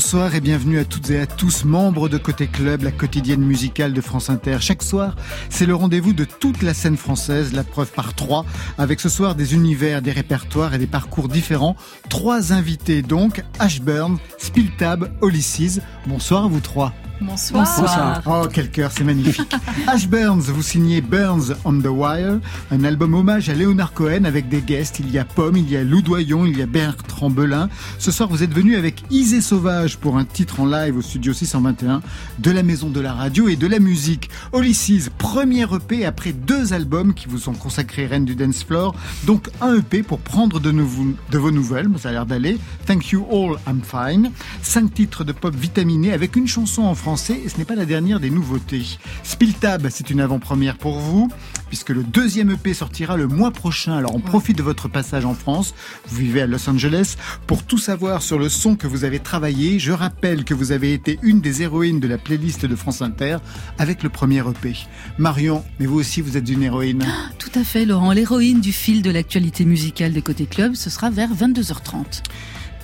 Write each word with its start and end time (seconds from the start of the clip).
Bonsoir 0.00 0.36
et 0.36 0.40
bienvenue 0.40 0.78
à 0.78 0.84
toutes 0.84 1.10
et 1.10 1.18
à 1.18 1.26
tous, 1.26 1.64
membres 1.64 2.08
de 2.08 2.18
Côté 2.18 2.46
Club, 2.46 2.84
la 2.84 2.92
quotidienne 2.92 3.40
musicale 3.40 3.92
de 3.92 4.00
France 4.00 4.30
Inter. 4.30 4.58
Chaque 4.60 4.84
soir, 4.84 5.16
c'est 5.50 5.66
le 5.66 5.74
rendez-vous 5.74 6.12
de 6.12 6.22
toute 6.22 6.62
la 6.62 6.72
scène 6.72 6.96
française, 6.96 7.52
la 7.52 7.64
preuve 7.64 7.90
par 7.90 8.14
trois, 8.14 8.46
avec 8.78 9.00
ce 9.00 9.08
soir 9.08 9.34
des 9.34 9.54
univers, 9.54 10.00
des 10.00 10.12
répertoires 10.12 10.72
et 10.72 10.78
des 10.78 10.86
parcours 10.86 11.26
différents. 11.26 11.74
Trois 12.08 12.52
invités 12.52 13.02
donc, 13.02 13.42
Ashburn, 13.58 14.18
Spiltab, 14.38 15.10
Olysses. 15.20 15.80
Bonsoir 16.06 16.44
à 16.44 16.46
vous 16.46 16.60
trois. 16.60 16.94
Bonsoir. 17.20 18.22
Oh, 18.26 18.46
quel 18.52 18.70
cœur, 18.70 18.92
c'est 18.92 19.02
magnifique. 19.02 19.52
Ash 19.88 20.08
Burns, 20.08 20.42
vous 20.42 20.62
signez 20.62 21.00
Burns 21.00 21.52
on 21.64 21.80
the 21.80 21.86
Wire, 21.86 22.38
un 22.70 22.84
album 22.84 23.14
hommage 23.14 23.48
à 23.48 23.54
Léonard 23.54 23.92
Cohen 23.92 24.22
avec 24.24 24.48
des 24.48 24.60
guests. 24.60 25.00
Il 25.00 25.10
y 25.10 25.18
a 25.18 25.24
Pomme, 25.24 25.56
il 25.56 25.68
y 25.68 25.76
a 25.76 25.82
Lou 25.82 26.00
Doyon, 26.00 26.46
il 26.46 26.56
y 26.56 26.62
a 26.62 26.66
Bertrand 26.66 27.28
Belin. 27.28 27.68
Ce 27.98 28.12
soir, 28.12 28.28
vous 28.28 28.44
êtes 28.44 28.54
venu 28.54 28.76
avec 28.76 29.02
Isée 29.10 29.40
Sauvage 29.40 29.98
pour 29.98 30.16
un 30.16 30.24
titre 30.24 30.60
en 30.60 30.66
live 30.66 30.96
au 30.96 31.02
studio 31.02 31.32
621 31.32 32.02
de 32.38 32.50
la 32.52 32.62
Maison 32.62 32.88
de 32.88 33.00
la 33.00 33.12
Radio 33.12 33.48
et 33.48 33.56
de 33.56 33.66
la 33.66 33.80
Musique. 33.80 34.30
Olysses, 34.52 35.10
premier 35.18 35.64
EP 35.74 36.04
après 36.04 36.32
deux 36.32 36.72
albums 36.72 37.14
qui 37.14 37.26
vous 37.26 37.38
sont 37.38 37.54
consacrés 37.54 38.06
Reine 38.06 38.26
du 38.26 38.36
Dance 38.36 38.62
Floor. 38.62 38.94
Donc 39.24 39.48
un 39.60 39.74
EP 39.74 40.04
pour 40.04 40.20
prendre 40.20 40.60
de, 40.60 40.70
de 40.70 41.38
vos 41.38 41.50
nouvelles, 41.50 41.88
ça 41.98 42.10
a 42.10 42.12
l'air 42.12 42.26
d'aller. 42.26 42.58
Thank 42.86 43.10
you 43.10 43.26
all, 43.28 43.58
I'm 43.66 43.80
fine. 43.82 44.30
Cinq 44.62 44.94
titres 44.94 45.24
de 45.24 45.32
pop 45.32 45.54
vitaminé 45.54 46.12
avec 46.12 46.36
une 46.36 46.46
chanson 46.46 46.82
en 46.82 46.94
français 46.94 47.07
et 47.08 47.48
ce 47.48 47.56
n'est 47.56 47.64
pas 47.64 47.74
la 47.74 47.86
dernière 47.86 48.20
des 48.20 48.28
nouveautés. 48.28 48.98
Spiltab, 49.22 49.88
c'est 49.88 50.10
une 50.10 50.20
avant-première 50.20 50.76
pour 50.76 50.98
vous, 50.98 51.28
puisque 51.68 51.88
le 51.88 52.02
deuxième 52.02 52.50
EP 52.50 52.74
sortira 52.74 53.16
le 53.16 53.26
mois 53.26 53.50
prochain. 53.50 53.96
Alors 53.96 54.14
on 54.14 54.20
profite 54.20 54.58
de 54.58 54.62
votre 54.62 54.88
passage 54.88 55.24
en 55.24 55.32
France, 55.32 55.74
vous 56.06 56.18
vivez 56.18 56.42
à 56.42 56.46
Los 56.46 56.68
Angeles, 56.68 57.16
pour 57.46 57.62
tout 57.62 57.78
savoir 57.78 58.20
sur 58.20 58.38
le 58.38 58.50
son 58.50 58.76
que 58.76 58.86
vous 58.86 59.04
avez 59.04 59.20
travaillé. 59.20 59.78
Je 59.78 59.92
rappelle 59.92 60.44
que 60.44 60.52
vous 60.52 60.70
avez 60.70 60.92
été 60.92 61.18
une 61.22 61.40
des 61.40 61.62
héroïnes 61.62 62.00
de 62.00 62.08
la 62.08 62.18
playlist 62.18 62.66
de 62.66 62.76
France 62.76 63.00
Inter 63.00 63.38
avec 63.78 64.02
le 64.02 64.10
premier 64.10 64.40
EP. 64.40 64.76
Marion, 65.16 65.64
mais 65.80 65.86
vous 65.86 65.98
aussi 65.98 66.20
vous 66.20 66.36
êtes 66.36 66.48
une 66.48 66.62
héroïne. 66.62 67.06
Ah, 67.06 67.30
tout 67.38 67.52
à 67.54 67.64
fait 67.64 67.86
Laurent, 67.86 68.12
l'héroïne 68.12 68.60
du 68.60 68.72
fil 68.72 69.00
de 69.00 69.10
l'actualité 69.10 69.64
musicale 69.64 70.12
des 70.12 70.22
côtés 70.22 70.46
club, 70.46 70.74
ce 70.74 70.90
sera 70.90 71.08
vers 71.08 71.30
22h30. 71.32 72.22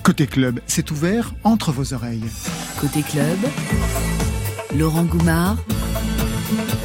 Côté 0.05 0.27
club, 0.27 0.59
c'est 0.67 0.91
ouvert 0.91 1.33
entre 1.43 1.71
vos 1.71 1.95
oreilles. 1.95 2.21
Côté 2.79 3.01
club, 3.01 3.39
Laurent 4.77 5.03
Goumard 5.05 5.57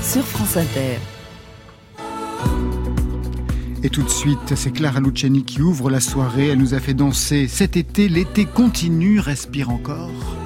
sur 0.03 0.25
France 0.25 0.57
Inter. 0.57 0.99
Et 3.83 3.89
tout 3.89 4.03
de 4.03 4.09
suite, 4.09 4.55
c'est 4.55 4.71
Clara 4.71 5.01
Luciani 5.01 5.45
qui 5.45 5.61
ouvre 5.61 5.91
la 5.91 6.01
soirée. 6.01 6.49
Elle 6.49 6.59
nous 6.59 6.75
a 6.75 6.81
fait 6.81 6.95
danser 6.95 7.49
cet 7.49 7.77
été. 7.77 8.09
L'été 8.09 8.45
continue, 8.45 9.19
respire 9.19 9.71
encore. 9.71 10.40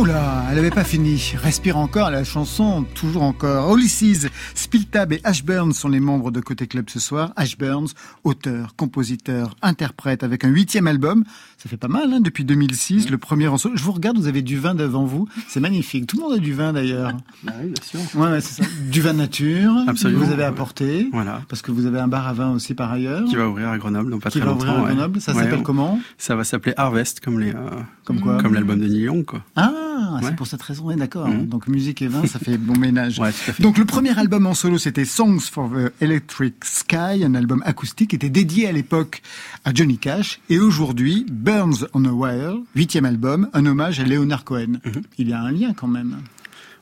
Oh 0.00 0.04
là, 0.04 0.44
elle 0.48 0.54
n'avait 0.54 0.70
pas 0.70 0.84
fini. 0.84 1.34
Respire 1.42 1.76
encore 1.76 2.12
la 2.12 2.22
chanson, 2.22 2.84
toujours 2.94 3.24
encore. 3.24 3.74
Ulysses, 3.76 4.28
Spiltab 4.72 5.14
et 5.14 5.20
Ashburn 5.24 5.72
sont 5.72 5.88
les 5.88 5.98
membres 5.98 6.30
de 6.30 6.40
Côté 6.40 6.66
Club 6.66 6.90
ce 6.90 7.00
soir. 7.00 7.32
Ashburns, 7.36 7.86
auteur, 8.22 8.74
compositeur, 8.76 9.56
interprète, 9.62 10.22
avec 10.22 10.44
un 10.44 10.48
huitième 10.50 10.86
album. 10.86 11.24
Ça 11.56 11.70
fait 11.70 11.78
pas 11.78 11.88
mal, 11.88 12.12
hein, 12.12 12.20
depuis 12.20 12.44
2006, 12.44 13.08
le 13.08 13.16
premier 13.16 13.48
en 13.48 13.56
solo. 13.56 13.78
Je 13.78 13.82
vous 13.82 13.92
regarde, 13.92 14.18
vous 14.18 14.26
avez 14.26 14.42
du 14.42 14.58
vin 14.58 14.74
devant 14.74 15.06
vous. 15.06 15.26
C'est 15.48 15.60
magnifique. 15.60 16.06
Tout 16.06 16.18
le 16.18 16.22
monde 16.24 16.34
a 16.34 16.38
du 16.38 16.52
vin 16.52 16.74
d'ailleurs. 16.74 17.12
Bah 17.44 17.52
oui, 17.62 17.70
bien 17.70 17.82
sûr. 17.82 18.20
Ouais, 18.20 18.42
c'est 18.42 18.62
ça. 18.62 18.68
Du 18.90 19.00
vin 19.00 19.14
nature. 19.14 19.72
Absolument. 19.86 20.26
Vous 20.26 20.32
avez 20.32 20.44
apporté. 20.44 21.08
Voilà. 21.14 21.40
Parce 21.48 21.62
que 21.62 21.70
vous 21.72 21.86
avez 21.86 21.98
un 22.00 22.08
bar 22.08 22.28
à 22.28 22.34
vin 22.34 22.50
aussi 22.50 22.74
par 22.74 22.92
ailleurs. 22.92 23.24
Qui 23.24 23.36
va 23.36 23.48
ouvrir 23.48 23.70
à 23.70 23.78
Grenoble 23.78 24.10
dans 24.10 24.18
pas 24.18 24.28
Qui 24.28 24.38
très 24.38 24.46
va 24.46 24.52
longtemps. 24.52 24.64
ouvrir 24.66 24.80
à 24.80 24.82
ouais. 24.82 24.94
Grenoble. 24.94 25.20
Ça 25.22 25.32
Ouais, 25.32 25.44
s'appelle 25.44 25.60
on- 25.60 25.62
comment 25.62 25.98
Ça 26.18 26.36
va 26.36 26.44
s'appeler 26.44 26.74
Harvest, 26.76 27.20
comme 27.20 27.40
les, 27.40 27.52
euh, 27.54 27.70
Comme 28.04 28.20
quoi 28.20 28.36
comme 28.42 28.52
l'album 28.52 28.78
de 28.78 28.86
Neil 28.86 29.04
Young, 29.04 29.24
quoi. 29.24 29.42
Ah, 29.56 29.72
c'est 30.22 30.36
pour 30.36 30.46
cette 30.46 30.60
raison. 30.62 30.94
D'accord. 30.94 31.26
Mhm. 31.26 31.46
Donc 31.46 31.68
musique 31.68 32.02
et 32.02 32.08
vin, 32.08 32.26
ça 32.26 32.38
fait 32.38 32.58
bon 32.58 32.76
ménage. 32.78 33.18
Donc 33.60 33.78
le 33.78 33.86
premier 33.86 34.16
album 34.18 34.46
en 34.46 34.54
solo, 34.58 34.76
c'était 34.76 35.04
Songs 35.04 35.38
for 35.52 35.70
the 35.70 35.92
Electric 36.02 36.64
Sky, 36.64 37.22
un 37.24 37.34
album 37.34 37.62
acoustique, 37.64 38.12
était 38.12 38.28
dédié 38.28 38.66
à 38.68 38.72
l'époque 38.72 39.22
à 39.64 39.72
Johnny 39.72 39.98
Cash, 39.98 40.40
et 40.50 40.58
aujourd'hui, 40.58 41.24
Burns 41.30 41.86
on 41.94 42.04
a 42.04 42.10
Wire, 42.10 42.56
huitième 42.74 43.04
album, 43.04 43.48
un 43.52 43.64
hommage 43.66 44.00
à 44.00 44.04
Leonard 44.04 44.42
Cohen. 44.44 44.78
Mhm. 44.84 45.02
Il 45.18 45.28
y 45.28 45.32
a 45.32 45.40
un 45.40 45.52
lien 45.52 45.72
quand 45.74 45.86
même. 45.86 46.16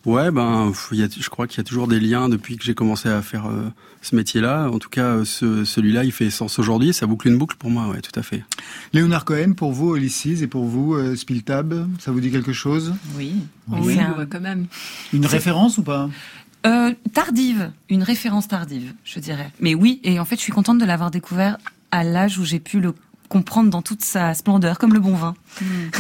Ouais, 0.07 0.31
ben, 0.31 0.73
y 0.93 1.03
a, 1.03 1.09
je 1.21 1.29
crois 1.29 1.47
qu'il 1.49 1.59
y 1.59 1.61
a 1.61 1.65
toujours 1.65 1.89
des 1.89 1.99
liens 2.01 2.29
depuis 2.29 2.57
que 2.57 2.65
j'ai 2.65 2.75
commencé 2.75 3.09
à 3.09 3.21
faire 3.23 3.47
euh, 3.47 3.69
ce 4.03 4.15
métier-là. 4.15 4.71
En 4.71 4.79
tout 4.79 4.89
cas, 4.89 5.17
euh, 5.17 5.25
ce, 5.25 5.65
celui-là, 5.65 6.05
il 6.05 6.13
fait 6.13 6.31
sens 6.31 6.61
aujourd'hui. 6.61 6.95
Ça 6.95 7.07
boucle 7.07 7.27
une 7.27 7.37
boucle 7.37 7.57
pour 7.59 7.71
moi, 7.71 7.89
ouais, 7.89 8.01
tout 8.01 8.19
à 8.19 8.23
fait. 8.23 8.45
Leonard 8.95 9.25
Cohen, 9.25 9.53
pour 9.55 9.73
vous, 9.73 9.97
Ulysses, 9.97 10.43
et 10.43 10.47
pour 10.47 10.65
vous, 10.65 10.95
euh, 10.95 11.17
Spiltab, 11.17 11.89
ça 11.99 12.13
vous 12.13 12.21
dit 12.21 12.31
quelque 12.31 12.53
chose? 12.53 12.95
Oui, 13.19 13.33
Oui. 13.69 13.95
c'est 13.97 14.01
un- 14.01 14.27
quand 14.27 14.41
même. 14.41 14.67
Une 15.13 15.27
référence 15.27 15.77
ou 15.79 15.83
pas? 15.83 16.09
Euh, 16.67 16.93
tardive, 17.13 17.71
une 17.89 18.03
référence 18.03 18.49
tardive, 18.49 18.93
je 19.05 19.21
dirais. 19.21 19.51
Mais 19.61 19.75
oui, 19.75 20.01
et 20.05 20.19
en 20.19 20.25
fait, 20.25 20.37
je 20.37 20.41
suis 20.41 20.53
contente 20.53 20.79
de 20.79 20.85
l'avoir 20.85 21.11
découvert 21.11 21.59
à 21.91 22.05
l'âge 22.05 22.39
où 22.39 22.45
j'ai 22.45 22.61
pu 22.61 22.81
le 22.81 22.93
comprendre 23.29 23.71
dans 23.71 23.83
toute 23.83 24.03
sa 24.03 24.35
splendeur, 24.35 24.79
comme 24.79 24.93
le 24.93 25.01
bon 25.01 25.15
vin. 25.15 25.35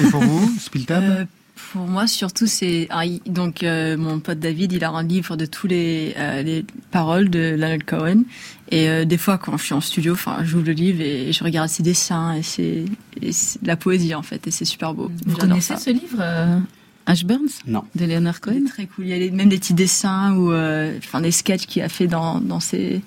Et 0.00 0.10
pour 0.10 0.20
vous, 0.20 0.50
Spiltab 0.58 1.02
Euh, 1.02 1.24
pour 1.72 1.86
moi, 1.86 2.06
surtout, 2.06 2.46
c'est 2.46 2.86
ah, 2.90 3.02
donc 3.26 3.62
euh, 3.62 3.96
mon 3.96 4.20
pote 4.20 4.38
David, 4.38 4.72
il 4.72 4.84
a 4.84 4.90
un 4.90 5.02
livre 5.02 5.36
de 5.36 5.46
tous 5.46 5.66
les, 5.66 6.14
euh, 6.16 6.42
les 6.42 6.64
paroles 6.90 7.28
de 7.28 7.56
Leonard 7.58 7.84
Cohen. 7.86 8.22
Et 8.70 8.88
euh, 8.88 9.04
des 9.04 9.18
fois, 9.18 9.38
quand 9.38 9.56
je 9.56 9.64
suis 9.64 9.74
en 9.74 9.80
studio, 9.80 10.12
enfin, 10.14 10.38
j'ouvre 10.44 10.66
le 10.66 10.72
livre 10.72 11.00
et 11.00 11.32
je 11.32 11.44
regarde 11.44 11.68
ses 11.68 11.82
dessins 11.82 12.34
et 12.34 12.42
c'est 12.42 12.84
de 13.20 13.66
la 13.66 13.76
poésie 13.76 14.14
en 14.14 14.22
fait, 14.22 14.46
et 14.46 14.50
c'est 14.50 14.64
super 14.64 14.94
beau. 14.94 15.10
Vous 15.26 15.36
connaissez 15.36 15.74
ça. 15.74 15.76
ce 15.76 15.90
livre, 15.90 16.18
euh, 16.20 16.58
Ashburns, 17.06 17.48
Non. 17.66 17.84
de 17.94 18.04
Leonard 18.04 18.40
Cohen 18.40 18.64
très 18.68 18.86
cool. 18.86 19.06
Il 19.06 19.16
y 19.16 19.28
a 19.28 19.30
même 19.32 19.48
des 19.48 19.58
petits 19.58 19.74
dessins 19.74 20.34
ou 20.34 20.50
euh, 20.52 20.96
enfin 20.98 21.20
des 21.20 21.30
sketchs 21.30 21.66
qu'il 21.66 21.82
a 21.82 21.88
fait 21.88 22.06
dans 22.08 22.40
dans 22.40 22.60
ses 22.60 23.00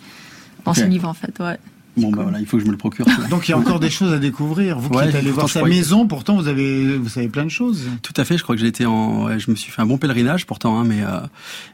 dans 0.65 0.71
Ok. 0.71 0.77
ses 0.77 0.87
livres 0.87 1.07
en 1.09 1.13
fait. 1.13 1.37
Ouais. 1.39 1.57
Bon, 1.97 2.11
bah 2.11 2.23
voilà, 2.23 2.39
il 2.39 2.45
faut 2.45 2.55
que 2.55 2.61
je 2.63 2.67
me 2.67 2.71
le 2.71 2.77
procure. 2.77 3.05
Donc 3.29 3.47
il 3.47 3.51
y 3.51 3.53
a 3.53 3.57
encore 3.57 3.81
des 3.81 3.89
choses 3.89 4.13
à 4.13 4.19
découvrir. 4.19 4.79
Vous 4.79 4.89
qui 4.89 4.95
Ouais, 4.95 5.09
êtes 5.09 5.15
allé 5.15 5.31
voir 5.31 5.49
sa 5.49 5.63
maison, 5.63 6.07
pourtant 6.07 6.37
vous 6.37 6.47
avez, 6.47 6.97
vous 6.97 7.09
savez 7.09 7.27
plein 7.27 7.43
de 7.43 7.49
choses. 7.49 7.89
Tout 8.01 8.13
à 8.15 8.23
fait. 8.23 8.37
Je 8.37 8.43
crois 8.43 8.55
que 8.55 8.61
j'ai 8.61 8.67
été 8.67 8.85
en, 8.85 9.25
ouais, 9.25 9.37
je 9.39 9.51
me 9.51 9.55
suis 9.57 9.69
fait 9.71 9.81
un 9.81 9.85
bon 9.85 9.97
pèlerinage 9.97 10.45
pourtant, 10.45 10.79
hein, 10.79 10.85
mais 10.85 11.01
euh, 11.03 11.19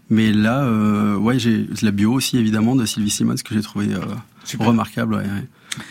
mais 0.10 0.31
là, 0.31 0.63
euh, 0.63 1.16
ouais, 1.18 1.38
j'ai 1.38 1.68
la 1.83 1.92
bio 1.92 2.12
aussi 2.12 2.38
évidemment 2.39 2.75
de 2.75 2.86
Sylvie 2.88 3.12
Simmons 3.12 3.36
que 3.36 3.54
j'ai 3.54 3.62
trouvé 3.62 3.89
euh, 3.94 4.00
remarquable, 4.57 5.13
ouais, 5.16 5.21
ouais. 5.21 5.48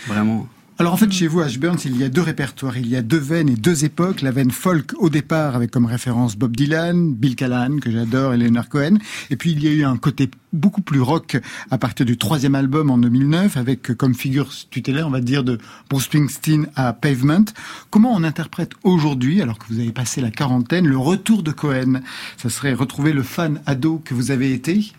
vraiment. 0.09 0.49
Alors 0.76 0.93
en 0.93 0.97
fait, 0.97 1.12
chez 1.12 1.29
vous, 1.29 1.41
Ashburns, 1.41 1.79
il 1.85 1.97
y 1.97 2.03
a 2.03 2.09
deux 2.09 2.21
répertoires, 2.21 2.76
il 2.76 2.88
y 2.88 2.97
a 2.97 3.03
deux 3.03 3.19
veines 3.19 3.49
et 3.49 3.55
deux 3.55 3.85
époques. 3.85 4.23
La 4.23 4.32
veine 4.32 4.50
folk 4.50 4.91
au 4.99 5.09
départ, 5.09 5.55
avec 5.55 5.71
comme 5.71 5.87
référence 5.87 6.35
Bob 6.35 6.56
Dylan, 6.56 7.15
Bill 7.15 7.37
Callahan, 7.37 7.79
que 7.79 7.93
j'adore, 7.93 8.35
et 8.35 8.38
Leonard 8.38 8.69
Cohen. 8.69 8.99
Et 9.31 9.37
puis 9.37 9.53
il 9.53 9.62
y 9.62 9.69
a 9.69 9.71
eu 9.71 9.85
un 9.85 9.97
côté 9.97 10.29
beaucoup 10.53 10.81
plus 10.81 11.00
rock 11.00 11.37
à 11.71 11.79
partir 11.79 12.05
du 12.05 12.17
troisième 12.17 12.56
album 12.56 12.91
en 12.91 12.99
2009, 12.99 13.56
avec 13.56 13.93
euh, 13.93 13.94
comme 13.94 14.17
figure 14.17 14.50
tutélaire, 14.69 15.06
on 15.06 15.12
va 15.12 15.21
dire, 15.21 15.44
de 15.44 15.59
Bruce 15.88 16.06
Springsteen 16.06 16.67
à 16.75 16.93
Pavement. 16.93 17.44
Comment 17.91 18.12
on 18.12 18.25
interprète 18.25 18.73
aujourd'hui, 18.82 19.43
alors 19.43 19.61
que 19.61 19.67
vous 19.69 19.79
avez 19.79 19.93
passé 19.93 20.20
la 20.20 20.32
quarantaine, 20.32 20.88
le 20.88 20.99
retour 20.99 21.44
de 21.44 21.53
Cohen? 21.53 22.00
Ça 22.37 22.50
serait 22.50 22.75
retrouver 22.75 23.12
le 23.12 23.23
fan 23.23 23.61
ado 23.67 24.03
que 24.05 24.12
vous 24.12 24.32
avez 24.32 24.53
été? 24.53 24.93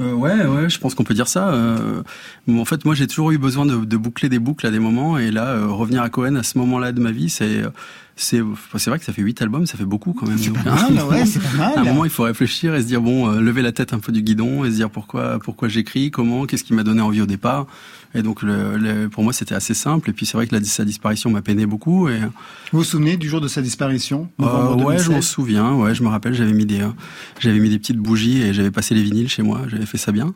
Euh, 0.00 0.12
ouais, 0.12 0.46
ouais, 0.46 0.70
je 0.70 0.78
pense 0.78 0.94
qu'on 0.94 1.04
peut 1.04 1.14
dire 1.14 1.28
ça. 1.28 1.48
Euh, 1.48 2.02
en 2.48 2.64
fait, 2.64 2.84
moi, 2.84 2.94
j'ai 2.94 3.06
toujours 3.06 3.30
eu 3.30 3.38
besoin 3.38 3.66
de, 3.66 3.84
de 3.84 3.96
boucler 3.96 4.28
des 4.28 4.38
boucles 4.38 4.66
à 4.66 4.70
des 4.70 4.78
moments, 4.78 5.18
et 5.18 5.30
là, 5.30 5.48
euh, 5.48 5.66
revenir 5.66 6.02
à 6.02 6.10
Cohen 6.10 6.36
à 6.36 6.42
ce 6.42 6.58
moment-là 6.58 6.92
de 6.92 7.00
ma 7.00 7.12
vie, 7.12 7.28
c'est, 7.30 7.62
c'est, 8.16 8.40
vrai 8.40 8.98
que 8.98 9.04
ça 9.04 9.12
fait 9.12 9.22
huit 9.22 9.40
albums, 9.42 9.66
ça 9.66 9.78
fait 9.78 9.84
beaucoup 9.84 10.12
quand 10.12 10.26
même. 10.26 10.38
C'est 10.38 10.52
pas 10.52 11.04
ouais, 11.06 11.26
c'est 11.26 11.40
pas 11.40 11.56
mal. 11.56 11.72
À 11.76 11.80
un 11.80 11.84
moment, 11.84 12.04
il 12.04 12.10
faut 12.10 12.24
réfléchir 12.24 12.74
et 12.74 12.82
se 12.82 12.86
dire 12.86 13.00
bon, 13.00 13.30
euh, 13.30 13.40
lever 13.40 13.62
la 13.62 13.72
tête 13.72 13.92
un 13.92 13.98
peu 13.98 14.12
du 14.12 14.22
guidon 14.22 14.64
et 14.64 14.70
se 14.70 14.76
dire 14.76 14.90
pourquoi, 14.90 15.38
pourquoi 15.38 15.68
j'écris, 15.68 16.10
comment, 16.10 16.46
qu'est-ce 16.46 16.64
qui 16.64 16.74
m'a 16.74 16.84
donné 16.84 17.00
envie 17.00 17.20
au 17.20 17.26
départ. 17.26 17.66
Et 18.14 18.22
donc, 18.22 18.42
le, 18.42 18.76
le- 18.76 19.08
pour 19.08 19.24
moi, 19.24 19.32
c'était 19.32 19.54
assez 19.54 19.74
simple. 19.74 20.10
Et 20.10 20.12
puis, 20.12 20.26
c'est 20.26 20.36
vrai 20.36 20.46
que 20.46 20.54
la, 20.54 20.62
sa 20.62 20.84
disparition 20.84 21.30
m'a 21.30 21.40
peiné 21.42 21.64
beaucoup. 21.66 22.08
Et 22.08 22.18
Vous 22.72 22.78
vous 22.78 22.84
souvenez 22.84 23.16
du 23.16 23.28
jour 23.28 23.40
de 23.40 23.48
sa 23.48 23.62
disparition 23.62 24.28
euh, 24.40 24.44
ouais, 24.74 24.98
je 24.98 25.04
2016? 25.04 25.08
m'en 25.10 25.22
souviens. 25.22 25.72
Ouais, 25.74 25.94
je 25.94 26.02
me 26.02 26.08
rappelle. 26.08 26.34
J'avais 26.34 26.52
mis 26.52 26.66
des, 26.66 26.80
euh, 26.82 26.88
j'avais 27.40 27.58
mis 27.58 27.70
des 27.70 27.78
petites 27.78 27.96
bougies 27.98 28.42
et 28.42 28.52
j'avais 28.52 28.70
passé 28.70 28.94
les 28.94 29.02
vinyles 29.02 29.28
chez 29.30 29.42
moi. 29.42 29.62
J'avais 29.68 29.86
fait 29.86 29.98
ça 29.98 30.12
bien. 30.12 30.34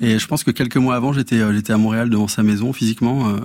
Et 0.00 0.18
je 0.18 0.26
pense 0.26 0.44
que 0.44 0.50
quelques 0.50 0.76
mois 0.76 0.96
avant, 0.96 1.12
j'étais, 1.12 1.36
euh, 1.40 1.54
j'étais 1.54 1.72
à 1.72 1.78
Montréal 1.78 2.10
devant 2.10 2.28
sa 2.28 2.42
maison 2.42 2.72
physiquement. 2.72 3.28
euh, 3.30 3.38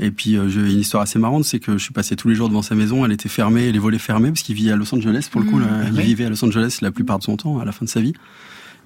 et 0.00 0.12
puis, 0.12 0.36
euh, 0.36 0.48
j'ai 0.48 0.60
une 0.60 0.78
histoire 0.78 1.02
assez 1.02 1.18
marrante, 1.18 1.44
c'est 1.44 1.58
que 1.58 1.72
je 1.72 1.78
suis 1.82 1.92
passé 1.92 2.14
tous 2.14 2.28
les 2.28 2.36
jours 2.36 2.48
devant 2.48 2.62
sa 2.62 2.76
maison. 2.76 3.04
Elle 3.04 3.10
était 3.10 3.28
fermée, 3.28 3.72
les 3.72 3.80
volets 3.80 3.98
fermés, 3.98 4.28
parce 4.28 4.42
qu'il 4.42 4.54
vit 4.54 4.70
à 4.70 4.76
Los 4.76 4.94
Angeles 4.94 5.26
pour 5.28 5.40
le 5.40 5.48
coup. 5.48 5.58
là. 5.58 5.66
il 5.92 6.00
vivait 6.00 6.26
à 6.26 6.28
Los 6.30 6.44
Angeles 6.44 6.78
la 6.82 6.92
plupart 6.92 7.18
de 7.18 7.24
son 7.24 7.36
temps, 7.36 7.58
à 7.58 7.64
la 7.64 7.72
fin 7.72 7.84
de 7.84 7.90
sa 7.90 8.00
vie. 8.00 8.12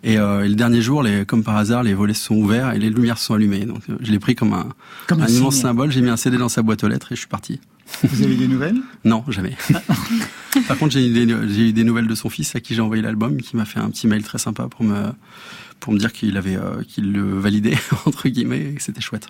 Et, 0.04 0.18
euh, 0.18 0.44
et 0.44 0.48
le 0.48 0.54
dernier 0.56 0.82
jour, 0.82 1.02
les, 1.02 1.24
comme 1.24 1.44
par 1.44 1.56
hasard, 1.56 1.82
les 1.82 1.94
volets 1.94 2.14
se 2.14 2.24
sont 2.24 2.34
ouverts 2.34 2.72
et 2.72 2.78
les 2.78 2.90
lumières 2.90 3.18
se 3.18 3.26
sont 3.26 3.34
allumées. 3.34 3.64
Donc, 3.66 3.82
euh, 3.88 3.96
je 4.00 4.10
l'ai 4.10 4.18
pris 4.18 4.34
comme 4.34 4.52
un, 4.52 4.68
Comme 5.06 5.20
un 5.22 5.26
un 5.26 5.28
immense 5.28 5.54
signe. 5.54 5.62
symbole. 5.62 5.92
J'ai 5.92 6.00
mis 6.00 6.10
un 6.10 6.16
CD 6.16 6.38
dans 6.38 6.48
sa 6.48 6.62
boîte 6.62 6.82
aux 6.84 6.88
lettres 6.88 7.12
et 7.12 7.14
je 7.14 7.20
suis 7.20 7.28
parti. 7.28 7.60
Vous 8.02 8.22
avez 8.22 8.34
des 8.36 8.48
nouvelles? 8.48 8.76
Non, 9.04 9.22
jamais. 9.28 9.56
Par 10.68 10.76
contre, 10.78 10.92
j'ai 10.92 11.06
eu, 11.06 11.12
des, 11.26 11.34
j'ai 11.48 11.68
eu 11.68 11.72
des 11.72 11.84
nouvelles 11.84 12.06
de 12.06 12.14
son 12.14 12.30
fils 12.30 12.54
à 12.56 12.60
qui 12.60 12.74
j'ai 12.74 12.80
envoyé 12.80 13.02
l'album, 13.02 13.36
qui 13.40 13.56
m'a 13.56 13.64
fait 13.64 13.80
un 13.80 13.90
petit 13.90 14.06
mail 14.06 14.22
très 14.22 14.38
sympa 14.38 14.68
pour 14.68 14.84
me 14.84 15.12
pour 15.80 15.92
me 15.92 15.98
dire 15.98 16.12
qu'il 16.12 16.36
avait 16.36 16.54
euh, 16.54 16.84
qu'il 16.86 17.10
le 17.12 17.36
validait 17.40 17.76
entre 18.06 18.28
guillemets 18.28 18.70
et 18.70 18.74
que 18.74 18.82
c'était 18.82 19.00
chouette. 19.00 19.28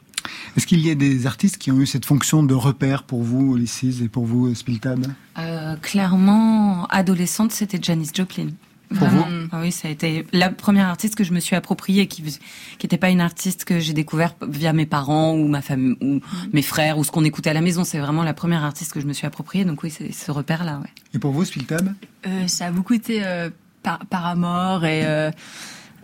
Est-ce 0.55 0.67
qu'il 0.67 0.81
y 0.81 0.91
a 0.91 0.95
des 0.95 1.27
artistes 1.27 1.57
qui 1.57 1.71
ont 1.71 1.81
eu 1.81 1.87
cette 1.87 2.05
fonction 2.05 2.43
de 2.43 2.53
repère 2.53 3.05
pour 3.05 3.23
vous, 3.23 3.57
Ulysses, 3.57 4.03
et 4.03 4.09
pour 4.09 4.27
vous, 4.27 4.55
Spiltab 4.55 5.07
Euh, 5.39 5.77
clairement, 5.77 6.87
adolescente, 6.89 7.53
c'était 7.53 7.79
Janis 7.81 8.11
Joplin. 8.15 8.49
Pour 8.93 9.09
Vraiment. 9.09 9.27
Ah 9.53 9.61
oui, 9.61 9.73
ça 9.73 9.89
a 9.89 9.91
été 9.91 10.27
la 10.33 10.51
première 10.51 10.87
artiste 10.87 11.15
que 11.15 11.25
je 11.25 11.33
me 11.33 11.41
suis 11.41 11.57
appropriée, 11.57 12.07
qui 12.07 12.23
qui 12.23 12.87
n'était 12.87 12.99
pas 12.99 13.11
une 13.11 13.21
artiste 13.21 13.65
que 13.65 13.79
j'ai 13.81 13.93
découvert 13.93 14.35
via 14.47 14.73
mes 14.73 14.87
parents 14.87 15.35
ou 15.35 15.49
ma 15.49 15.63
famille 15.63 15.97
ou 16.01 16.21
mes 16.53 16.63
frères 16.63 16.99
ou 16.99 17.05
ce 17.05 17.11
qu'on 17.11 17.25
écoutait 17.25 17.51
à 17.51 17.55
la 17.55 17.61
maison. 17.61 17.85
C'est 17.85 17.99
vraiment 17.99 18.23
la 18.23 18.35
première 18.35 18.65
artiste 18.65 18.93
que 18.93 19.01
je 19.01 19.07
me 19.07 19.13
suis 19.13 19.27
appropriée. 19.27 19.65
Donc 19.65 19.83
oui, 19.83 19.91
c'est 19.91 20.13
ce 20.13 20.31
repère-là. 20.31 20.79
Ouais. 20.79 20.91
Et 21.15 21.19
pour 21.19 21.33
vous, 21.33 21.45
Spiltab 21.45 21.93
Euh, 22.27 22.47
ça 22.47 22.67
a 22.67 22.71
beaucoup 22.71 22.95
été 22.95 23.25
euh, 23.25 23.51
par, 23.83 24.07
Paramore 24.07 24.85
et 24.85 25.05
euh, 25.05 25.31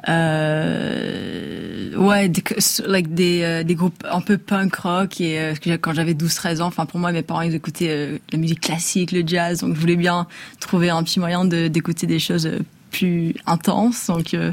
euh, 0.09 1.97
ouais 1.97 2.29
des, 2.29 2.43
like 2.87 3.15
des, 3.15 3.43
euh, 3.43 3.65
des 3.65 3.75
groupes 3.75 4.05
un 4.09 4.21
peu 4.21 4.39
punk 4.39 4.77
rock 4.77 5.21
et 5.21 5.41
euh, 5.41 5.55
quand 5.81 5.93
j'avais 5.93 6.15
12-13 6.15 6.63
ans 6.63 6.67
enfin 6.67 6.87
pour 6.87 7.01
moi 7.01 7.11
mes 7.11 7.23
parents 7.23 7.41
ils 7.41 7.55
écoutaient 7.55 7.91
euh, 7.91 8.19
la 8.33 8.39
musique 8.39 8.61
classique 8.61 9.11
le 9.11 9.27
jazz 9.27 9.61
donc 9.61 9.75
je 9.75 9.81
voulais 9.81 9.97
bien 9.97 10.29
trouver 10.61 10.91
un 10.91 11.03
petit 11.03 11.19
moyen 11.19 11.45
de 11.45 11.67
d'écouter 11.67 12.07
des 12.07 12.21
choses 12.21 12.47
euh, 12.47 12.61
plus 12.91 13.35
intenses 13.47 14.07
donc 14.07 14.35
euh, 14.35 14.53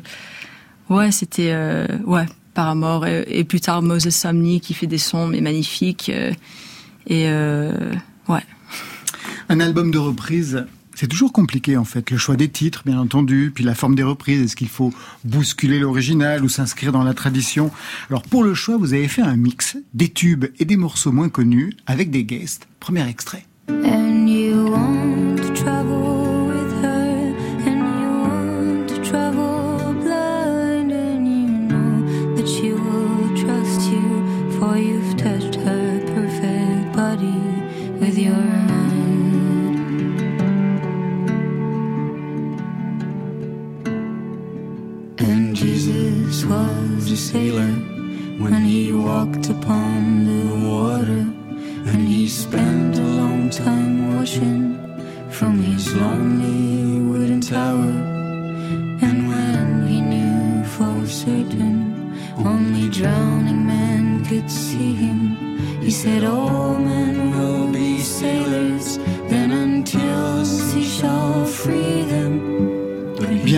ouais 0.89 1.11
c'était 1.11 1.51
euh, 1.51 1.87
ouais 2.05 2.25
Paramore 2.53 3.05
et, 3.07 3.25
et 3.27 3.43
plus 3.43 3.61
tard 3.61 3.81
Moses 3.81 4.09
Sumney 4.09 4.59
qui 4.59 4.73
fait 4.73 4.87
des 4.87 4.97
sons 4.97 5.27
mais 5.27 5.41
magnifiques 5.41 6.09
euh, 6.13 6.31
et 7.07 7.25
euh, 7.27 7.93
ouais 8.27 8.43
Un 9.49 9.59
album 9.59 9.91
de 9.91 9.99
reprise, 9.99 10.65
c'est 10.95 11.07
toujours 11.07 11.31
compliqué 11.33 11.77
en 11.77 11.85
fait. 11.85 12.09
Le 12.09 12.17
choix 12.17 12.35
des 12.35 12.49
titres, 12.49 12.81
bien 12.85 12.99
entendu, 12.99 13.51
puis 13.53 13.63
la 13.63 13.75
forme 13.75 13.95
des 13.95 14.03
reprises. 14.03 14.41
Est-ce 14.41 14.55
qu'il 14.55 14.69
faut 14.69 14.91
bousculer 15.23 15.77
l'original 15.77 16.43
ou 16.43 16.49
s'inscrire 16.49 16.91
dans 16.91 17.03
la 17.03 17.13
tradition? 17.13 17.69
Alors 18.09 18.23
pour 18.23 18.43
le 18.43 18.53
choix, 18.53 18.77
vous 18.77 18.93
avez 18.93 19.07
fait 19.07 19.21
un 19.21 19.35
mix 19.35 19.77
des 19.93 20.09
tubes 20.09 20.45
et 20.57 20.65
des 20.65 20.77
morceaux 20.77 21.11
moins 21.11 21.29
connus 21.29 21.73
avec 21.85 22.09
des 22.09 22.23
guests. 22.23 22.67
Premier 22.79 23.07
extrait. 23.07 23.45
And 23.69 24.27
you 24.27 24.71
want 24.71 25.37
to 25.55 26.14
with 38.15 38.23
your 38.23 38.33
hand. 38.33 38.69
And 45.19 45.55
Jesus 45.55 46.45
was 46.45 47.11
a 47.11 47.17
sailor 47.17 47.73
when 48.43 48.63
he 48.63 48.93
walked 48.93 49.49
upon 49.49 50.25
the 50.25 50.45
water. 50.69 51.25
And 51.91 52.07
he 52.07 52.27
spent 52.27 52.97
a 52.97 53.09
long 53.21 53.49
time 53.49 54.15
washing 54.15 54.77
from 55.29 55.59
his 55.59 55.93
lonely 55.95 57.01
wooden 57.01 57.41
tower. 57.41 57.95
And 59.05 59.27
when 59.27 59.87
he 59.87 60.01
knew 60.01 60.63
for 60.75 61.05
certain 61.05 62.13
only 62.37 62.89
drowning 62.89 63.67
men 63.67 64.25
could 64.25 64.49
see 64.49 64.93
him, 64.93 65.19
he 65.81 65.91
said, 65.91 66.23
oh, 66.23 66.55
All 66.65 66.77
men 66.79 67.34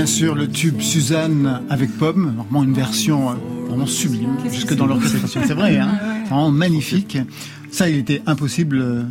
sûr, 0.08 0.34
le 0.36 0.48
tube 0.48 0.82
Suzanne 0.82 1.62
avec 1.70 1.92
Pomme, 1.98 2.34
vraiment 2.38 2.64
une 2.64 2.74
version 2.74 3.30
euh, 3.32 3.34
vraiment 3.70 3.86
sublime, 3.86 4.36
jusque 4.52 4.74
dans 4.76 4.86
l'orchestration. 4.88 5.42
C'est 5.46 5.54
vrai, 5.54 5.78
hein 5.78 5.92
vraiment 6.26 6.50
magnifique. 6.52 7.18
Ça, 7.72 7.90
il 7.90 7.98
était 7.98 8.22
impossible 8.26 8.80
euh, 8.82 9.04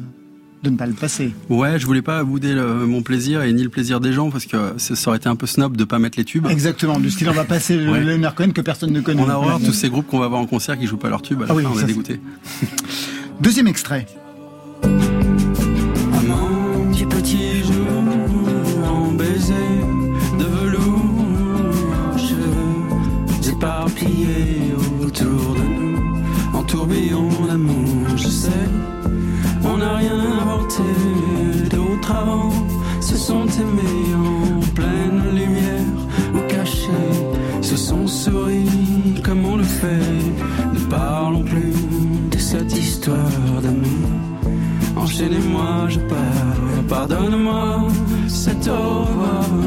de 0.62 0.70
ne 0.70 0.76
pas 0.76 0.86
le 0.86 0.94
passer. 0.94 1.32
Ouais, 1.50 1.78
je 1.78 1.86
voulais 1.86 2.02
pas 2.02 2.24
bouder 2.24 2.52
le- 2.54 2.86
mon 2.86 3.02
plaisir 3.02 3.42
et 3.42 3.52
ni 3.52 3.62
le 3.62 3.68
plaisir 3.68 4.00
des 4.00 4.12
gens 4.12 4.30
parce 4.30 4.46
que 4.46 4.56
ça, 4.78 4.96
ça 4.96 5.10
aurait 5.10 5.18
été 5.18 5.28
un 5.28 5.36
peu 5.36 5.46
snob 5.46 5.76
de 5.76 5.84
pas 5.84 5.98
mettre 5.98 6.18
les 6.18 6.24
tubes. 6.24 6.46
Exactement, 6.48 6.98
du 6.98 7.10
style 7.10 7.28
on 7.28 7.32
va 7.32 7.44
passer 7.44 7.76
le 7.76 7.92
Ouais. 7.92 8.00
Leonard 8.02 8.34
Cohen 8.34 8.50
que 8.50 8.60
personne 8.62 8.90
ne 8.92 9.00
connaît. 9.00 9.22
On 9.22 9.28
a 9.28 9.34
horreur 9.34 9.60
tous 9.64 9.72
ces 9.72 9.88
groupes 9.90 10.06
qu'on 10.08 10.18
va 10.18 10.28
voir 10.28 10.40
en 10.40 10.46
concert 10.46 10.78
qui 10.78 10.86
jouent 10.86 10.96
pas 10.96 11.10
leurs 11.10 11.22
tubes. 11.22 11.42
À 11.42 11.46
la 11.46 11.52
Ah 11.52 11.54
oui, 11.54 11.62
fin, 11.62 11.70
on 11.70 11.74
ça, 11.76 11.82
est 11.82 11.86
dégoûté. 11.86 12.20
Deuxième 13.40 13.66
extrait. 13.68 14.06
Tourbillon 26.96 27.28
d'amour, 27.46 28.16
je 28.16 28.28
sais, 28.28 28.68
on 29.64 29.78
n'a 29.78 29.96
rien 29.96 30.18
inventé 30.18 30.82
d'autre 31.70 32.10
avant, 32.10 32.50
se 33.00 33.16
sont 33.16 33.46
aimés 33.46 34.14
en 34.14 34.60
pleine 34.74 35.22
lumière 35.34 35.96
ou 36.34 36.38
cachés, 36.48 37.62
se 37.62 37.76
sont 37.76 38.06
souris 38.06 39.20
comme 39.24 39.44
on 39.44 39.56
le 39.56 39.64
fait, 39.64 40.22
ne 40.72 40.78
parlons 40.90 41.42
plus 41.42 41.74
de 42.30 42.38
cette 42.38 42.76
histoire 42.76 43.60
d'amour. 43.62 44.10
Enchaînez-moi, 44.96 45.88
je 45.88 46.00
pars. 46.00 46.88
Pardonne-moi 46.88 47.88
cet 48.28 48.68
au. 48.68 49.65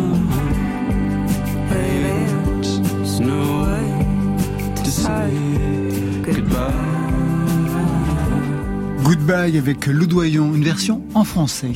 Avec 9.29 9.85
Loudoyon, 9.85 10.55
une 10.55 10.63
version 10.63 11.03
en 11.13 11.23
français. 11.23 11.73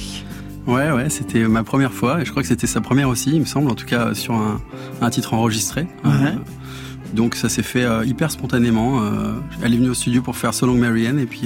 Ouais, 0.65 0.91
ouais, 0.91 1.11
c'était 1.11 1.47
ma 1.47 1.63
première 1.63 1.93
fois 1.93 2.19
et 2.19 2.25
je 2.25 2.31
crois 2.31 2.41
que 2.41 2.47
c'était 2.47 2.65
sa 2.65 2.81
première 2.81 3.09
aussi, 3.09 3.29
il 3.31 3.41
me 3.41 3.45
semble, 3.45 3.69
en 3.69 3.75
tout 3.75 3.85
cas 3.85 4.15
sur 4.15 4.33
un, 4.33 4.59
un 5.01 5.09
titre 5.11 5.35
enregistré. 5.35 5.81
Ouais. 6.03 6.11
Euh, 6.11 6.31
donc 7.13 7.35
ça 7.35 7.49
s'est 7.49 7.61
fait 7.61 7.83
euh, 7.83 8.03
hyper 8.05 8.31
spontanément. 8.31 9.03
Euh, 9.03 9.35
elle 9.61 9.75
est 9.75 9.77
venue 9.77 9.91
au 9.91 9.93
studio 9.93 10.23
pour 10.23 10.35
faire 10.35 10.51
So 10.55 10.65
Long 10.65 10.73
Marianne 10.73 11.19
et 11.19 11.27
puis 11.27 11.43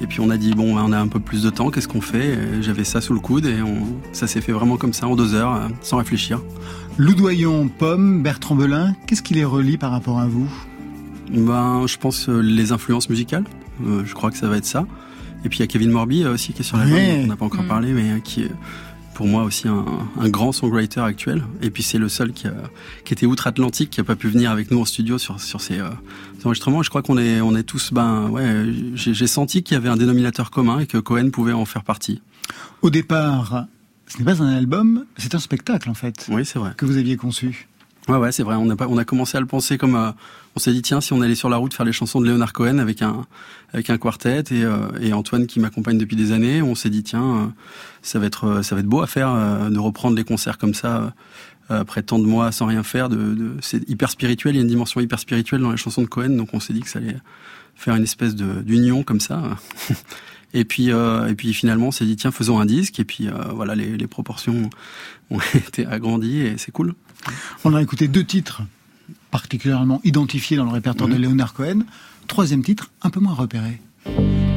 et 0.00 0.06
puis 0.06 0.20
on 0.20 0.30
a 0.30 0.36
dit 0.36 0.54
bon, 0.54 0.78
on 0.78 0.92
a 0.92 0.98
un 0.98 1.08
peu 1.08 1.18
plus 1.18 1.42
de 1.42 1.50
temps, 1.50 1.70
qu'est-ce 1.70 1.88
qu'on 1.88 2.00
fait? 2.00 2.38
J'avais 2.60 2.84
ça 2.84 3.00
sous 3.00 3.12
le 3.12 3.20
coude 3.20 3.46
et 3.46 3.62
on, 3.62 3.78
ça 4.12 4.28
s'est 4.28 4.40
fait 4.40 4.52
vraiment 4.52 4.76
comme 4.76 4.92
ça 4.92 5.08
en 5.08 5.16
deux 5.16 5.34
heures, 5.34 5.68
sans 5.82 5.96
réfléchir. 5.96 6.40
Loudoyon, 6.98 7.68
Pomme, 7.68 8.22
Bertrand 8.22 8.54
Belin, 8.54 8.94
qu'est-ce 9.08 9.22
qui 9.22 9.34
les 9.34 9.44
relie 9.44 9.76
par 9.76 9.90
rapport 9.90 10.20
à 10.20 10.26
vous? 10.26 10.48
Ben, 11.32 11.84
je 11.88 11.96
pense 11.96 12.28
les 12.28 12.70
influences 12.70 13.10
musicales. 13.10 13.44
Euh, 13.86 14.02
je 14.04 14.14
crois 14.14 14.30
que 14.30 14.36
ça 14.36 14.48
va 14.48 14.56
être 14.56 14.64
ça. 14.66 14.86
Et 15.44 15.48
puis 15.48 15.58
il 15.58 15.60
y 15.60 15.64
a 15.64 15.66
Kevin 15.66 15.90
Morby 15.90 16.22
euh, 16.24 16.34
aussi 16.34 16.52
qui 16.52 16.60
est 16.60 16.64
sur 16.64 16.76
l'album. 16.76 16.96
Ouais. 16.96 17.20
On 17.24 17.26
n'a 17.28 17.36
pas 17.36 17.44
encore 17.46 17.62
Mm. 17.62 17.68
parlé, 17.68 17.92
mais 17.92 18.10
euh, 18.10 18.18
qui 18.20 18.42
est 18.42 18.50
pour 19.14 19.26
moi 19.26 19.42
aussi 19.44 19.68
un, 19.68 19.84
un 20.18 20.28
grand 20.30 20.52
songwriter 20.52 21.00
actuel. 21.00 21.42
Et 21.62 21.70
puis 21.70 21.82
c'est 21.82 21.98
le 21.98 22.08
seul 22.08 22.32
qui, 22.32 22.46
a, 22.46 22.54
qui 23.04 23.12
était 23.12 23.26
outre-Atlantique, 23.26 23.90
qui 23.90 24.00
a 24.00 24.04
pas 24.04 24.16
pu 24.16 24.28
venir 24.28 24.50
avec 24.50 24.70
nous 24.70 24.80
en 24.80 24.84
studio 24.84 25.18
sur 25.18 25.40
sur 25.40 25.60
ces, 25.60 25.78
euh, 25.78 25.88
ces 26.38 26.46
enregistrements. 26.46 26.82
Je 26.82 26.88
crois 26.90 27.02
qu'on 27.02 27.18
est 27.18 27.40
on 27.40 27.54
est 27.56 27.62
tous 27.64 27.92
ben 27.92 28.28
ouais. 28.28 28.66
J'ai 28.94 29.12
j'ai 29.14 29.26
senti 29.26 29.62
qu'il 29.62 29.74
y 29.74 29.78
avait 29.78 29.88
un 29.90 29.96
dénominateur 29.96 30.50
commun 30.50 30.78
et 30.80 30.86
que 30.86 30.98
Cohen 30.98 31.30
pouvait 31.30 31.52
en 31.52 31.64
faire 31.64 31.84
partie. 31.84 32.22
Au 32.82 32.90
départ, 32.90 33.66
ce 34.06 34.18
n'est 34.18 34.24
pas 34.24 34.42
un 34.42 34.52
album, 34.56 35.04
c'est 35.18 35.34
un 35.34 35.38
spectacle 35.38 35.88
en 35.90 35.94
fait, 35.94 36.26
Oui, 36.30 36.44
c'est 36.44 36.58
vrai. 36.58 36.72
que 36.76 36.84
vous 36.86 36.96
aviez 36.96 37.16
conçu. 37.16 37.68
Ouais, 38.10 38.16
ouais, 38.16 38.32
c'est 38.32 38.42
vrai. 38.42 38.56
On 38.56 38.68
a 38.68 38.74
pas, 38.74 38.88
on 38.88 38.98
a 38.98 39.04
commencé 39.04 39.36
à 39.36 39.40
le 39.40 39.46
penser 39.46 39.78
comme, 39.78 39.94
euh, 39.94 40.10
on 40.56 40.58
s'est 40.58 40.72
dit 40.72 40.82
tiens, 40.82 41.00
si 41.00 41.12
on 41.12 41.20
allait 41.20 41.36
sur 41.36 41.48
la 41.48 41.58
route 41.58 41.72
faire 41.72 41.86
les 41.86 41.92
chansons 41.92 42.20
de 42.20 42.26
Leonard 42.26 42.52
Cohen 42.52 42.78
avec 42.78 43.02
un, 43.02 43.24
avec 43.72 43.88
un 43.88 43.98
quartet 43.98 44.40
et, 44.50 44.64
euh, 44.64 44.88
et 45.00 45.12
Antoine 45.12 45.46
qui 45.46 45.60
m'accompagne 45.60 45.96
depuis 45.96 46.16
des 46.16 46.32
années, 46.32 46.60
on 46.60 46.74
s'est 46.74 46.90
dit 46.90 47.04
tiens, 47.04 47.22
euh, 47.22 47.46
ça 48.02 48.18
va 48.18 48.26
être, 48.26 48.48
euh, 48.48 48.62
ça 48.64 48.74
va 48.74 48.80
être 48.80 48.88
beau 48.88 49.00
à 49.00 49.06
faire 49.06 49.30
euh, 49.30 49.70
de 49.70 49.78
reprendre 49.78 50.16
les 50.16 50.24
concerts 50.24 50.58
comme 50.58 50.74
ça 50.74 51.14
euh, 51.70 51.80
après 51.82 52.02
tant 52.02 52.18
de 52.18 52.26
mois 52.26 52.50
sans 52.50 52.66
rien 52.66 52.82
faire. 52.82 53.08
De, 53.10 53.16
de, 53.16 53.52
c'est 53.60 53.88
hyper 53.88 54.10
spirituel. 54.10 54.56
Il 54.56 54.58
y 54.58 54.60
a 54.60 54.62
une 54.62 54.68
dimension 54.68 55.00
hyper 55.00 55.20
spirituelle 55.20 55.60
dans 55.60 55.70
les 55.70 55.76
chansons 55.76 56.02
de 56.02 56.08
Cohen, 56.08 56.30
donc 56.30 56.48
on 56.52 56.58
s'est 56.58 56.72
dit 56.72 56.80
que 56.80 56.88
ça 56.88 56.98
allait 56.98 57.16
faire 57.76 57.94
une 57.94 58.02
espèce 58.02 58.34
de 58.34 58.60
d'union 58.62 59.04
comme 59.04 59.20
ça. 59.20 59.40
Et 60.52 60.64
puis, 60.64 60.90
euh, 60.90 61.28
et 61.28 61.34
puis 61.34 61.52
finalement, 61.54 61.88
on 61.88 61.90
s'est 61.90 62.04
dit 62.04 62.16
tiens, 62.16 62.32
faisons 62.32 62.58
un 62.58 62.66
disque. 62.66 62.98
Et 62.98 63.04
puis 63.04 63.28
euh, 63.28 63.32
voilà, 63.54 63.74
les, 63.74 63.96
les 63.96 64.06
proportions 64.06 64.68
ont 65.30 65.38
été 65.54 65.86
agrandies 65.86 66.40
et 66.40 66.58
c'est 66.58 66.72
cool. 66.72 66.94
On 67.64 67.74
a 67.74 67.82
écouté 67.82 68.08
deux 68.08 68.24
titres 68.24 68.62
particulièrement 69.30 70.00
identifiés 70.04 70.56
dans 70.56 70.64
le 70.64 70.72
répertoire 70.72 71.08
de. 71.08 71.16
Leonard 71.16 71.54
Cohen. 71.54 71.80
Troisième 72.26 72.62
titre, 72.62 72.90
un 73.02 73.10
peu 73.10 73.20
moins 73.20 73.34
repéré. 73.34 73.80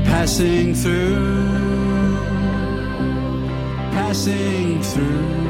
Passing 0.06 0.74
through, 0.74 2.18
passing 3.94 4.80
through. 4.82 5.44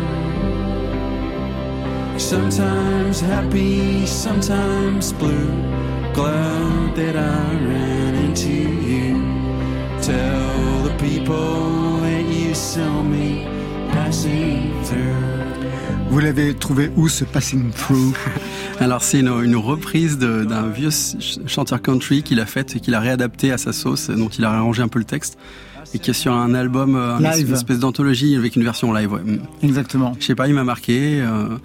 Sometimes 2.17 3.22
happy, 3.22 4.08
sometimes 4.08 5.13
blue. 5.20 5.50
Glad 6.13 6.96
that 6.96 7.15
I 7.15 7.58
ran 7.65 8.15
into 8.15 8.50
you. 8.50 9.17
Tell 10.01 10.84
the 10.84 10.96
people 10.98 12.00
that 12.01 12.24
you 12.29 12.53
saw 12.53 13.01
me. 13.03 13.62
Vous 16.10 16.19
l'avez 16.19 16.53
trouvé 16.53 16.91
où 16.95 17.07
ce 17.07 17.24
Passing 17.25 17.72
Through 17.72 18.13
Alors 18.79 19.01
c'est 19.01 19.19
une, 19.19 19.27
une 19.43 19.55
reprise 19.55 20.17
d'un 20.17 20.67
vieux 20.67 20.91
ch- 20.91 21.39
chanteur 21.48 21.81
country 21.81 22.22
qu'il 22.24 22.39
a 22.39 22.45
fait 22.45 22.75
et 22.75 22.79
qu'il 22.79 22.93
a 22.95 23.00
réadapté 23.00 23.51
à 23.51 23.57
sa 23.57 23.74
sauce, 23.74 24.10
dont 24.10 24.27
il 24.29 24.45
a 24.45 24.51
arrangé 24.51 24.81
un 24.83 24.88
peu 24.88 25.00
le 25.00 25.05
texte 25.05 25.38
et 25.95 26.00
qui 26.00 26.10
est 26.12 26.13
sur 26.13 26.33
un 26.33 26.53
album, 26.55 26.95
euh, 26.95 27.17
une 27.19 27.53
espèce 27.53 27.79
d'anthologie 27.79 28.36
avec 28.36 28.55
une 28.55 28.63
version 28.63 28.93
live. 28.93 29.12
Ouais. 29.13 29.22
Mm. 29.24 29.39
Exactement. 29.63 30.13
Je 30.19 30.25
sais 30.25 30.36
pas, 30.36 30.48
il 30.48 30.53
m'a 30.55 30.63
marqué 30.63 31.22
euh, 31.22 31.57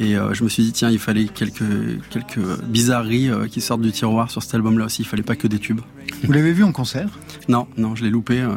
et 0.00 0.16
euh, 0.16 0.32
je 0.32 0.42
me 0.44 0.48
suis 0.48 0.62
dit 0.62 0.72
tiens 0.72 0.88
il 0.90 0.98
fallait 0.98 1.26
quelques 1.26 1.62
quelques 2.08 2.40
bizarreries 2.64 3.28
euh, 3.28 3.46
qui 3.46 3.60
sortent 3.60 3.82
du 3.82 3.92
tiroir 3.92 4.30
sur 4.30 4.42
cet 4.42 4.54
album-là 4.54 4.86
aussi. 4.86 5.02
Il 5.02 5.04
fallait 5.04 5.22
pas 5.22 5.36
que 5.36 5.46
des 5.46 5.58
tubes. 5.58 5.80
Vous 6.24 6.32
l'avez 6.32 6.52
vu 6.52 6.64
en 6.64 6.72
concert? 6.72 7.08
Non, 7.48 7.66
non, 7.76 7.94
je 7.94 8.02
l'ai 8.04 8.10
loupé. 8.10 8.40
euh, 8.40 8.48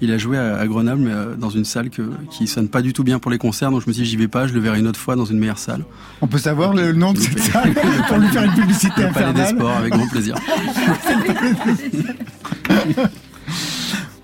il 0.00 0.10
a 0.10 0.16
joué 0.18 0.38
à, 0.38 0.56
à 0.56 0.66
Grenoble, 0.66 1.02
mais 1.02 1.12
dans 1.38 1.50
une 1.50 1.66
salle 1.66 1.90
que, 1.90 2.02
qui 2.30 2.46
sonne 2.46 2.68
pas 2.68 2.80
du 2.80 2.94
tout 2.94 3.04
bien 3.04 3.18
pour 3.18 3.30
les 3.30 3.36
concerts. 3.38 3.70
Donc 3.70 3.82
je 3.82 3.88
me 3.88 3.92
suis 3.92 4.04
dit 4.04 4.08
j'y 4.08 4.16
vais 4.16 4.26
pas, 4.26 4.46
je 4.46 4.54
le 4.54 4.60
verrai 4.60 4.78
une 4.80 4.88
autre 4.88 4.98
fois 4.98 5.16
dans 5.16 5.26
une 5.26 5.38
meilleure 5.38 5.58
salle. 5.58 5.84
On 6.22 6.26
peut 6.26 6.38
savoir 6.38 6.72
le 6.72 6.92
nom 6.92 7.12
de 7.12 7.18
cette 7.18 7.38
salle 7.40 7.74
pour 8.08 8.16
lui 8.18 8.28
faire 8.28 8.44
une 8.44 8.54
publicité 8.54 9.02
Le 9.02 9.12
Palais 9.12 9.32
des 9.34 9.40
infernale 9.42 9.54
Sports 9.56 9.76
avec 9.76 9.92
grand 9.92 10.08
plaisir. 10.08 10.34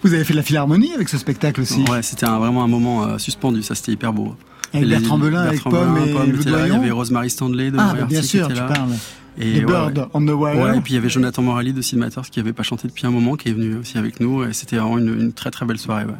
Vous 0.02 0.12
avez 0.14 0.24
fait 0.24 0.32
de 0.32 0.38
la 0.38 0.42
philharmonie 0.42 0.94
avec 0.94 1.08
ce 1.08 1.16
spectacle 1.18 1.60
aussi 1.60 1.84
Ouais, 1.88 2.02
c'était 2.02 2.26
vraiment 2.26 2.64
un 2.64 2.68
moment 2.68 3.18
suspendu, 3.18 3.62
ça 3.62 3.74
c'était 3.74 3.92
hyper 3.92 4.12
beau. 4.12 4.34
Avec 4.74 4.88
Bertrand 4.88 5.18
Belin, 5.18 5.42
avec 5.42 5.62
Pomme 5.62 5.72
Belin, 5.94 6.06
et 6.06 6.12
Pomme 6.12 6.34
était 6.40 6.50
là, 6.50 6.66
Il 6.66 6.72
y 6.72 6.76
avait 6.76 6.90
Rosemary 6.90 7.30
Stanley 7.30 7.70
de 7.70 7.76
Ah, 7.78 7.94
bah, 7.98 8.04
bien 8.06 8.20
qui 8.20 8.26
sûr, 8.26 8.44
était 8.46 8.54
tu 8.54 8.60
là. 8.60 8.66
parles. 8.66 8.90
Et 9.38 9.44
Les 9.54 9.60
ouais, 9.60 9.64
Birds 9.66 9.86
ouais. 9.96 10.04
on 10.12 10.20
the 10.26 10.30
Wire. 10.30 10.58
Ouais, 10.58 10.76
et 10.76 10.80
puis 10.82 10.92
il 10.92 10.96
y 10.96 10.98
avait 10.98 11.08
Jonathan 11.08 11.40
Morelli 11.40 11.72
de 11.72 11.80
Sid 11.80 11.98
Matters 11.98 12.28
qui 12.30 12.38
avait 12.38 12.52
pas 12.52 12.62
chanté 12.62 12.86
depuis 12.86 13.06
un 13.06 13.10
moment, 13.10 13.34
qui 13.36 13.48
est 13.48 13.52
venu 13.52 13.76
aussi 13.76 13.96
avec 13.96 14.20
nous, 14.20 14.44
et 14.44 14.52
c'était 14.52 14.76
vraiment 14.76 14.98
une, 14.98 15.08
une 15.18 15.32
très 15.32 15.50
très 15.50 15.64
belle 15.64 15.78
soirée. 15.78 16.04
Ouais. 16.04 16.12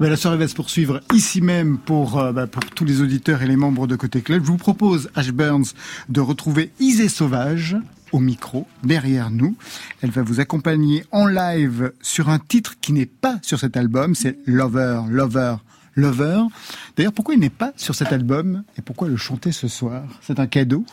Ben, 0.00 0.08
la 0.08 0.16
soirée 0.16 0.38
va 0.38 0.48
se 0.48 0.54
poursuivre 0.54 1.00
ici 1.12 1.42
même 1.42 1.76
pour, 1.76 2.18
euh, 2.18 2.32
bah, 2.32 2.46
pour 2.46 2.64
tous 2.64 2.86
les 2.86 3.02
auditeurs 3.02 3.42
et 3.42 3.46
les 3.46 3.56
membres 3.56 3.86
de 3.86 3.96
Côté 3.96 4.22
Club. 4.22 4.42
Je 4.42 4.48
vous 4.48 4.56
propose, 4.56 5.10
Ash 5.14 5.30
Burns, 5.30 5.66
de 6.08 6.20
retrouver 6.22 6.70
Isée 6.80 7.10
Sauvage 7.10 7.76
au 8.12 8.18
micro, 8.18 8.66
derrière 8.82 9.30
nous. 9.30 9.56
Elle 10.00 10.10
va 10.10 10.22
vous 10.22 10.40
accompagner 10.40 11.04
en 11.10 11.26
live 11.26 11.92
sur 12.00 12.30
un 12.30 12.38
titre 12.38 12.76
qui 12.80 12.92
n'est 12.94 13.04
pas 13.06 13.38
sur 13.42 13.58
cet 13.60 13.76
album, 13.76 14.14
c'est 14.14 14.38
Lover, 14.46 15.00
Lover, 15.10 15.56
Lover. 15.94 16.42
D'ailleurs, 16.96 17.12
pourquoi 17.12 17.34
il 17.34 17.40
n'est 17.40 17.50
pas 17.50 17.72
sur 17.76 17.94
cet 17.94 18.12
album 18.12 18.64
et 18.76 18.82
pourquoi 18.82 19.08
le 19.08 19.16
chanter 19.16 19.52
ce 19.52 19.68
soir? 19.68 20.04
C'est 20.20 20.40
un 20.40 20.46
cadeau? 20.46 20.84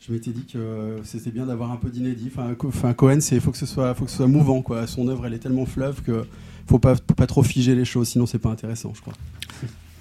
Je 0.00 0.12
m'étais 0.12 0.30
dit 0.32 0.44
que 0.44 1.00
c'était 1.04 1.30
bien 1.30 1.46
d'avoir 1.46 1.70
un 1.70 1.76
peu 1.76 1.88
d'inédit. 1.88 2.32
Enfin, 2.64 2.94
Cohen, 2.94 3.20
c'est 3.20 3.38
faut 3.38 3.52
que 3.52 3.58
ce 3.58 3.66
soit, 3.66 3.94
faut 3.94 4.06
que 4.06 4.10
ce 4.10 4.16
soit 4.16 4.26
mouvant, 4.26 4.60
quoi. 4.60 4.86
Son 4.86 5.06
œuvre, 5.08 5.26
elle 5.26 5.34
est 5.34 5.38
tellement 5.38 5.66
fleuve 5.66 6.02
que 6.02 6.24
faut 6.68 6.78
pas, 6.78 6.96
faut 6.96 7.14
pas 7.14 7.26
trop 7.26 7.42
figer 7.42 7.74
les 7.74 7.84
choses, 7.84 8.08
sinon 8.08 8.26
c'est 8.26 8.38
pas 8.38 8.50
intéressant, 8.50 8.92
je 8.94 9.00
crois. 9.02 9.14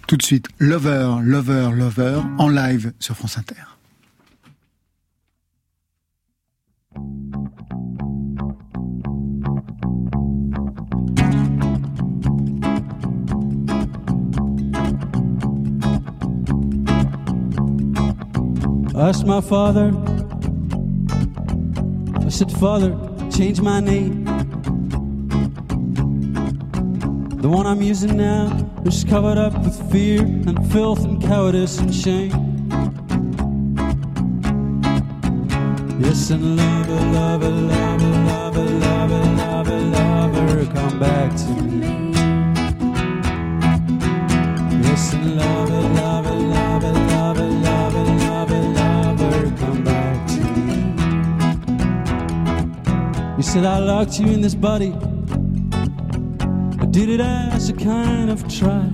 Tout 0.07 0.17
de 0.17 0.23
suite, 0.23 0.47
Lover, 0.57 1.17
Lover, 1.21 1.69
Lover, 1.75 2.21
en 2.39 2.49
live 2.49 2.93
sur 2.99 3.15
France 3.15 3.37
Inter. 3.37 3.55
I 18.99 19.07
asked 19.07 19.25
my 19.25 19.39
father, 19.39 19.93
I 22.17 22.27
said, 22.27 22.51
Father, 22.51 22.91
change 23.31 23.61
my 23.61 23.79
name. 23.79 24.25
The 27.37 27.47
one 27.47 27.65
I'm 27.65 27.81
using 27.81 28.17
now 28.17 28.69
is 28.83 29.05
covered 29.05 29.37
up 29.37 29.57
with 29.63 29.89
fear 29.89 30.23
and 30.23 30.69
filth 30.69 31.05
and 31.05 31.21
cowardice 31.21 31.79
and 31.79 31.95
shame. 31.95 32.69
Yes, 36.01 36.29
and 36.31 36.57
lover, 36.57 36.91
lover, 36.91 37.49
lover, 37.49 38.09
lover, 38.09 38.65
lover, 38.65 39.23
lover, 39.23 39.79
lover, 39.79 40.65
come 40.73 40.99
back 40.99 41.33
to 41.37 41.63
me. 41.63 41.68
Said 53.49 53.65
I 53.65 53.79
locked 53.79 54.19
you 54.19 54.27
in 54.27 54.41
this 54.41 54.53
body. 54.53 54.93
I 56.79 56.85
did 56.85 57.09
it 57.09 57.19
as 57.19 57.69
a 57.69 57.73
kind 57.73 58.29
of 58.29 58.47
try. 58.47 58.85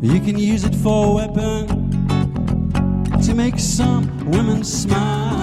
You 0.00 0.20
can 0.20 0.38
use 0.38 0.62
it 0.62 0.76
for 0.76 1.06
a 1.06 1.10
weapon 1.10 1.66
to 3.20 3.34
make 3.34 3.58
some 3.58 4.04
women 4.30 4.62
smile. 4.62 5.40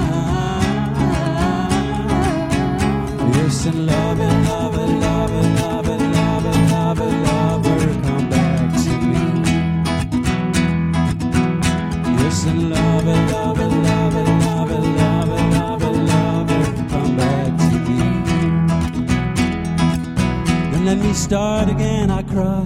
Yes, 3.34 3.66
and 3.66 3.86
love 3.86 4.20
it, 4.22 4.48
love 4.48 4.55
start 21.16 21.70
again, 21.70 22.12
I 22.12 22.24
cry. 22.24 22.66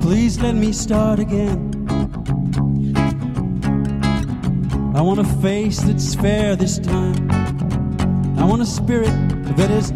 Please 0.00 0.40
let 0.40 0.54
me 0.54 0.72
start 0.72 1.18
again. 1.18 1.70
I 4.94 5.00
want 5.02 5.20
a 5.20 5.24
face 5.40 5.80
that's 5.80 6.14
fair 6.14 6.56
this 6.56 6.78
time. 6.78 7.30
I 8.38 8.44
want 8.44 8.62
a 8.62 8.66
spirit 8.66 9.12
that 9.56 9.70
is 9.70 9.92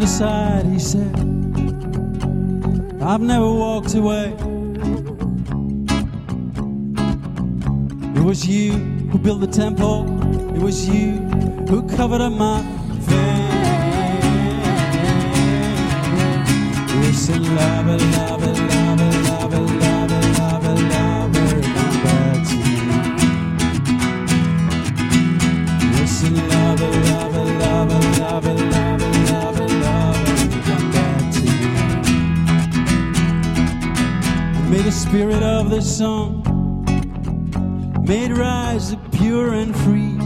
turned 0.00 0.10
aside, 0.10 0.66
he 0.66 0.78
said. 0.78 1.14
I've 3.02 3.20
never 3.20 3.50
walked 3.50 3.94
away. 3.94 4.34
It 8.16 8.24
was 8.24 8.46
you 8.46 8.72
who 9.10 9.18
built 9.18 9.40
the 9.40 9.46
temple. 9.46 10.06
It 10.54 10.62
was 10.62 10.88
you 10.88 11.18
who 11.68 11.82
covered 11.96 12.20
up 12.20 12.32
my 12.32 12.62
face. 13.06 13.40
Love 17.30 17.88
it, 17.88 18.02
love 18.02 18.16
love 18.16 18.29
spirit 35.10 35.42
of 35.42 35.70
this 35.70 35.98
song 35.98 36.40
made 38.06 38.30
rise 38.30 38.94
pure 39.10 39.54
and 39.54 39.74
free. 39.78 40.16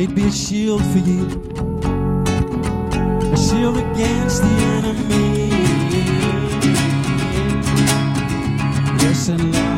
It 0.00 0.14
be 0.14 0.22
a 0.22 0.30
shield 0.30 0.82
for 0.92 0.98
you, 0.98 1.26
a 3.32 3.36
shield 3.36 3.76
against 3.76 4.42
the 4.42 4.54
enemy. 4.76 5.48
Yes, 9.02 9.28
and 9.30 9.52
love 9.52 9.73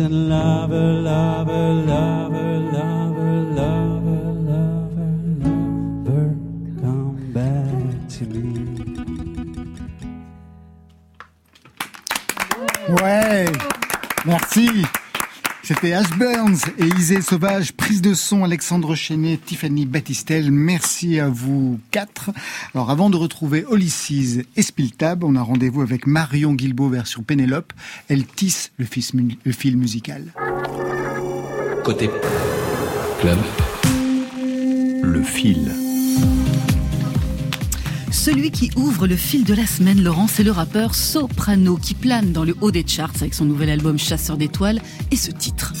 and 0.00 0.28
love 0.28 0.72
it, 0.72 0.76
love 0.76 1.48
it, 1.48 1.52
love 1.52 2.34
it, 2.34 2.72
love 2.72 3.16
it, 3.16 3.42
love 3.56 4.06
it, 4.06 4.34
love 4.48 4.98
it, 4.98 5.44
love 5.44 6.08
it, 6.18 6.36
come 6.80 7.32
back 7.32 8.08
to 8.08 8.24
me. 8.26 8.44
Ouais, 13.00 13.52
merci. 14.24 14.84
C'était 15.68 15.92
Ash 15.92 16.08
Burns 16.16 16.60
et 16.78 16.86
Isée 16.98 17.20
Sauvage, 17.20 17.74
prise 17.74 18.00
de 18.00 18.14
son 18.14 18.42
Alexandre 18.42 18.94
Chenet, 18.94 19.36
Tiffany 19.36 19.84
Battistel. 19.84 20.50
Merci 20.50 21.20
à 21.20 21.28
vous 21.28 21.78
quatre. 21.90 22.30
Alors 22.74 22.88
avant 22.88 23.10
de 23.10 23.18
retrouver 23.18 23.66
Ulysses 23.70 24.38
et 24.56 24.62
Spiltab, 24.62 25.24
on 25.24 25.36
a 25.36 25.42
rendez-vous 25.42 25.82
avec 25.82 26.06
Marion 26.06 26.54
Guilbault 26.54 26.88
version 26.88 27.22
Pénélope. 27.22 27.74
Elle 28.08 28.24
tisse 28.24 28.72
le 28.78 28.86
fil 28.86 29.76
musical. 29.76 30.32
Côté 31.84 32.08
club, 33.20 33.38
le 35.02 35.22
fil. 35.22 35.70
Celui 38.10 38.50
qui 38.50 38.70
ouvre 38.76 39.06
le 39.06 39.16
fil 39.16 39.44
de 39.44 39.54
la 39.54 39.66
semaine, 39.66 40.02
Laurent, 40.02 40.26
c'est 40.28 40.42
le 40.42 40.50
rappeur 40.50 40.94
Soprano 40.94 41.76
qui 41.76 41.94
plane 41.94 42.32
dans 42.32 42.44
le 42.44 42.56
haut 42.60 42.70
des 42.70 42.86
charts 42.86 43.12
avec 43.16 43.34
son 43.34 43.44
nouvel 43.44 43.70
album 43.70 43.98
Chasseur 43.98 44.36
d'étoiles 44.36 44.80
et 45.10 45.16
ce 45.16 45.30
titre. 45.30 45.72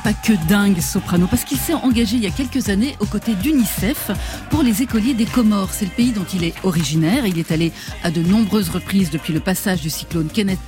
Pas 0.00 0.12
que 0.12 0.32
dingue 0.48 0.80
Soprano, 0.80 1.26
parce 1.26 1.44
qu'il 1.44 1.58
s'est 1.58 1.74
engagé 1.74 2.16
il 2.16 2.22
y 2.22 2.26
a 2.26 2.30
quelques 2.30 2.68
années 2.68 2.96
aux 3.00 3.06
côtés 3.06 3.34
d'UNICEF 3.34 4.10
pour 4.50 4.62
les 4.62 4.82
écoliers 4.82 5.14
des 5.14 5.26
Comores. 5.26 5.70
C'est 5.72 5.84
le 5.84 5.90
pays 5.90 6.12
dont 6.12 6.26
il 6.34 6.44
est 6.44 6.54
originaire. 6.62 7.26
Il 7.26 7.38
est 7.38 7.52
allé 7.52 7.72
à 8.02 8.10
de 8.10 8.22
nombreuses 8.22 8.70
reprises 8.70 9.10
depuis 9.10 9.32
le 9.32 9.40
passage 9.40 9.80
du 9.80 9.90
cyclone 9.90 10.28
Kenneth 10.28 10.58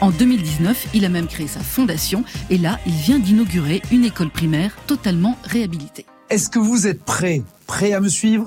en 0.00 0.10
2019. 0.10 0.88
Il 0.94 1.04
a 1.04 1.08
même 1.08 1.26
créé 1.26 1.46
sa 1.46 1.60
fondation 1.60 2.24
et 2.50 2.58
là, 2.58 2.78
il 2.86 2.94
vient 2.94 3.18
d'inaugurer 3.18 3.82
une 3.90 4.04
école 4.04 4.30
primaire 4.30 4.76
totalement 4.86 5.38
réhabilitée. 5.44 6.06
Est-ce 6.28 6.48
que 6.48 6.58
vous 6.58 6.86
êtes 6.86 7.04
prêts? 7.04 7.42
Prêts 7.66 7.92
à 7.92 8.00
me 8.00 8.08
suivre? 8.08 8.44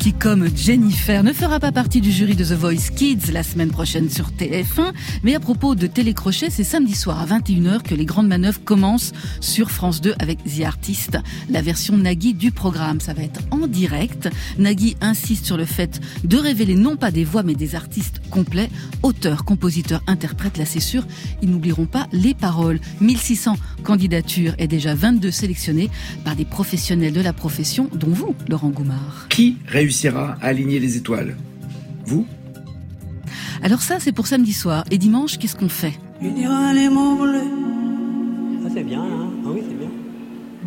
Qui, 0.00 0.12
comme 0.12 0.48
Jennifer, 0.56 1.22
ne 1.22 1.32
fera 1.32 1.60
pas 1.60 1.70
partie 1.70 2.00
du 2.00 2.10
jury 2.10 2.34
de 2.34 2.42
The 2.42 2.58
Voice 2.58 2.90
Kids 2.96 3.30
la 3.32 3.44
semaine 3.44 3.70
prochaine 3.70 4.10
sur 4.10 4.30
TF1. 4.30 4.92
Mais 5.22 5.36
à 5.36 5.40
propos 5.40 5.76
de 5.76 5.86
télécrochet, 5.86 6.50
c'est 6.50 6.64
samedi 6.64 6.96
soir 6.96 7.20
à 7.20 7.26
21h 7.26 7.82
que 7.82 7.94
les 7.94 8.04
grandes 8.04 8.26
manœuvres 8.26 8.64
commencent 8.64 9.12
sur 9.40 9.70
France 9.70 10.00
2 10.00 10.16
avec 10.18 10.42
The 10.42 10.62
Artist, 10.64 11.18
la 11.48 11.62
version 11.62 11.96
Nagui 11.96 12.34
du 12.34 12.50
programme. 12.50 12.98
Ça 12.98 13.14
va 13.14 13.22
être 13.22 13.40
en 13.52 13.68
direct. 13.68 14.28
Nagui 14.58 14.96
insiste 15.00 15.46
sur 15.46 15.56
le 15.56 15.64
fait 15.64 16.00
de 16.24 16.38
révéler 16.38 16.74
non 16.74 16.96
pas 16.96 17.12
des 17.12 17.22
voix 17.24 17.44
mais 17.44 17.54
des 17.54 17.76
artistes 17.76 18.20
complets, 18.30 18.68
auteurs, 19.04 19.44
compositeurs, 19.44 20.02
interprètes. 20.08 20.58
Là, 20.58 20.66
c'est 20.66 20.80
sûr, 20.80 21.06
ils 21.40 21.50
n'oublieront 21.50 21.86
pas 21.86 22.08
les 22.10 22.34
paroles. 22.34 22.80
1600 23.00 23.56
candidatures 23.84 24.56
et 24.58 24.66
déjà 24.66 24.96
22 24.96 25.30
sélectionnées 25.30 25.88
par 26.24 26.34
des 26.34 26.44
professionnels 26.44 27.12
de 27.12 27.20
la 27.20 27.32
profession, 27.32 27.88
dont 27.94 28.10
vous, 28.10 28.34
Laurent 28.48 28.70
Goumard. 28.70 29.28
Qui 29.36 29.58
réussira 29.66 30.38
à 30.40 30.46
aligner 30.46 30.78
les 30.78 30.96
étoiles? 30.96 31.36
Vous? 32.06 32.26
Alors 33.62 33.82
ça, 33.82 34.00
c'est 34.00 34.12
pour 34.12 34.26
samedi 34.26 34.54
soir. 34.54 34.86
Et 34.90 34.96
dimanche, 34.96 35.36
qu'est-ce 35.36 35.54
qu'on 35.54 35.68
fait? 35.68 35.92
Il 36.22 36.32
dira 36.32 36.72
les 36.72 36.88
mots 36.88 37.16
bleus. 37.16 37.42
Ça 38.62 38.70
c'est 38.72 38.82
bien, 38.82 39.02
hein 39.02 39.30
Ah 39.44 39.48
oui, 39.50 39.60
c'est 39.68 39.76
bien. 39.76 39.90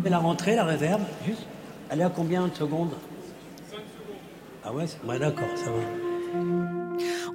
Et 0.06 0.08
la 0.08 0.18
rentrée, 0.18 0.54
la 0.54 0.62
réverbe, 0.62 1.02
juste. 1.26 1.48
Elle 1.88 2.00
est 2.00 2.04
à 2.04 2.10
combien 2.10 2.46
de 2.46 2.54
secondes? 2.54 2.92
5 3.72 3.78
secondes. 3.78 3.82
Ah 4.64 4.72
ouais, 4.72 4.84
ouais 5.04 5.18
d'accord, 5.18 5.48
ça 5.56 5.72
va. 5.72 6.09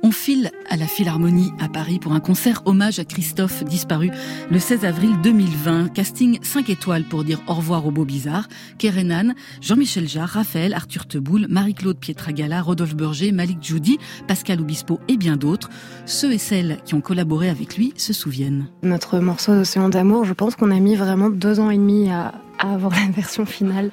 On 0.05 0.11
file 0.11 0.51
à 0.69 0.77
la 0.77 0.85
Philharmonie 0.85 1.51
à 1.59 1.67
Paris 1.67 1.97
pour 1.97 2.13
un 2.13 2.19
concert 2.19 2.61
hommage 2.65 2.99
à 2.99 3.05
Christophe 3.05 3.63
disparu 3.63 4.11
le 4.51 4.59
16 4.59 4.85
avril 4.85 5.15
2020. 5.23 5.87
Casting 5.95 6.37
5 6.43 6.69
étoiles 6.69 7.05
pour 7.05 7.23
dire 7.23 7.41
au 7.47 7.55
revoir 7.55 7.87
au 7.87 7.89
beau 7.89 8.05
bizarre. 8.05 8.47
Kerenan, 8.77 9.33
Jean-Michel 9.61 10.07
Jarre, 10.07 10.29
Raphaël, 10.29 10.75
Arthur 10.75 11.07
Teboul, 11.07 11.47
Marie-Claude 11.49 11.97
Pietragala, 11.97 12.61
Rodolphe 12.61 12.95
Burger, 12.95 13.31
Malik 13.31 13.57
Djoudi, 13.63 13.97
Pascal 14.27 14.61
Obispo 14.61 14.99
et 15.07 15.17
bien 15.17 15.37
d'autres. 15.37 15.71
Ceux 16.05 16.33
et 16.33 16.37
celles 16.37 16.77
qui 16.85 16.93
ont 16.93 17.01
collaboré 17.01 17.49
avec 17.49 17.75
lui 17.75 17.91
se 17.97 18.13
souviennent. 18.13 18.67
Notre 18.83 19.17
morceau 19.17 19.55
d'Océan 19.55 19.89
d'amour, 19.89 20.23
je 20.23 20.33
pense 20.33 20.55
qu'on 20.55 20.69
a 20.69 20.79
mis 20.79 20.95
vraiment 20.95 21.31
deux 21.31 21.59
ans 21.59 21.71
et 21.71 21.77
demi 21.77 22.11
à, 22.11 22.31
à 22.59 22.73
avoir 22.73 22.91
la 22.91 23.11
version 23.11 23.45
finale. 23.45 23.91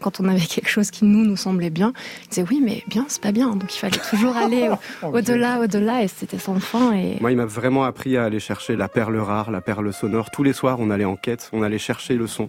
Quand 0.00 0.20
on 0.20 0.28
avait 0.28 0.40
quelque 0.46 0.68
chose 0.68 0.90
qui 0.90 1.04
nous, 1.04 1.24
nous 1.24 1.36
semblait 1.36 1.70
bien, 1.70 1.92
on 1.96 2.28
disait 2.28 2.44
oui, 2.50 2.60
mais 2.64 2.82
bien, 2.88 3.04
c'est 3.08 3.22
pas 3.22 3.32
bien. 3.32 3.50
Donc 3.56 3.74
il 3.74 3.78
fallait 3.78 4.00
toujours 4.10 4.36
aller 4.36 4.68
au- 5.02 5.06
au-delà, 5.16 5.60
au-delà, 5.60 6.02
et 6.02 6.08
c'était 6.08 6.38
sans 6.38 6.58
fin. 6.60 6.92
Et 6.94 7.18
Moi, 7.20 7.30
il 7.32 7.36
m'a 7.36 7.46
vraiment 7.46 7.84
appris 7.84 8.16
à 8.16 8.24
aller 8.24 8.40
chercher 8.40 8.76
la 8.76 8.88
perle 8.88 9.16
rare, 9.18 9.50
la 9.50 9.60
perle 9.60 9.92
sonore. 9.92 10.30
Tous 10.30 10.42
les 10.42 10.52
soirs, 10.52 10.78
on 10.80 10.90
allait 10.90 11.04
en 11.04 11.16
quête, 11.16 11.48
on 11.52 11.62
allait 11.62 11.78
chercher 11.78 12.14
le 12.14 12.26
son. 12.26 12.48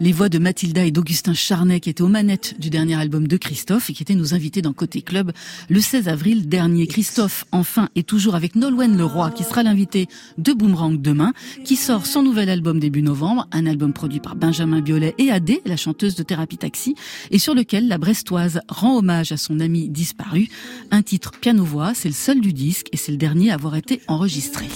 Les 0.00 0.12
voix 0.12 0.28
de 0.28 0.38
Mathilda 0.38 0.84
et 0.84 0.90
d'Augustin 0.90 1.34
Charnet 1.34 1.80
qui 1.80 1.90
étaient 1.90 2.02
aux 2.02 2.08
manettes 2.08 2.58
du 2.58 2.70
dernier 2.70 2.94
album 2.94 3.26
de 3.28 3.36
Christophe 3.36 3.90
et 3.90 3.92
qui 3.92 4.02
étaient 4.02 4.14
nos 4.14 4.34
invités 4.34 4.62
dans 4.62 4.72
Côté 4.72 5.02
Club 5.02 5.32
le 5.68 5.80
16 5.80 6.08
avril 6.08 6.48
dernier. 6.48 6.86
Christophe, 6.86 7.44
enfin, 7.52 7.88
est 7.94 8.06
toujours 8.06 8.34
avec 8.34 8.56
Nolwenn 8.56 8.96
Leroy 8.96 9.30
qui 9.30 9.44
sera 9.44 9.62
l'invité 9.62 10.08
de 10.38 10.52
Boomerang 10.52 11.00
demain, 11.00 11.32
qui 11.64 11.76
sort 11.76 12.06
son 12.06 12.22
nouvel 12.22 12.48
album 12.48 12.80
début 12.80 13.02
novembre, 13.02 13.46
un 13.52 13.66
album 13.66 13.92
produit 13.92 14.20
par 14.20 14.36
Benjamin 14.36 14.80
Biolay 14.80 15.14
et 15.18 15.30
Adé, 15.30 15.62
la 15.66 15.76
chanteuse 15.76 16.14
de 16.14 16.22
Thérapie 16.22 16.58
Taxi, 16.58 16.94
et 17.30 17.38
sur 17.38 17.54
lequel 17.54 17.88
la 17.88 17.98
Brestoise 17.98 18.60
rend 18.68 18.98
hommage 18.98 19.32
à 19.32 19.36
son 19.36 19.60
ami 19.60 19.88
disparu. 19.88 20.48
Un 20.90 21.02
titre 21.02 21.32
piano-voix, 21.40 21.92
c'est 21.94 22.08
le 22.08 22.14
seul 22.14 22.40
du 22.40 22.52
disque 22.52 22.88
et 22.92 22.96
c'est 22.96 23.12
le 23.12 23.18
dernier 23.18 23.50
à 23.50 23.54
avoir 23.54 23.76
été 23.76 24.00
enregistré. 24.08 24.66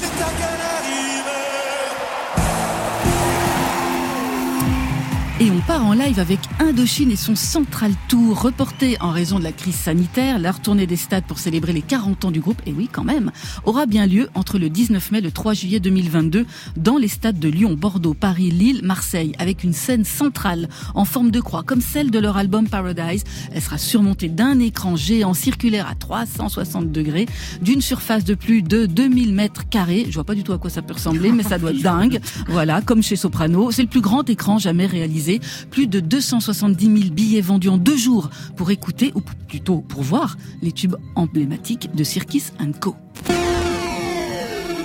Part 5.66 5.84
en 5.84 5.94
live 5.94 6.20
avec 6.20 6.38
Indochine 6.60 7.10
et 7.10 7.16
son 7.16 7.34
Central 7.34 7.92
Tour, 8.08 8.40
reporté 8.40 8.96
en 9.00 9.10
raison 9.10 9.38
de 9.38 9.44
la 9.44 9.50
crise 9.50 9.74
sanitaire. 9.74 10.38
La 10.38 10.52
retournée 10.52 10.86
des 10.86 10.96
stades 10.96 11.24
pour 11.24 11.40
célébrer 11.40 11.72
les 11.72 11.82
40 11.82 12.26
ans 12.26 12.30
du 12.30 12.40
groupe, 12.40 12.62
et 12.66 12.72
oui 12.72 12.88
quand 12.90 13.02
même, 13.02 13.32
aura 13.64 13.86
bien 13.86 14.06
lieu 14.06 14.28
entre 14.34 14.58
le 14.58 14.70
19 14.70 15.10
mai 15.10 15.18
et 15.18 15.22
le 15.22 15.32
3 15.32 15.54
juillet 15.54 15.80
2022 15.80 16.46
dans 16.76 16.98
les 16.98 17.08
stades 17.08 17.40
de 17.40 17.48
Lyon, 17.48 17.74
Bordeaux, 17.74 18.14
Paris, 18.14 18.50
Lille, 18.50 18.80
Marseille, 18.84 19.34
avec 19.38 19.64
une 19.64 19.72
scène 19.72 20.04
centrale 20.04 20.68
en 20.94 21.04
forme 21.04 21.32
de 21.32 21.40
croix, 21.40 21.64
comme 21.64 21.80
celle 21.80 22.12
de 22.12 22.18
leur 22.20 22.36
album 22.36 22.68
Paradise. 22.68 23.24
Elle 23.52 23.62
sera 23.62 23.78
surmontée 23.78 24.28
d'un 24.28 24.60
écran 24.60 24.94
géant 24.94 25.34
circulaire 25.34 25.88
à 25.88 25.96
360 25.96 26.92
degrés, 26.92 27.26
d'une 27.60 27.80
surface 27.80 28.24
de 28.24 28.34
plus 28.34 28.62
de 28.62 28.86
2000 28.86 29.34
mètres 29.34 29.68
carrés. 29.68 30.06
Je 30.08 30.14
vois 30.14 30.24
pas 30.24 30.36
du 30.36 30.44
tout 30.44 30.52
à 30.52 30.58
quoi 30.58 30.70
ça 30.70 30.82
peut 30.82 30.94
ressembler, 30.94 31.32
mais 31.32 31.42
ça 31.42 31.58
doit 31.58 31.72
être 31.72 31.82
dingue. 31.82 32.20
Voilà, 32.48 32.82
comme 32.82 33.02
chez 33.02 33.16
Soprano. 33.16 33.72
C'est 33.72 33.82
le 33.82 33.88
plus 33.88 34.00
grand 34.00 34.28
écran 34.30 34.58
jamais 34.58 34.86
réalisé. 34.86 35.40
Plus 35.70 35.86
de 35.86 36.00
270 36.00 36.84
000 36.84 37.14
billets 37.14 37.40
vendus 37.40 37.68
en 37.68 37.78
deux 37.78 37.96
jours 37.96 38.30
pour 38.56 38.70
écouter, 38.70 39.12
ou 39.14 39.20
plutôt 39.20 39.80
pour 39.80 40.02
voir, 40.02 40.36
les 40.62 40.72
tubes 40.72 40.96
emblématiques 41.14 41.94
de 41.94 42.04
Circus 42.04 42.52
Co. 42.80 42.96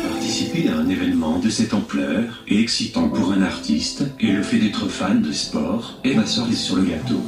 Participer 0.03 0.69
à 0.69 0.77
un 0.77 0.89
événement 0.89 1.39
de 1.39 1.49
cette 1.49 1.73
ampleur 1.73 2.43
est 2.47 2.59
excitant 2.59 3.09
pour 3.09 3.31
un 3.31 3.41
artiste 3.41 4.03
et 4.19 4.31
le 4.31 4.43
fait 4.43 4.59
d'être 4.59 4.87
fan 4.87 5.21
de 5.21 5.31
sport 5.31 5.99
est 6.03 6.15
ma 6.15 6.25
cerise 6.25 6.59
sur 6.59 6.75
le 6.75 6.83
gâteau. 6.83 7.21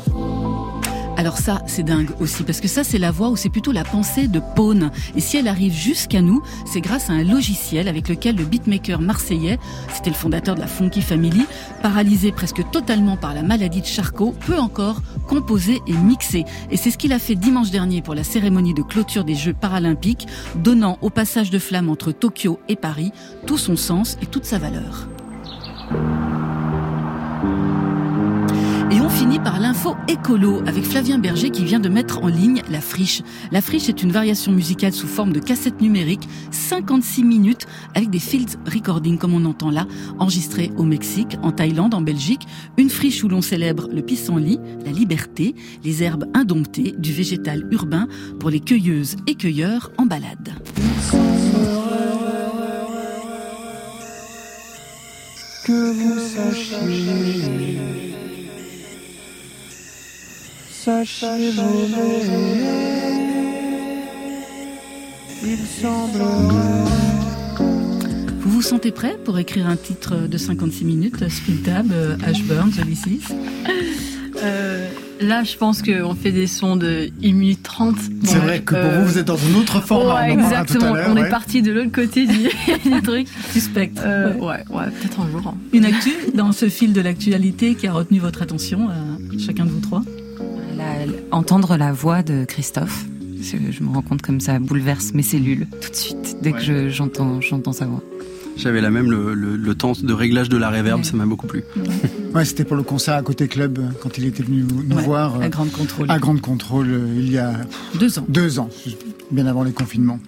Alors 1.16 1.38
ça, 1.38 1.62
c'est 1.68 1.84
dingue 1.84 2.10
aussi, 2.20 2.44
parce 2.44 2.60
que 2.60 2.68
ça, 2.68 2.84
c'est 2.84 2.98
la 2.98 3.12
voix 3.12 3.30
ou 3.30 3.36
c'est 3.36 3.50
plutôt 3.50 3.72
la 3.72 3.84
pensée 3.84 4.28
de 4.28 4.42
Pone. 4.56 4.92
Et 5.16 5.22
si 5.22 5.38
elle 5.38 5.48
arrive 5.48 5.74
jusqu'à 5.74 6.22
nous, 6.22 6.42
c'est 6.66 6.82
grâce 6.82 7.10
à 7.10 7.14
un 7.14 7.24
logiciel 7.24 7.88
avec 7.88 8.10
lequel 8.10 8.36
le 8.36 8.46
beatmaker 8.46 9.00
marseillais, 9.00 9.60
c'était 9.94 10.10
le 10.10 10.16
fondateur 10.16 10.56
de 10.56 10.60
la 10.60 10.68
Funky 10.68 11.02
Family, 11.02 11.46
paralysé 11.82 12.32
presque 12.32 12.68
totalement 12.72 13.16
par 13.16 13.36
la 13.36 13.44
maladie 13.44 13.82
de 13.82 13.86
Charcot, 13.86 14.34
peut 14.46 14.58
encore 14.58 15.02
composer 15.28 15.82
et 15.88 15.94
mixer. 15.94 16.46
Et 16.72 16.78
c'est 16.78 16.90
ce 16.90 16.98
qu'il 16.98 17.14
a 17.14 17.20
fait 17.20 17.36
dimanche 17.36 17.70
dernier 17.70 18.02
pour 18.02 18.16
la 18.16 18.24
cérémonie 18.24 18.74
de 18.74 18.82
clôture 18.82 19.24
des 19.24 19.36
Jeux 19.36 19.54
paralympiques, 19.54 20.28
donnant 20.56 20.98
au 21.02 21.10
passage 21.10 21.52
de 21.52 21.60
flamme 21.60 21.90
entre 21.90 22.12
Tokyo 22.12 22.60
et 22.68 22.76
Paris 22.76 23.12
tout 23.46 23.58
son 23.58 23.76
sens 23.76 24.18
et 24.22 24.26
toute 24.26 24.46
sa 24.46 24.58
valeur. 24.58 25.08
On 29.04 29.10
finit 29.10 29.40
par 29.40 29.60
l'info 29.60 29.98
écolo 30.08 30.62
avec 30.66 30.86
Flavien 30.86 31.18
Berger 31.18 31.50
qui 31.50 31.66
vient 31.66 31.82
de 31.82 31.90
mettre 31.90 32.24
en 32.24 32.28
ligne 32.28 32.62
la 32.72 32.80
friche. 32.80 33.22
La 33.52 33.62
friche 33.62 33.90
est 33.90 34.02
une 34.02 34.14
variation 34.14 34.54
musicale 34.54 34.94
sous 34.94 35.08
forme 35.08 35.34
de 35.34 35.42
cassette 35.42 35.82
numérique, 35.82 36.26
56 36.52 37.26
minutes 37.26 37.68
avec 37.96 38.10
des 38.10 38.20
field 38.20 38.50
recordings 38.66 39.18
comme 39.18 39.34
on 39.34 39.44
entend 39.44 39.72
là, 39.72 39.88
enregistrés 40.20 40.72
au 40.78 40.84
Mexique, 40.84 41.38
en 41.42 41.52
Thaïlande, 41.52 41.94
en 41.94 42.02
Belgique. 42.02 42.48
Une 42.78 42.90
friche 42.90 43.26
où 43.26 43.28
l'on 43.28 43.42
célèbre 43.42 43.90
le 43.92 44.02
pissenlit, 44.02 44.62
la 44.86 44.94
liberté, 44.94 45.54
les 45.84 46.02
herbes 46.02 46.26
indomptées, 46.34 46.96
du 46.98 47.12
végétal 47.12 47.68
urbain 47.72 48.08
pour 48.40 48.52
les 48.52 48.62
cueilleuses 48.62 49.18
et 49.28 49.36
cueilleurs 49.36 49.92
en 49.98 50.06
balade. 50.06 50.54
Que 55.66 55.92
vous 55.92 56.20
sachiez, 56.20 58.03
il 65.46 65.58
semblerait. 65.58 66.90
Vous 68.40 68.50
vous 68.50 68.62
sentez 68.62 68.92
prêt 68.92 69.18
pour 69.24 69.40
écrire 69.40 69.68
un 69.68 69.78
titre 69.78 70.28
de 70.28 70.38
56 70.38 70.84
minutes, 70.84 71.30
Split 71.30 71.60
Tab, 71.64 71.92
euh, 71.94 72.18
Ashburn, 72.26 72.70
Six 72.72 73.34
Euh, 74.44 74.90
là, 75.22 75.46
je 75.46 75.56
pense 75.56 75.82
qu'on 75.82 76.16
fait 76.16 76.34
des 76.34 76.48
sons 76.48 76.76
de 76.76 77.08
1 77.24 77.32
minute 77.34 77.64
30. 77.64 77.96
C'est 78.26 78.40
vrai 78.40 78.60
que 78.60 78.76
pour 78.76 78.92
vous, 79.00 79.06
vous 79.06 79.18
êtes 79.20 79.28
dans 79.28 79.38
un 79.38 79.56
autre 79.58 79.80
format. 79.80 80.16
Ouais, 80.16 80.32
on 80.36 80.40
en 80.40 80.50
parlera 80.50 80.66
tout 80.66 80.74
à 80.74 80.76
exactement. 80.76 80.96
On 81.08 81.16
ouais. 81.16 81.22
est 81.28 81.30
parti 81.30 81.62
de 81.62 81.72
l'autre 81.72 81.94
côté 81.94 82.26
du, 82.26 82.50
du 82.90 83.02
truc. 83.02 83.28
Suspect. 83.54 83.92
Euh, 84.00 84.34
ouais, 84.34 84.66
ouais, 84.70 84.86
peut-être 85.00 85.22
un 85.22 85.32
jour. 85.32 85.48
hein. 85.48 85.56
Une 85.72 85.86
actu 85.86 86.12
dans 86.34 86.52
ce 86.52 86.68
fil 86.68 86.92
de 86.92 87.00
l'actualité 87.00 87.76
qui 87.76 87.88
a 87.88 87.94
retenu 87.94 88.20
votre 88.20 88.42
attention, 88.42 88.90
euh, 88.90 88.94
chacun 89.40 89.64
de 89.64 89.70
vous 89.70 89.80
trois 89.80 90.02
entendre 91.32 91.78
la 91.78 91.92
voix 91.92 92.24
de 92.24 92.46
Christophe, 92.46 93.06
je, 93.42 93.84
me 93.84 93.90
rends 93.90 94.02
compte 94.02 94.22
comme 94.22 94.40
ça 94.40 94.60
bouleverse 94.60 95.14
mes 95.14 95.24
cellules 95.24 95.68
tout 95.82 95.90
de 95.90 95.96
suite 95.96 96.38
dès 96.42 96.52
que 96.54 96.60
je- 96.62 96.90
j'entends 96.90 97.42
j'entends 97.42 97.74
sa 97.74 97.86
voix. 97.86 98.02
J'avais 98.56 98.82
la 98.82 98.92
même, 98.92 99.10
le, 99.10 99.34
le- 99.34 99.56
le 99.56 99.76
temps 99.76 99.94
de 100.00 100.14
réglage 100.14 100.48
de 100.48 100.58
la 100.58 100.70
réverb, 100.70 101.00
Ouais. 101.00 101.04
ça 101.04 101.18
m'a 101.18 101.26
beaucoup 101.26 101.48
plu. 101.48 101.64
Ouais, 102.36 102.46
c'était 102.46 102.64
pour 102.64 102.76
le 102.78 102.84
concert 102.84 103.16
à 103.16 103.24
côté 103.24 103.48
club 103.48 103.80
euh, 103.80 103.88
quand 104.00 104.18
il 104.20 104.26
était 104.26 104.44
venu 104.44 104.64
nous 104.64 104.96
Ouais, 104.96 105.02
voir 105.04 105.42
à 105.42 105.46
euh, 105.46 105.50
grande 105.50 105.72
contrôle. 105.72 106.06
à 106.12 106.20
Grande 106.20 106.40
Contrôle 106.40 106.88
euh, 106.92 107.16
il 107.18 107.32
y 107.32 107.40
a 107.40 107.52
Deux 108.00 108.20
ans. 108.20 108.26
deux 108.30 108.60
ans, 108.60 108.70
bien 109.32 109.48
avant 109.48 109.64
les 109.64 109.72
confinements. 109.72 110.20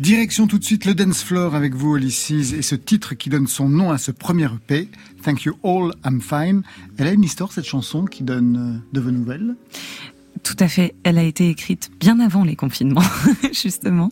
Direction 0.00 0.46
tout 0.46 0.58
de 0.58 0.64
suite 0.64 0.84
le 0.84 0.94
dance 0.94 1.22
floor 1.22 1.54
avec 1.54 1.74
vous, 1.74 1.96
Ulysses, 1.96 2.52
et 2.52 2.62
ce 2.62 2.74
titre 2.74 3.14
qui 3.14 3.28
donne 3.28 3.46
son 3.46 3.68
nom 3.68 3.90
à 3.90 3.98
ce 3.98 4.10
premier 4.10 4.46
EP, 4.46 4.88
Thank 5.22 5.44
You 5.44 5.54
All, 5.62 5.92
I'm 6.04 6.20
Fine. 6.20 6.62
Elle 6.98 7.06
a 7.06 7.12
une 7.12 7.22
histoire 7.22 7.52
cette 7.52 7.66
chanson 7.66 8.04
qui 8.06 8.24
donne 8.24 8.56
euh, 8.56 8.88
de 8.92 9.00
vos 9.00 9.10
nouvelles? 9.10 9.54
Tout 10.42 10.56
à 10.58 10.66
fait. 10.66 10.94
Elle 11.04 11.18
a 11.18 11.22
été 11.22 11.48
écrite 11.50 11.92
bien 12.00 12.18
avant 12.18 12.42
les 12.42 12.56
confinements, 12.56 13.02
justement, 13.52 14.10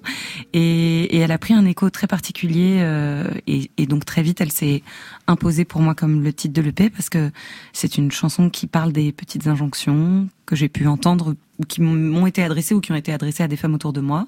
et, 0.52 1.16
elle 1.16 1.32
a 1.32 1.38
pris 1.38 1.54
un 1.54 1.64
écho 1.64 1.90
très 1.90 2.06
particulier. 2.06 2.78
euh, 2.80 3.28
et, 3.48 3.70
et 3.76 3.86
donc 3.86 4.04
très 4.04 4.22
vite, 4.22 4.40
elle 4.40 4.52
s'est 4.52 4.82
imposée 5.26 5.64
pour 5.64 5.80
moi 5.80 5.94
comme 5.94 6.22
le 6.22 6.32
titre 6.32 6.54
de 6.54 6.62
l'EP 6.62 6.90
parce 6.90 7.08
que 7.08 7.30
c'est 7.72 7.96
une 7.96 8.12
chanson 8.12 8.48
qui 8.48 8.66
parle 8.68 8.92
des 8.92 9.10
petites 9.12 9.48
injonctions 9.48 10.28
que 10.46 10.54
j'ai 10.54 10.68
pu 10.68 10.86
entendre 10.86 11.34
ou 11.58 11.64
qui 11.64 11.80
m'ont 11.80 12.26
été 12.26 12.42
adressées 12.42 12.74
ou 12.74 12.80
qui 12.80 12.92
ont 12.92 12.96
été 12.96 13.12
adressées 13.12 13.42
à 13.42 13.48
des 13.48 13.56
femmes 13.56 13.74
autour 13.74 13.92
de 13.92 14.00
moi. 14.00 14.26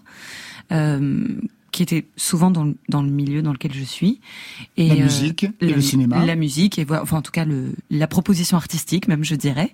Euh, 0.72 1.26
qui 1.70 1.82
étaient 1.82 2.04
souvent 2.16 2.50
dans 2.50 2.64
le, 2.64 2.74
dans 2.90 3.00
le 3.02 3.08
milieu 3.10 3.40
dans 3.40 3.52
lequel 3.52 3.72
je 3.72 3.82
suis. 3.82 4.20
Et, 4.76 4.88
La 4.88 4.94
euh, 4.94 5.02
musique 5.04 5.44
et 5.44 5.50
la- 5.68 5.76
le 5.76 5.80
cinéma. 5.80 6.24
La 6.26 6.36
musique, 6.36 6.78
et 6.78 6.84
enfin 6.90 7.16
en 7.16 7.22
tout 7.22 7.32
cas 7.32 7.46
le, 7.46 7.74
la 7.90 8.06
proposition 8.06 8.58
artistique 8.58 9.08
même, 9.08 9.24
je 9.24 9.34
dirais. 9.34 9.72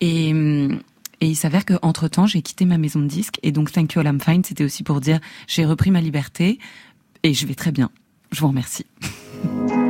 Et, 0.00 0.32
hum, 0.32 0.80
et 1.20 1.28
il 1.28 1.36
s'avère 1.36 1.64
qu'entre 1.64 2.08
temps, 2.08 2.26
j'ai 2.26 2.42
quitté 2.42 2.64
ma 2.64 2.76
maison 2.78 2.98
de 3.00 3.06
disques, 3.06 3.38
et 3.44 3.52
donc 3.52 3.70
Thank 3.70 3.92
You 3.94 4.00
All 4.00 4.06
I'm 4.06 4.20
Fine, 4.20 4.42
c'était 4.44 4.64
aussi 4.64 4.82
pour 4.82 5.00
dire 5.00 5.20
j'ai 5.46 5.64
repris 5.64 5.92
ma 5.92 6.00
liberté, 6.00 6.58
et 7.22 7.34
je 7.34 7.46
vais 7.46 7.54
très 7.54 7.70
bien. 7.70 7.90
Je 8.32 8.40
vous 8.40 8.48
remercie. 8.48 8.84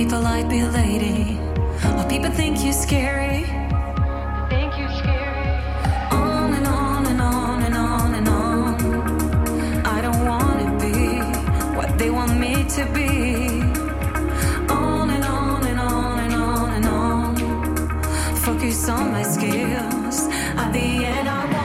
Be 0.00 0.06
polite, 0.06 0.48
be 0.48 0.60
a 0.60 0.70
lady. 0.70 1.38
Or 1.98 2.08
people 2.08 2.30
think 2.30 2.64
you're 2.64 2.72
scary. 2.72 3.44
Think 4.48 4.72
you're 4.78 4.96
scary. 5.00 5.50
On 6.10 6.54
and 6.54 6.66
on 6.66 7.06
and 7.06 7.20
on 7.20 7.62
and 7.64 7.76
on 7.76 8.14
and 8.14 8.28
on. 8.28 9.84
I 9.84 10.00
don't 10.00 10.24
wanna 10.24 10.68
be 10.80 11.18
what 11.76 11.98
they 11.98 12.08
want 12.08 12.40
me 12.40 12.64
to 12.76 12.82
be. 12.94 13.60
On 14.70 15.10
and 15.10 15.24
on 15.24 15.66
and 15.66 15.78
on 15.78 16.18
and 16.24 16.34
on 16.34 16.70
and 16.78 16.86
on 16.86 18.36
focus 18.36 18.88
on 18.88 19.12
my 19.12 19.22
skills. 19.22 20.28
At 20.62 20.72
the 20.72 21.04
end, 21.04 21.28
I 21.28 21.59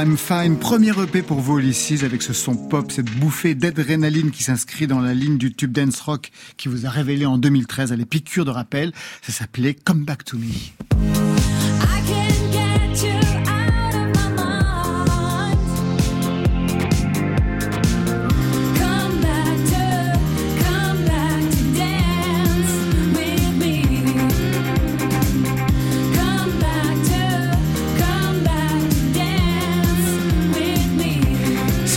I'm 0.00 0.16
fine. 0.16 0.56
Premier 0.56 0.92
EP 0.98 1.20
pour 1.20 1.40
vous, 1.40 1.58
Ulysses, 1.58 2.04
avec 2.04 2.22
ce 2.22 2.32
son 2.32 2.56
pop, 2.56 2.90
cette 2.90 3.10
bouffée 3.18 3.54
d'adrénaline 3.54 4.30
qui 4.30 4.42
s'inscrit 4.42 4.86
dans 4.86 4.98
la 4.98 5.12
ligne 5.12 5.36
du 5.36 5.52
tube 5.52 5.72
dance 5.72 6.00
rock 6.00 6.30
qui 6.56 6.68
vous 6.68 6.86
a 6.86 6.88
révélé 6.88 7.26
en 7.26 7.36
2013 7.36 7.92
à 7.92 7.96
les 7.96 8.06
piqûres 8.06 8.46
de 8.46 8.50
rappel. 8.50 8.92
Ça 9.20 9.32
s'appelait 9.32 9.74
Come 9.74 10.06
Back 10.06 10.24
to 10.24 10.38
Me. 10.38 10.46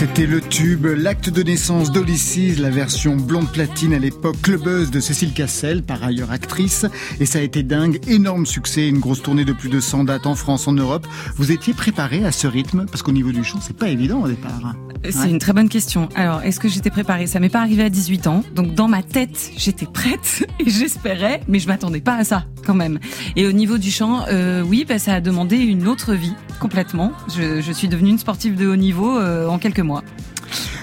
C'était 0.06 0.26
le 0.26 0.42
tube, 0.42 0.84
l'acte 0.84 1.30
de 1.30 1.42
naissance 1.42 1.90
d'Olysses, 1.90 2.58
la 2.58 2.68
version 2.68 3.16
blonde 3.16 3.50
platine 3.50 3.94
à 3.94 3.98
l'époque 3.98 4.36
clubeuse 4.42 4.90
de 4.90 5.00
Cécile 5.00 5.32
Cassel, 5.32 5.82
par 5.82 6.04
ailleurs 6.04 6.30
actrice. 6.30 6.84
Et 7.20 7.24
ça 7.26 7.38
a 7.38 7.42
été 7.42 7.62
dingue, 7.62 7.98
énorme 8.06 8.44
succès, 8.44 8.86
une 8.86 8.98
grosse 8.98 9.22
tournée 9.22 9.46
de 9.46 9.54
plus 9.54 9.70
de 9.70 9.80
100 9.80 10.04
dates 10.04 10.26
en 10.26 10.34
France, 10.34 10.68
en 10.68 10.72
Europe. 10.72 11.06
Vous 11.36 11.52
étiez 11.52 11.72
préparé 11.72 12.22
à 12.22 12.32
ce 12.32 12.46
rythme? 12.46 12.84
Parce 12.84 13.02
qu'au 13.02 13.12
niveau 13.12 13.32
du 13.32 13.42
chant, 13.44 13.60
c'est 13.62 13.76
pas 13.78 13.88
évident 13.88 14.20
au 14.20 14.28
départ. 14.28 14.74
C'est 15.08 15.16
Ouais. 15.20 15.30
une 15.30 15.38
très 15.38 15.52
bonne 15.54 15.68
question. 15.70 16.08
Alors, 16.14 16.42
est-ce 16.42 16.60
que 16.60 16.68
j'étais 16.68 16.90
préparée? 16.90 17.26
Ça 17.26 17.40
m'est 17.40 17.48
pas 17.50 17.60
arrivé 17.60 17.82
à 17.82 17.88
18 17.90 18.26
ans. 18.26 18.42
Donc, 18.54 18.74
dans 18.74 18.88
ma 18.88 19.02
tête, 19.02 19.52
j'étais 19.56 19.86
prête 19.86 20.46
et 20.60 20.68
j'espérais, 20.68 21.40
mais 21.48 21.58
je 21.60 21.66
m'attendais 21.66 22.00
pas 22.00 22.16
à 22.16 22.24
ça, 22.24 22.44
quand 22.66 22.74
même. 22.74 22.98
Et 23.36 23.46
au 23.46 23.52
niveau 23.52 23.78
du 23.78 23.90
chant, 23.90 24.24
euh, 24.30 24.62
oui, 24.62 24.84
bah, 24.86 24.98
ça 24.98 25.14
a 25.14 25.20
demandé 25.22 25.56
une 25.56 25.88
autre 25.88 26.12
vie, 26.14 26.32
complètement. 26.60 27.12
Je, 27.36 27.60
je 27.62 27.72
suis 27.72 27.88
devenue 27.88 28.10
une 28.10 28.18
sportive 28.18 28.54
de 28.54 28.66
haut 28.66 28.76
niveau 28.76 29.18
euh, 29.18 29.46
en 29.48 29.58
quelques 29.58 29.80
mois. 29.80 29.93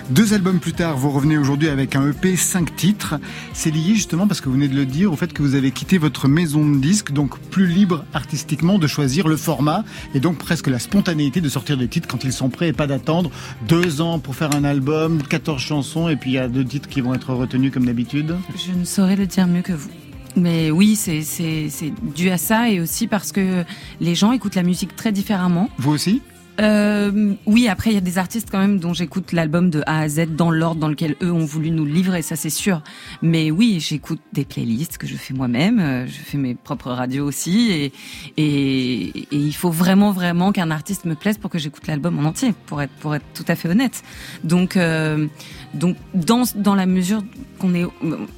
Deux 0.10 0.34
albums 0.34 0.60
plus 0.60 0.74
tard, 0.74 0.98
vous 0.98 1.10
revenez 1.10 1.38
aujourd'hui 1.38 1.70
avec 1.70 1.96
un 1.96 2.06
EP, 2.10 2.36
cinq 2.36 2.76
titres. 2.76 3.16
C'est 3.54 3.72
lié 3.72 3.96
justement 3.96 4.28
parce 4.28 4.42
que 4.42 4.50
vous 4.50 4.56
venez 4.56 4.68
de 4.68 4.76
le 4.76 4.86
dire 4.86 5.14
au 5.14 5.16
fait 5.16 5.32
que 5.32 5.42
vous 5.42 5.56
avez 5.56 5.72
quitté 5.72 5.98
votre 5.98 6.28
maison 6.28 6.70
de 6.70 6.78
disques, 6.80 7.14
donc 7.14 7.40
plus 7.40 7.66
libre 7.66 8.04
artistiquement 8.14 8.78
de 8.78 8.88
choisir 8.88 9.30
le 9.30 9.38
format 9.38 9.86
et 10.14 10.20
donc 10.20 10.38
presque 10.38 10.68
la 10.68 10.80
spontanéité 10.80 11.40
de 11.40 11.48
sortir 11.48 11.78
des 11.78 11.88
titres 11.88 12.10
quand 12.10 12.26
ils 12.26 12.34
sont 12.34 12.50
prêts 12.50 12.70
et 12.70 12.74
pas 12.74 12.88
d'attendre 12.88 13.32
deux 13.70 14.02
ans 14.02 14.20
pour 14.20 14.36
faire 14.36 14.54
un 14.54 14.66
album, 14.66 15.22
14 15.24 15.62
chansons 15.62 16.10
et 16.10 16.18
puis 16.18 16.32
il 16.32 16.34
y 16.34 16.40
a 16.40 16.50
deux 16.50 16.66
titres 16.66 16.90
qui 16.90 17.00
vont 17.00 17.14
être 17.14 17.34
retenus 17.34 17.72
comme 17.72 17.86
d'habitude. 17.86 18.36
Je 18.58 18.78
ne 18.78 18.84
saurais 18.84 19.16
le 19.16 19.28
dire 19.28 19.48
mieux 19.48 19.62
que 19.62 19.74
vous. 19.74 19.92
Mais 20.36 20.72
oui, 20.72 20.96
c'est 20.96 21.94
dû 22.16 22.30
à 22.30 22.38
ça 22.38 22.70
et 22.70 22.80
aussi 22.80 23.08
parce 23.08 23.32
que 23.32 23.64
les 24.00 24.16
gens 24.16 24.32
écoutent 24.32 24.56
la 24.56 24.64
musique 24.64 24.96
très 24.96 25.12
différemment. 25.12 25.70
Vous 25.78 25.92
aussi? 25.92 26.22
Euh, 26.60 27.34
oui, 27.46 27.68
après 27.68 27.92
il 27.92 27.94
y 27.94 27.98
a 27.98 28.02
des 28.02 28.18
artistes 28.18 28.50
quand 28.52 28.60
même 28.60 28.80
dont 28.80 28.94
j'écoute 28.94 29.32
l'album 29.32 29.70
de 29.70 29.82
A 29.86 30.02
à 30.02 30.10
Z 30.10 30.36
dans 30.36 30.52
l'ordre 30.52 30.82
dans 30.82 30.90
lequel 30.90 31.16
eux 31.24 31.32
ont 31.32 31.46
voulu 31.46 31.72
nous 31.72 31.86
le 31.86 31.92
livrer, 31.92 32.22
ça 32.22 32.36
c'est 32.36 32.50
sûr. 32.50 32.82
Mais 33.22 33.52
oui, 33.52 33.80
j'écoute 33.80 34.20
des 34.34 34.46
playlists 34.46 34.98
que 34.98 35.08
je 35.08 35.16
fais 35.16 35.34
moi-même, 35.34 35.80
euh, 35.80 36.08
je 36.08 36.12
fais 36.12 36.38
mes 36.38 36.56
propres 36.56 36.92
radios 36.92 37.26
aussi, 37.26 37.92
et, 38.38 39.12
il 39.32 39.54
faut 39.54 39.72
vraiment 39.72 40.12
vraiment 40.12 40.52
qu'un 40.52 40.72
artiste 40.72 41.06
me 41.06 41.16
plaise 41.16 41.38
pour 41.38 41.50
que 41.50 41.58
j'écoute 41.58 41.88
l'album 41.88 42.20
en 42.20 42.28
entier, 42.28 42.54
pour 42.66 42.82
être 42.82 42.94
pour 43.00 43.16
être 43.16 43.26
tout 43.34 43.46
à 43.48 43.56
fait 43.56 43.70
honnête. 43.70 44.04
Donc 44.44 44.78
euh, 44.78 45.28
donc 45.74 45.96
dans 46.14 46.44
dans 46.56 46.76
la 46.76 46.86
mesure 46.86 47.24
qu'on 47.60 47.74
est 47.74 47.86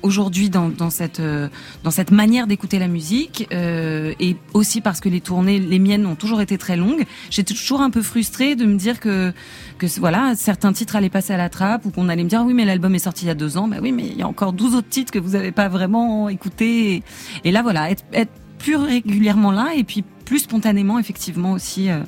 aujourd'hui 0.04 0.50
dans 0.50 0.70
dans 0.70 0.90
cette 0.90 1.20
euh, 1.20 1.50
dans 1.84 1.92
cette 1.92 2.12
manière 2.12 2.46
d'écouter 2.46 2.78
la 2.78 2.88
musique 2.88 3.48
euh, 3.52 4.14
et 4.20 4.36
aussi 4.54 4.82
parce 4.82 5.00
que 5.00 5.10
les 5.10 5.22
tournées 5.22 5.60
les 5.60 5.80
miennes 5.80 6.06
ont 6.06 6.16
toujours 6.16 6.42
été 6.42 6.58
très 6.58 6.78
longues, 6.78 7.06
j'étais 7.30 7.54
toujours 7.54 7.82
un 7.82 7.90
peu 7.90 8.02
frustrée 8.02 8.56
de 8.56 8.66
me 8.66 8.76
dire 8.76 9.00
que 9.00 9.34
que 9.80 9.88
voilà 10.00 10.34
certains 10.36 10.74
titres 10.74 10.96
allaient 10.96 11.10
passer 11.10 11.34
à 11.34 11.38
la 11.38 11.50
trappe 11.50 11.86
ou 11.86 11.90
qu'on 11.92 12.10
allait 12.10 12.24
me 12.24 12.30
dire 12.30 12.44
oui 12.46 12.54
mais 12.54 12.66
l'album 12.66 12.94
est 12.94 13.00
sorti 13.00 13.26
il 13.26 13.30
y 13.30 13.32
a 13.32 13.36
deux 13.36 13.58
ans, 13.58 13.68
bah 13.68 13.78
oui 13.82 13.92
mais 13.92 14.06
il 14.06 14.18
y 14.18 14.22
a 14.22 14.28
encore 14.28 14.54
12 14.54 14.76
autres 14.76 14.90
titres 14.90 15.12
que 15.12 15.20
vous 15.20 15.36
avez 15.36 15.52
pas 15.52 15.70
vraiment 15.70 16.30
écoutés. 16.30 16.96
Et, 16.96 17.04
et 17.46 17.52
là 17.52 17.64
voilà 17.64 17.90
être, 17.90 18.04
être 18.14 18.32
plus 18.60 18.76
régulièrement 18.76 19.52
là 19.52 19.74
et 19.76 19.84
puis 19.84 20.04
plus 20.26 20.40
spontanément 20.40 21.00
effectivement 21.00 21.52
aussi 21.52 21.90
euh, 21.90 22.00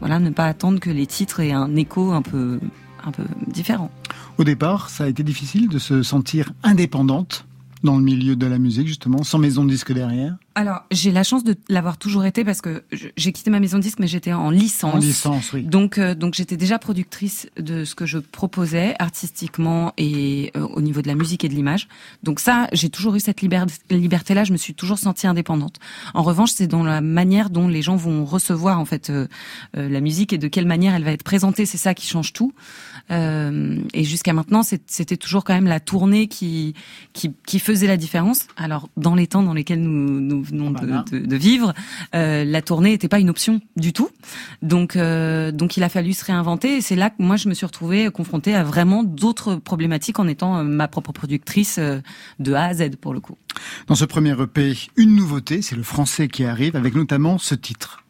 voilà 0.00 0.20
ne 0.20 0.30
pas 0.30 0.46
attendre 0.46 0.78
que 0.78 0.90
les 0.90 1.06
titres 1.06 1.40
aient 1.40 1.52
un 1.52 1.74
écho 1.74 2.12
un 2.12 2.22
peu 2.22 2.60
Au 4.38 4.44
départ, 4.44 4.90
ça 4.90 5.04
a 5.04 5.08
été 5.08 5.22
difficile 5.22 5.68
de 5.68 5.78
se 5.78 6.02
sentir 6.02 6.52
indépendante 6.62 7.47
dans 7.82 7.96
le 7.96 8.02
milieu 8.02 8.36
de 8.36 8.46
la 8.46 8.58
musique, 8.58 8.86
justement, 8.86 9.22
sans 9.22 9.38
maison 9.38 9.64
de 9.64 9.70
disque 9.70 9.92
derrière. 9.92 10.36
Alors, 10.54 10.82
j'ai 10.90 11.12
la 11.12 11.22
chance 11.22 11.44
de 11.44 11.54
l'avoir 11.68 11.98
toujours 11.98 12.24
été 12.24 12.44
parce 12.44 12.60
que 12.60 12.82
j'ai 13.16 13.32
quitté 13.32 13.50
ma 13.50 13.60
maison 13.60 13.78
de 13.78 13.82
disque, 13.82 14.00
mais 14.00 14.08
j'étais 14.08 14.32
en 14.32 14.50
licence. 14.50 14.94
En 14.94 14.98
licence, 14.98 15.52
oui. 15.52 15.62
Donc, 15.62 15.98
euh, 15.98 16.16
donc 16.16 16.34
j'étais 16.34 16.56
déjà 16.56 16.80
productrice 16.80 17.48
de 17.56 17.84
ce 17.84 17.94
que 17.94 18.06
je 18.06 18.18
proposais 18.18 18.96
artistiquement 18.98 19.92
et 19.98 20.50
euh, 20.56 20.66
au 20.66 20.80
niveau 20.80 21.00
de 21.00 21.06
la 21.06 21.14
musique 21.14 21.44
et 21.44 21.48
de 21.48 21.54
l'image. 21.54 21.86
Donc 22.24 22.40
ça, 22.40 22.66
j'ai 22.72 22.90
toujours 22.90 23.14
eu 23.14 23.20
cette 23.20 23.40
liber- 23.40 23.66
liberté-là. 23.90 24.42
Je 24.42 24.52
me 24.52 24.56
suis 24.56 24.74
toujours 24.74 24.98
sentie 24.98 25.28
indépendante. 25.28 25.76
En 26.14 26.22
revanche, 26.24 26.50
c'est 26.50 26.66
dans 26.66 26.82
la 26.82 27.00
manière 27.00 27.50
dont 27.50 27.68
les 27.68 27.82
gens 27.82 27.96
vont 27.96 28.24
recevoir 28.24 28.80
en 28.80 28.84
fait 28.84 29.10
euh, 29.10 29.28
la 29.74 30.00
musique 30.00 30.32
et 30.32 30.38
de 30.38 30.48
quelle 30.48 30.66
manière 30.66 30.94
elle 30.94 31.04
va 31.04 31.12
être 31.12 31.22
présentée. 31.22 31.66
C'est 31.66 31.78
ça 31.78 31.94
qui 31.94 32.06
change 32.08 32.32
tout. 32.32 32.52
Euh, 33.10 33.78
et 33.94 34.04
jusqu'à 34.04 34.32
maintenant, 34.32 34.62
c'était 34.62 35.16
toujours 35.16 35.44
quand 35.44 35.54
même 35.54 35.66
la 35.66 35.80
tournée 35.80 36.26
qui, 36.28 36.74
qui 37.12 37.32
qui 37.46 37.58
faisait 37.58 37.86
la 37.86 37.96
différence. 37.96 38.46
Alors, 38.56 38.88
dans 38.96 39.14
les 39.14 39.26
temps 39.26 39.42
dans 39.42 39.54
lesquels 39.54 39.80
nous 39.82 40.20
nous 40.20 40.42
venons 40.42 40.70
de- 40.70 40.78
Voilà. 40.86 41.04
de, 41.10 41.18
de 41.20 41.36
vivre, 41.36 41.72
euh, 42.14 42.44
la 42.44 42.62
tournée 42.62 42.90
n'était 42.90 43.08
pas 43.08 43.18
une 43.20 43.30
option 43.30 43.60
du 43.76 43.92
tout. 43.92 44.08
Donc, 44.62 44.96
euh, 44.96 45.52
donc 45.52 45.76
il 45.76 45.82
a 45.82 45.88
fallu 45.88 46.12
se 46.12 46.24
réinventer. 46.24 46.76
Et 46.76 46.80
c'est 46.80 46.96
là 46.96 47.10
que 47.10 47.16
moi 47.22 47.36
je 47.36 47.48
me 47.48 47.54
suis 47.54 47.66
retrouvée 47.66 48.10
confrontée 48.10 48.54
à 48.54 48.62
vraiment 48.64 49.02
d'autres 49.04 49.56
problématiques 49.56 50.18
en 50.18 50.28
étant 50.28 50.62
ma 50.64 50.88
propre 50.88 51.12
productrice 51.12 51.78
de 51.78 52.52
A 52.52 52.64
à 52.64 52.74
Z 52.74 52.96
pour 53.00 53.14
le 53.14 53.20
coup. 53.20 53.36
Dans 53.86 53.94
ce 53.94 54.04
premier 54.04 54.34
EP, 54.40 54.76
une 54.96 55.14
nouveauté, 55.16 55.62
c'est 55.62 55.76
le 55.76 55.82
français 55.82 56.28
qui 56.28 56.44
arrive, 56.44 56.76
avec 56.76 56.94
notamment 56.94 57.38
ce 57.38 57.54
titre. 57.54 58.04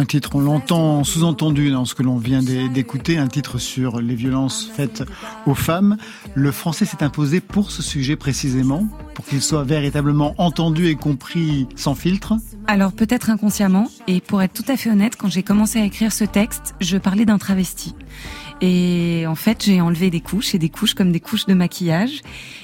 Un 0.00 0.04
titre, 0.04 0.36
on 0.36 0.40
l'entend 0.40 1.02
sous-entendu 1.02 1.72
dans 1.72 1.84
ce 1.84 1.96
que 1.96 2.04
l'on 2.04 2.18
vient 2.18 2.40
d'é- 2.40 2.68
d'écouter, 2.68 3.18
un 3.18 3.26
titre 3.26 3.58
sur 3.58 4.00
les 4.00 4.14
violences 4.14 4.70
faites 4.72 5.02
aux 5.44 5.56
femmes. 5.56 5.96
Le 6.36 6.52
français 6.52 6.84
s'est 6.84 7.02
imposé 7.02 7.40
pour 7.40 7.72
ce 7.72 7.82
sujet 7.82 8.14
précisément, 8.14 8.86
pour 9.16 9.24
qu'il 9.24 9.42
soit 9.42 9.64
véritablement 9.64 10.36
entendu 10.38 10.86
et 10.86 10.94
compris 10.94 11.66
sans 11.74 11.96
filtre. 11.96 12.34
Alors 12.68 12.92
peut-être 12.92 13.28
inconsciemment, 13.28 13.88
et 14.06 14.20
pour 14.20 14.40
être 14.40 14.52
tout 14.52 14.70
à 14.70 14.76
fait 14.76 14.88
honnête, 14.88 15.16
quand 15.16 15.28
j'ai 15.30 15.42
commencé 15.42 15.80
à 15.80 15.84
écrire 15.84 16.12
ce 16.12 16.22
texte, 16.22 16.76
je 16.80 16.96
parlais 16.96 17.24
d'un 17.24 17.38
travesti. 17.38 17.96
Et 18.60 19.24
en 19.28 19.34
fait, 19.36 19.64
j'ai 19.64 19.80
enlevé 19.80 20.10
des 20.10 20.20
couches 20.20 20.54
et 20.54 20.58
des 20.58 20.68
couches 20.68 20.94
comme 20.94 21.12
des 21.12 21.20
couches 21.20 21.46
de 21.46 21.54
maquillage. 21.54 22.22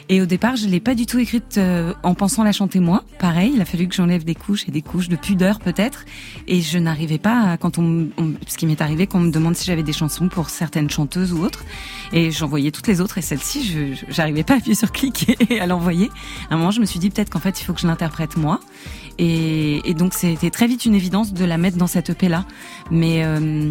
Et 0.09 0.21
au 0.21 0.27
départ, 0.27 0.57
je 0.57 0.67
l'ai 0.67 0.81
pas 0.81 0.95
du 0.95 1.07
tout 1.07 1.19
écrite 1.19 1.57
euh, 1.57 1.95
en 2.03 2.15
pensant 2.15 2.43
la 2.43 2.53
chanter 2.53 2.81
moi. 2.81 3.05
Pareil, 3.19 3.53
il 3.55 3.61
a 3.61 3.65
fallu 3.65 3.87
que 3.89 3.95
j'enlève 3.95 4.25
des 4.25 4.35
couches 4.35 4.65
et 4.69 4.71
des 4.73 4.83
couches 4.83 5.09
de 5.09 5.17
pudeur 5.17 5.61
peut-être. 5.61 6.05
Et 6.49 6.61
je 6.61 6.79
n'arrivais 6.79 7.19
pas, 7.19 7.53
à- 7.53 7.57
quand 7.57 7.79
on, 7.79 8.09
on- 8.19 8.35
ce 8.47 8.57
qui 8.59 8.67
m'est 8.67 8.83
arrivé, 8.83 9.07
qu'on 9.07 9.21
me 9.21 9.31
demande 9.31 9.55
si 9.57 9.65
j'avais 9.65 9.83
des 9.85 9.93
chansons 9.93 10.29
pour 10.29 10.51
certaines 10.51 10.91
chanteuses 10.91 11.33
ou 11.33 11.39
autres. 11.45 11.65
Et 12.13 12.31
j'envoyais 12.33 12.71
toutes 12.71 12.87
les 12.89 13.01
autres 13.01 13.19
et 13.19 13.23
celle-ci, 13.23 13.65
je 13.65 14.05
j'arrivais 14.13 14.43
pas 14.43 14.55
à 14.55 14.57
appuyer 14.59 14.75
sur 14.75 14.93
clic 14.93 15.37
et 15.49 15.61
à 15.61 15.67
l'envoyer. 15.67 16.11
À 16.51 16.55
un 16.55 16.59
moment, 16.59 16.71
je 16.73 16.81
me 16.81 16.87
suis 16.87 16.99
dit 16.99 17.09
peut-être 17.11 17.31
qu'en 17.31 17.41
fait, 17.41 17.61
il 17.61 17.65
faut 17.65 17.73
que 17.73 17.81
je 17.81 17.87
l'interprète 17.87 18.37
moi. 18.37 18.61
Et, 19.19 19.89
et 19.89 19.95
donc, 19.95 20.13
c'était 20.13 20.51
très 20.51 20.67
vite 20.67 20.85
une 20.87 20.95
évidence 20.97 21.33
de 21.33 21.45
la 21.45 21.57
mettre 21.57 21.77
dans 21.79 21.87
cette 21.87 22.11
EP 22.11 22.29
là. 22.29 22.45
Mais 22.91 23.23
euh, 23.25 23.71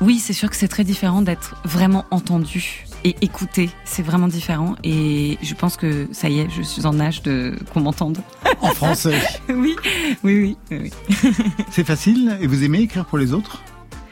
oui, 0.00 0.18
c'est 0.18 0.32
sûr 0.32 0.48
que 0.48 0.56
c'est 0.56 0.68
très 0.68 0.84
différent 0.84 1.22
d'être 1.22 1.56
vraiment 1.64 2.06
entendu 2.10 2.86
et 3.04 3.16
écouté. 3.20 3.70
C'est 3.84 4.02
vraiment 4.02 4.28
différent. 4.28 4.76
Et 4.82 5.38
je 5.42 5.54
pense 5.54 5.76
que 5.76 6.08
ça 6.12 6.28
y 6.28 6.40
est, 6.40 6.48
je 6.50 6.62
suis 6.62 6.86
en 6.86 6.98
âge 7.00 7.22
de 7.22 7.54
qu'on 7.72 7.80
m'entende. 7.80 8.18
En 8.60 8.68
français. 8.68 9.20
oui, 9.48 9.76
oui, 10.22 10.56
oui, 10.56 10.56
oui. 10.70 10.90
oui. 11.22 11.32
C'est 11.70 11.84
facile 11.84 12.38
et 12.40 12.46
vous 12.46 12.64
aimez 12.64 12.80
écrire 12.80 13.04
pour 13.04 13.18
les 13.18 13.32
autres? 13.32 13.62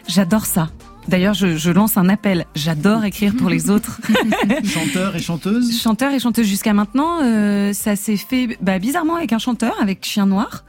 J'adore 0.07 0.46
ça. 0.46 0.68
D'ailleurs, 1.09 1.35
je, 1.35 1.57
je 1.57 1.71
lance 1.71 1.97
un 1.97 2.09
appel. 2.09 2.44
J'adore 2.55 3.05
écrire 3.05 3.35
pour 3.35 3.49
les 3.49 3.71
autres. 3.71 4.01
Chanteur 4.64 5.16
et 5.16 5.21
chanteuse 5.21 5.81
Chanteur 5.81 6.12
et 6.12 6.18
chanteuse 6.18 6.47
jusqu'à 6.47 6.75
maintenant, 6.75 7.23
euh, 7.23 7.73
ça 7.73 7.97
s'est 7.97 8.16
fait 8.16 8.59
bah, 8.61 8.79
bizarrement 8.79 9.16
avec 9.16 9.33
un 9.33 9.38
chanteur, 9.38 9.75
avec 9.81 10.05
Chien 10.05 10.27
Noir. 10.27 10.64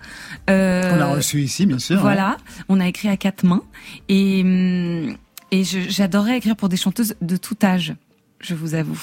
Euh, 0.49 0.93
On 0.93 0.95
l'a 0.97 1.07
reçu 1.07 1.41
ici, 1.41 1.65
bien 1.65 1.79
sûr. 1.79 1.97
hein. 1.97 2.01
Voilà, 2.01 2.37
on 2.69 2.79
a 2.79 2.87
écrit 2.87 3.09
à 3.09 3.17
quatre 3.17 3.43
mains 3.43 3.61
et 4.07 4.41
hum, 4.43 5.15
et 5.51 5.63
j'adorais 5.63 6.37
écrire 6.37 6.55
pour 6.55 6.69
des 6.69 6.77
chanteuses 6.77 7.15
de 7.21 7.35
tout 7.35 7.57
âge. 7.63 7.95
Je 8.39 8.53
vous 8.55 8.75
avoue. 8.75 9.01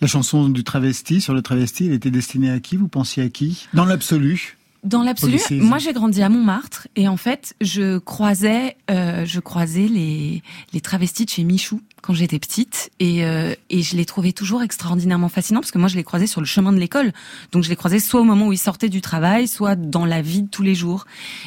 La 0.00 0.06
chanson 0.06 0.48
du 0.48 0.64
travesti, 0.64 1.20
sur 1.20 1.34
le 1.34 1.42
travesti, 1.42 1.86
elle 1.86 1.92
était 1.94 2.10
destinée 2.10 2.50
à 2.50 2.60
qui? 2.60 2.76
Vous 2.76 2.88
pensiez 2.88 3.22
à 3.22 3.28
qui? 3.28 3.66
Dans 3.74 3.84
l'absolu 3.86 4.56
Dans 4.84 5.02
l'absolu, 5.02 5.40
moi 5.50 5.78
j'ai 5.78 5.94
grandi 5.94 6.22
à 6.22 6.28
Montmartre 6.28 6.88
et 6.94 7.08
en 7.08 7.16
fait 7.16 7.54
je 7.62 7.96
croisais, 7.98 8.76
euh, 8.90 9.24
je 9.24 9.40
croisais 9.40 9.88
les 9.88 10.42
les 10.74 10.80
travestis 10.82 11.24
de 11.24 11.30
chez 11.30 11.42
Michou 11.42 11.80
quand 12.02 12.12
j'étais 12.12 12.38
petite 12.38 12.90
et 13.00 13.24
euh, 13.24 13.54
et 13.70 13.82
je 13.82 13.96
les 13.96 14.04
trouvais 14.04 14.32
toujours 14.32 14.62
extraordinairement 14.62 15.30
fascinants 15.30 15.60
parce 15.60 15.70
que 15.70 15.78
moi 15.78 15.88
je 15.88 15.96
les 15.96 16.04
croisais 16.04 16.26
sur 16.26 16.42
le 16.42 16.46
chemin 16.46 16.70
de 16.70 16.78
l'école, 16.78 17.12
donc 17.50 17.62
je 17.62 17.70
les 17.70 17.76
croisais 17.76 17.98
soit 17.98 18.20
au 18.20 18.24
moment 18.24 18.48
où 18.48 18.52
ils 18.52 18.58
sortaient 18.58 18.90
du 18.90 19.00
travail, 19.00 19.48
soit 19.48 19.74
dans 19.74 20.04
la 20.04 20.20
vie 20.20 20.42
de 20.42 20.48
tous 20.48 20.62
les 20.62 20.74
jours. 20.74 21.06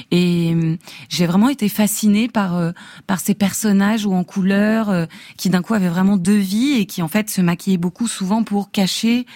Et 0.09 0.55
euh, 0.55 0.75
j'ai 1.09 1.27
vraiment 1.27 1.49
été 1.49 1.69
fascinée 1.69 2.27
par 2.27 2.57
euh, 2.57 2.71
par 3.05 3.19
ces 3.19 3.35
personnages 3.35 4.07
ou 4.07 4.13
en 4.13 4.23
couleur 4.23 4.89
euh, 4.89 5.05
qui 5.37 5.51
d'un 5.51 5.61
coup 5.61 5.75
avaient 5.75 5.89
vraiment 5.89 6.17
deux 6.17 6.37
vies 6.37 6.79
et 6.79 6.87
qui 6.87 7.03
en 7.03 7.07
fait 7.07 7.29
se 7.29 7.41
maquillaient 7.41 7.77
beaucoup 7.77 8.07
souvent 8.07 8.43
pour 8.43 8.71
cacher 8.71 9.27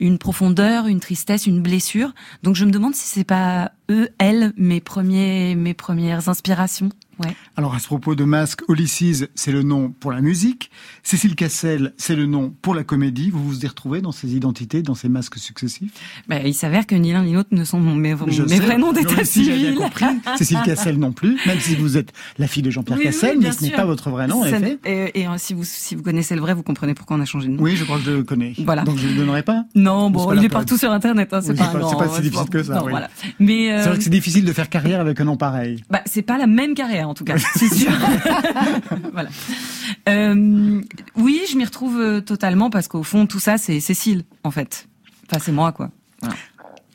une 0.00 0.18
profondeur, 0.18 0.86
une 0.86 0.98
tristesse, 0.98 1.46
une 1.46 1.62
blessure. 1.62 2.12
Donc 2.42 2.56
je 2.56 2.64
me 2.64 2.70
demande 2.70 2.94
si 2.94 3.06
c'est 3.06 3.24
pas 3.24 3.72
eux, 3.90 4.08
elles, 4.18 4.52
mes 4.56 4.80
premiers, 4.80 5.54
mes 5.54 5.74
premières 5.74 6.28
inspirations. 6.28 6.88
Ouais. 7.22 7.36
Alors 7.58 7.74
à 7.74 7.78
ce 7.80 7.86
propos 7.86 8.14
de 8.14 8.24
Masque, 8.24 8.62
Ulysses, 8.70 9.26
c'est 9.34 9.52
le 9.52 9.62
nom 9.62 9.90
pour 9.90 10.10
la 10.10 10.22
musique. 10.22 10.70
Cécile 11.02 11.34
Cassel, 11.34 11.92
c'est 11.98 12.16
le 12.16 12.24
nom 12.24 12.54
pour 12.62 12.74
la 12.74 12.82
comédie. 12.82 13.28
Vous 13.28 13.44
vous 13.46 13.62
y 13.62 13.66
retrouvez 13.66 14.00
dans 14.00 14.12
ces 14.12 14.34
identités, 14.34 14.80
dans 14.80 14.94
ces 14.94 15.10
masques 15.10 15.36
successifs? 15.36 15.92
Bah, 16.28 16.36
il 16.42 16.54
s'avère 16.54 16.86
que 16.86 16.94
ni 16.94 17.12
l'un 17.12 17.24
ni 17.24 17.34
l'autre 17.34 17.50
ne 17.52 17.62
sont 17.64 17.78
mes, 17.78 18.16
Je 18.28 18.42
mes 18.42 18.48
sais, 18.48 18.60
vrais 18.60 18.78
noms 18.78 18.92
d'état 18.92 19.22
civil. 19.26 19.78
Cécile 20.38 20.60
Cassel 20.64 20.98
non 20.98 21.12
plus, 21.12 21.36
même 21.46 21.60
si 21.60 21.74
vous 21.74 21.98
êtes 21.98 22.10
la 22.38 22.46
fille 22.46 22.62
de 22.62 22.70
Jean-Pierre 22.70 22.96
Oui, 22.96 23.04
Cassel, 23.04 23.38
mais 23.38 23.52
ce 23.52 23.64
n'est 23.64 23.70
pas 23.70 23.84
votre 23.84 24.08
vrai 24.08 24.26
nom, 24.26 24.40
en 24.40 24.46
effet. 24.46 24.78
Et, 24.86 25.20
et, 25.20 25.28
euh, 25.28 25.32
si 25.36 25.52
vous 25.52 25.64
si 25.64 25.94
vous 25.96 26.02
connaissez 26.02 26.34
le 26.34 26.40
vrai, 26.40 26.54
vous 26.54 26.62
comprenez 26.62 26.94
pourquoi 26.94 27.18
on 27.18 27.20
a 27.20 27.26
changé 27.26 27.48
de 27.48 27.52
nom. 27.52 27.62
Oui, 27.62 27.76
je 27.76 27.84
crois 27.84 27.98
que 27.98 28.04
je 28.04 28.12
le 28.12 28.22
connais. 28.22 28.54
Voilà. 28.64 28.82
Donc 28.84 28.96
je 28.96 29.06
ne 29.06 29.12
le 29.12 29.18
donnerai 29.18 29.42
pas 29.42 29.64
Non, 29.74 30.08
bon, 30.08 30.32
il 30.32 30.42
est 30.42 30.48
partout 30.48 30.78
sur 30.78 30.90
Internet. 30.90 31.34
Hein, 31.34 31.40
c'est 31.42 31.50
Oui, 31.52 31.58
pas, 31.58 32.08
si 32.16 32.22
difficile 32.22 32.48
que 32.48 32.62
ça, 32.62 32.76
Non, 32.76 32.84
oui. 32.84 32.90
voilà. 32.92 33.10
Mais 33.38 33.79
C'est 33.82 33.88
vrai 33.88 33.98
que 33.98 34.04
c'est 34.04 34.10
difficile 34.10 34.44
de 34.44 34.52
faire 34.52 34.68
carrière 34.68 35.00
avec 35.00 35.20
un 35.20 35.24
nom 35.24 35.36
pareil. 35.36 35.82
Bah, 35.90 36.02
c'est 36.06 36.22
pas 36.22 36.38
la 36.38 36.46
même 36.46 36.74
carrière 36.74 37.08
en 37.08 37.14
tout 37.14 37.24
cas, 37.24 37.36
c'est 37.38 37.72
sûr. 37.74 37.92
voilà. 39.12 39.28
Euh, 40.08 40.80
oui, 41.16 41.40
je 41.50 41.56
m'y 41.56 41.64
retrouve 41.64 41.98
euh, 42.00 42.20
totalement 42.20 42.70
parce 42.70 42.88
qu'au 42.88 43.02
fond, 43.02 43.26
tout 43.26 43.40
ça, 43.40 43.58
c'est 43.58 43.80
Cécile, 43.80 44.24
en 44.44 44.50
fait. 44.50 44.88
Enfin, 45.30 45.40
c'est 45.44 45.52
moi, 45.52 45.72
quoi. 45.72 45.90
Voilà. 46.20 46.36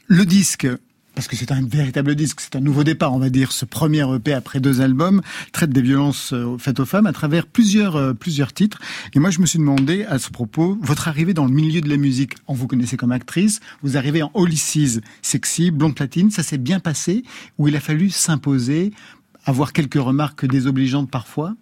Le 0.07 0.25
disque, 0.25 0.67
parce 1.15 1.27
que 1.27 1.35
c'est 1.35 1.51
un 1.51 1.65
véritable 1.65 2.13
disque, 2.15 2.41
c'est 2.41 2.55
un 2.55 2.59
nouveau 2.59 2.83
départ, 2.83 3.13
on 3.13 3.19
va 3.19 3.29
dire, 3.29 3.51
ce 3.51 3.65
premier 3.65 4.05
EP 4.15 4.33
après 4.33 4.59
deux 4.59 4.81
albums, 4.81 5.21
traite 5.53 5.71
des 5.71 5.81
violences 5.81 6.33
euh, 6.33 6.57
faites 6.59 6.79
aux 6.79 6.85
femmes 6.85 7.07
à 7.07 7.13
travers 7.13 7.47
plusieurs, 7.47 7.95
euh, 7.95 8.13
plusieurs 8.13 8.53
titres. 8.53 8.79
Et 9.13 9.19
moi, 9.19 9.29
je 9.29 9.39
me 9.39 9.45
suis 9.45 9.57
demandé, 9.57 10.03
à 10.03 10.19
ce 10.19 10.29
propos, 10.29 10.77
votre 10.81 11.07
arrivée 11.07 11.33
dans 11.33 11.45
le 11.45 11.53
milieu 11.53 11.81
de 11.81 11.89
la 11.89 11.97
musique, 11.97 12.33
on 12.47 12.53
vous 12.53 12.67
connaissait 12.67 12.97
comme 12.97 13.13
actrice, 13.13 13.61
vous 13.81 13.97
arrivez 13.97 14.21
en 14.23 14.31
Ulysses, 14.35 14.99
sexy, 15.21 15.71
blonde 15.71 15.95
platine, 15.95 16.31
ça 16.31 16.43
s'est 16.43 16.57
bien 16.57 16.79
passé, 16.79 17.23
ou 17.57 17.69
il 17.69 17.75
a 17.75 17.79
fallu 17.79 18.09
s'imposer, 18.09 18.91
avoir 19.45 19.71
quelques 19.73 19.95
remarques 19.95 20.45
désobligeantes 20.45 21.09
parfois? 21.09 21.55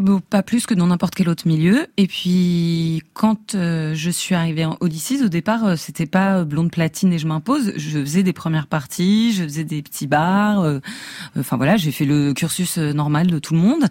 Bon, 0.00 0.20
pas 0.20 0.42
plus 0.42 0.66
que 0.66 0.74
dans 0.74 0.88
n'importe 0.88 1.14
quel 1.14 1.28
autre 1.28 1.46
milieu. 1.46 1.86
Et 1.96 2.08
puis, 2.08 3.02
quand 3.12 3.54
euh, 3.54 3.94
je 3.94 4.10
suis 4.10 4.34
arrivée 4.34 4.64
en 4.64 4.76
Odysseys, 4.80 5.22
au 5.22 5.28
départ, 5.28 5.64
euh, 5.64 5.76
c'était 5.76 6.04
pas 6.04 6.38
euh, 6.38 6.44
blonde 6.44 6.72
platine 6.72 7.12
et 7.12 7.18
je 7.18 7.28
m'impose. 7.28 7.72
Je 7.76 8.00
faisais 8.00 8.24
des 8.24 8.32
premières 8.32 8.66
parties, 8.66 9.32
je 9.32 9.44
faisais 9.44 9.62
des 9.62 9.82
petits 9.82 10.08
bars. 10.08 10.62
euh, 10.62 10.80
Enfin 11.38 11.56
voilà, 11.56 11.76
j'ai 11.76 11.92
fait 11.92 12.04
le 12.06 12.34
cursus 12.34 12.76
euh, 12.76 12.92
normal 12.92 13.28
de 13.28 13.38
tout 13.38 13.54
le 13.54 13.60
monde. 13.60 13.84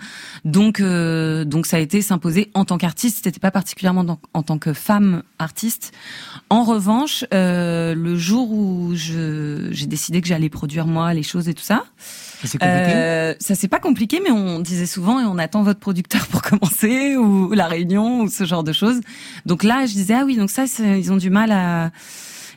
Donc, 0.43 0.81
euh, 0.81 1.45
donc 1.45 1.65
ça 1.65 1.77
a 1.77 1.79
été 1.79 2.01
s'imposer 2.01 2.51
en 2.53 2.65
tant 2.65 2.77
qu'artiste. 2.77 3.23
C'était 3.23 3.39
pas 3.39 3.51
particulièrement 3.51 4.19
en 4.33 4.43
tant 4.43 4.57
que 4.57 4.73
femme 4.73 5.23
artiste. 5.39 5.93
En 6.49 6.65
revanche, 6.65 7.23
euh, 7.33 7.95
le 7.95 8.17
jour 8.17 8.51
où 8.51 8.91
j'ai 8.93 9.87
décidé 9.87 10.19
que 10.19 10.27
j'allais 10.27 10.49
produire 10.49 10.85
moi 10.85 11.13
les 11.13 11.23
choses 11.23 11.47
et 11.47 11.53
tout 11.53 11.63
ça. 11.63 11.85
Compliqué 12.59 12.93
Euh, 12.95 13.33
ça 13.39 13.55
c'est 13.55 13.67
pas 13.67 13.79
compliqué, 13.79 14.21
mais 14.23 14.31
on 14.31 14.59
disait 14.59 14.85
souvent 14.85 15.19
et 15.19 15.23
on 15.25 15.37
attend 15.37 15.63
votre 15.63 15.79
producteur 15.79 16.27
pour 16.31 16.41
commencer 16.41 17.15
ou 17.15 17.53
la 17.53 17.67
réunion 17.67 18.21
ou 18.21 18.29
ce 18.29 18.43
genre 18.45 18.63
de 18.63 18.73
choses. 18.73 18.99
Donc 19.45 19.63
là, 19.63 19.85
je 19.85 19.93
disais 19.93 20.13
ah 20.13 20.23
oui, 20.25 20.37
donc 20.37 20.49
ça 20.49 20.65
ils 20.79 21.11
ont 21.11 21.17
du 21.17 21.29
mal 21.29 21.51
à 21.51 21.91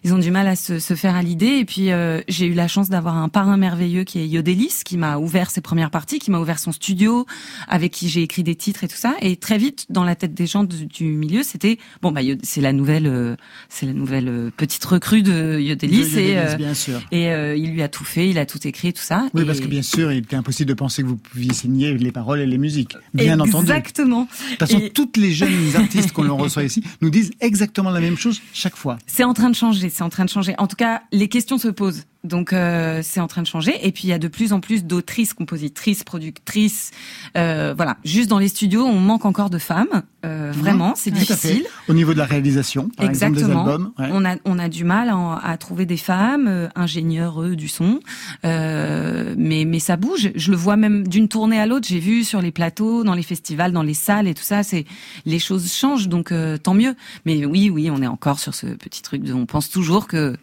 ils 0.05 0.13
ont 0.15 0.19
du 0.19 0.31
mal 0.31 0.47
à 0.49 0.57
se, 0.57 0.79
se 0.79 0.95
faire 0.95 1.15
à 1.15 1.23
l'idée. 1.23 1.47
Et 1.59 1.65
puis 1.65 1.91
euh, 1.91 2.21
j'ai 2.29 2.47
eu 2.47 2.55
la 2.55 2.69
chance 2.69 2.89
d'avoir 2.89 3.17
un 3.17 3.29
parrain 3.29 3.57
merveilleux 3.57 4.05
qui 4.05 4.19
est 4.21 4.29
Yodelis, 4.29 4.81
qui 4.85 4.97
m'a 4.97 5.19
ouvert 5.19 5.51
ses 5.51 5.61
premières 5.61 5.91
parties, 5.91 6.19
qui 6.19 6.31
m'a 6.31 6.39
ouvert 6.39 6.59
son 6.59 6.73
studio, 6.73 7.27
avec 7.69 7.93
qui 7.93 8.09
j'ai 8.09 8.23
écrit 8.23 8.43
des 8.43 8.55
titres 8.55 8.85
et 8.85 8.89
tout 8.89 8.97
ça. 8.97 9.15
Et 9.21 9.37
très 9.37 9.59
vite, 9.59 9.87
dans 9.91 10.05
la 10.05 10.15
tête 10.17 10.35
des 10.35 10.47
gens 10.47 10.65
du, 10.65 10.87
du 10.87 11.05
milieu, 11.05 11.43
c'était 11.43 11.79
bon 12.03 12.13
bah 12.13 12.21
c'est 12.43 12.61
la 12.61 12.73
nouvelle, 12.73 13.07
euh, 13.07 13.37
c'est 13.69 13.87
la 13.87 13.93
nouvelle 13.93 14.29
euh, 14.29 14.51
petite 14.57 14.85
recrue 14.85 15.23
de 15.23 15.59
Yodelis. 15.61 15.97
De 15.97 16.21
Yodelis, 16.21 16.53
et 16.53 16.57
bien 16.57 16.75
sûr. 16.75 17.01
et 17.13 17.27
il 17.57 17.73
lui 17.73 17.83
a 17.83 17.89
tout 17.89 18.05
fait, 18.05 18.29
il 18.29 18.39
a 18.39 18.47
tout 18.47 18.67
écrit, 18.67 18.93
tout 18.93 19.03
ça. 19.03 19.29
Oui, 19.35 19.43
Et- 19.43 19.45
parce 19.45 19.61
que 19.61 19.67
bien 19.67 19.83
sûr, 19.83 20.13
il 20.13 20.19
était 20.19 20.37
impossible 20.37 20.69
de 20.69 20.75
penser 20.75 21.03
que 21.03 21.09
vous 21.09 21.17
pouviez 21.17 21.53
signer 21.53 21.95
les 21.97 22.13
paroles 22.13 22.41
et 22.41 22.47
les 22.47 22.59
musiques. 22.59 22.97
Bien 23.15 23.39
entendu. 23.41 23.71
Exactement. 23.71 24.23
De 24.23 24.51
toute 24.51 24.59
façon, 24.59 24.79
Et- 24.79 24.91
toutes 24.91 25.17
les 25.17 25.33
jeunes 25.33 25.51
artistes 25.77 26.13
qu'on 26.13 26.37
reçoit 26.37 26.65
ici 26.65 26.83
nous 27.01 27.11
disent 27.11 27.31
exactement 27.41 27.91
la 27.91 28.01
même 28.01 28.17
chose 28.17 28.41
chaque 28.53 28.77
fois. 28.77 28.99
C'est 29.07 29.25
en 29.25 29.35
train 29.35 29.51
de 29.51 29.55
changer, 29.55 29.89
c'est 29.97 30.05
en 30.05 30.11
train 30.11 30.25
de 30.25 30.31
changer. 30.31 30.55
En 30.59 30.67
tout 30.67 30.77
cas, 30.77 31.03
les 31.11 31.29
questions 31.29 31.57
se 31.57 31.69
posent. 31.69 32.05
Donc 32.27 32.53
euh, 32.53 33.01
c'est 33.03 33.20
en 33.20 33.27
train 33.27 33.43
de 33.43 33.47
changer. 33.47 33.74
Et 33.87 33.93
puis 33.93 34.05
il 34.05 34.11
y 34.11 34.12
a 34.12 34.18
de 34.18 34.29
plus 34.29 34.53
en 34.53 34.61
plus 34.61 34.85
d'autrices, 34.85 35.33
compositrices, 35.35 36.05
productrices. 36.05 36.91
Euh, 37.37 37.72
voilà, 37.77 37.97
juste 38.05 38.29
dans 38.29 38.39
les 38.39 38.49
studios, 38.49 38.85
on 38.85 38.99
manque 39.01 39.24
encore 39.24 39.51
de 39.51 39.59
femmes. 39.59 40.03
Euh, 40.24 40.51
vraiment, 40.55 40.95
c'est 40.97 41.11
fait. 41.11 41.18
difficile. 41.20 41.64
Au 41.89 41.95
niveau 41.95 42.12
de 42.12 42.18
la 42.18 42.24
réalisation, 42.24 42.89
par 42.97 43.09
exemple, 43.09 43.35
Exactement. 43.35 43.64
des 43.64 43.70
albums. 43.70 43.93
ouais. 43.99 44.09
On 44.12 44.24
a 44.24 44.37
on 44.45 44.59
a 44.59 44.68
du 44.68 44.85
mal 44.85 45.09
à, 45.09 45.41
à 45.43 45.57
trouver 45.57 45.87
des 45.87 45.97
femmes 45.97 46.47
euh, 46.49 46.68
ingénieurs 46.74 47.41
eux, 47.43 47.57
du 47.57 47.68
son, 47.68 48.01
Euh, 48.45 49.35
mais 49.39 49.64
mais 49.64 49.79
ça 49.79 49.97
bouge. 49.97 50.31
Je 50.35 50.51
le 50.51 50.57
vois 50.57 50.77
même 50.77 51.07
d'une 51.09 51.29
tournée 51.29 51.59
à 51.59 51.66
l'autre. 51.66 51.87
J'ai 51.89 52.01
vu 52.01 52.24
sur 52.24 52.41
les 52.43 52.51
plateaux, 52.53 53.05
dans 53.05 53.14
les 53.14 53.22
festivals, 53.22 53.72
dans 53.72 53.83
les 53.83 53.95
salles 53.95 54.29
et 54.29 54.35
tout 54.35 54.43
ça. 54.43 54.62
C'est 54.62 54.85
les 55.24 55.39
choses 55.39 55.72
changent, 55.72 56.09
donc 56.09 56.33
euh, 56.33 56.57
tant 56.59 56.74
mieux. 56.74 56.95
Mais 57.24 57.45
oui, 57.47 57.70
oui, 57.70 57.91
on 57.91 58.03
est 58.03 58.07
encore 58.07 58.39
sur 58.39 58.55
ce 58.55 58.66
petit 58.66 59.03
truc. 59.03 59.22
De, 59.22 59.33
on 59.33 59.47
pense 59.47 59.70
toujours 59.70 60.07
que 60.07 60.37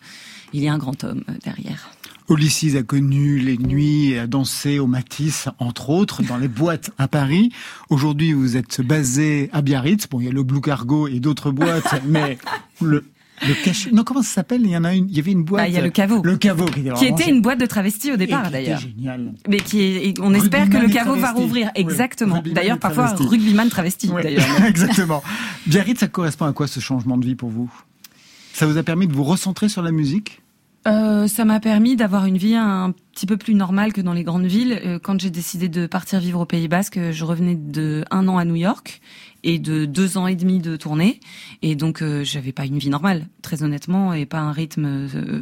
il 0.53 0.63
y 0.63 0.67
a 0.67 0.73
un 0.73 0.77
grand 0.77 1.03
homme 1.03 1.23
euh, 1.29 1.33
derrière. 1.43 1.89
Ulysses 2.29 2.75
a 2.77 2.83
connu 2.83 3.37
les 3.39 3.57
nuits 3.57 4.11
et 4.11 4.19
a 4.19 4.27
dansé 4.27 4.79
au 4.79 4.87
Matisse, 4.87 5.49
entre 5.59 5.89
autres, 5.89 6.23
dans 6.23 6.37
les 6.37 6.47
boîtes 6.47 6.91
à 6.97 7.09
Paris. 7.09 7.51
Aujourd'hui, 7.89 8.31
vous 8.31 8.55
êtes 8.55 8.79
basé 8.81 9.49
à 9.51 9.61
Biarritz. 9.61 10.07
Bon, 10.09 10.21
il 10.21 10.25
y 10.27 10.29
a 10.29 10.31
le 10.31 10.43
Blue 10.43 10.61
Cargo 10.61 11.07
et 11.09 11.19
d'autres 11.19 11.51
boîtes, 11.51 12.01
mais 12.07 12.37
le, 12.81 13.03
le 13.45 13.53
cachet. 13.65 13.91
Non, 13.91 14.05
comment 14.05 14.21
ça 14.21 14.35
s'appelle? 14.35 14.61
Il 14.63 14.69
y 14.69 14.77
en 14.77 14.85
a 14.85 14.95
une. 14.95 15.09
Il 15.09 15.17
y 15.17 15.19
avait 15.19 15.33
une 15.33 15.43
boîte. 15.43 15.63
Bah, 15.63 15.67
il 15.67 15.73
y 15.75 15.77
a 15.77 15.81
le 15.81 15.89
caveau. 15.89 16.21
Le 16.23 16.37
caveau 16.37 16.63
qui 16.65 16.79
était, 16.79 16.93
Qui 16.93 17.05
était 17.07 17.29
une 17.29 17.41
boîte 17.41 17.59
de 17.59 17.65
travestis 17.65 18.13
au 18.13 18.15
départ 18.15 18.49
d'ailleurs. 18.49 18.79
génial. 18.79 19.33
Mais 19.49 19.57
qui 19.59 19.81
est, 19.81 20.19
on 20.21 20.27
Rugbyman 20.29 20.35
espère 20.41 20.69
que 20.69 20.77
le 20.77 20.87
caveau 20.87 21.15
va 21.15 21.33
rouvrir. 21.33 21.71
Oui, 21.75 21.81
Exactement. 21.81 22.41
D'ailleurs, 22.45 22.79
parfois 22.79 23.07
rugbyman 23.15 23.67
travesti. 23.67 24.09
Oui, 24.13 24.23
D'ailleurs. 24.23 24.45
Exactement. 24.65 25.21
Biarritz, 25.67 25.99
ça 25.99 26.07
correspond 26.07 26.45
à 26.45 26.53
quoi 26.53 26.67
ce 26.67 26.79
changement 26.79 27.17
de 27.17 27.25
vie 27.25 27.35
pour 27.35 27.49
vous? 27.49 27.69
Ça 28.53 28.65
vous 28.65 28.77
a 28.77 28.83
permis 28.83 29.07
de 29.07 29.13
vous 29.13 29.23
recentrer 29.25 29.67
sur 29.67 29.81
la 29.81 29.91
musique? 29.91 30.39
Euh, 30.85 31.27
ça 31.27 31.45
m'a 31.45 31.59
permis 31.61 31.95
d'avoir 31.95 32.25
une 32.25 32.37
vie 32.37 32.55
un 32.55 32.93
petit 33.13 33.25
peu 33.25 33.37
plus 33.37 33.53
normale 33.55 33.93
que 33.93 34.01
dans 34.01 34.13
les 34.13 34.23
grandes 34.23 34.45
villes. 34.45 34.79
Euh, 34.85 34.99
Quand 35.01 35.19
j'ai 35.19 35.29
décidé 35.29 35.69
de 35.69 35.87
partir 35.87 36.19
vivre 36.19 36.41
au 36.41 36.45
Pays 36.45 36.67
Basque, 36.67 36.99
je 37.11 37.23
revenais 37.25 37.55
de 37.55 38.03
un 38.11 38.27
an 38.27 38.37
à 38.37 38.43
New 38.45 38.55
York 38.55 38.99
et 39.43 39.59
de 39.59 39.85
deux 39.85 40.17
ans 40.17 40.27
et 40.27 40.35
demi 40.35 40.59
de 40.59 40.75
tournée. 40.75 41.19
Et 41.61 41.75
donc, 41.75 42.01
euh, 42.01 42.23
j'avais 42.23 42.51
pas 42.51 42.65
une 42.65 42.79
vie 42.79 42.89
normale, 42.89 43.27
très 43.41 43.63
honnêtement, 43.63 44.13
et 44.13 44.25
pas 44.25 44.39
un 44.39 44.51
rythme. 44.51 44.85
euh, 44.85 45.41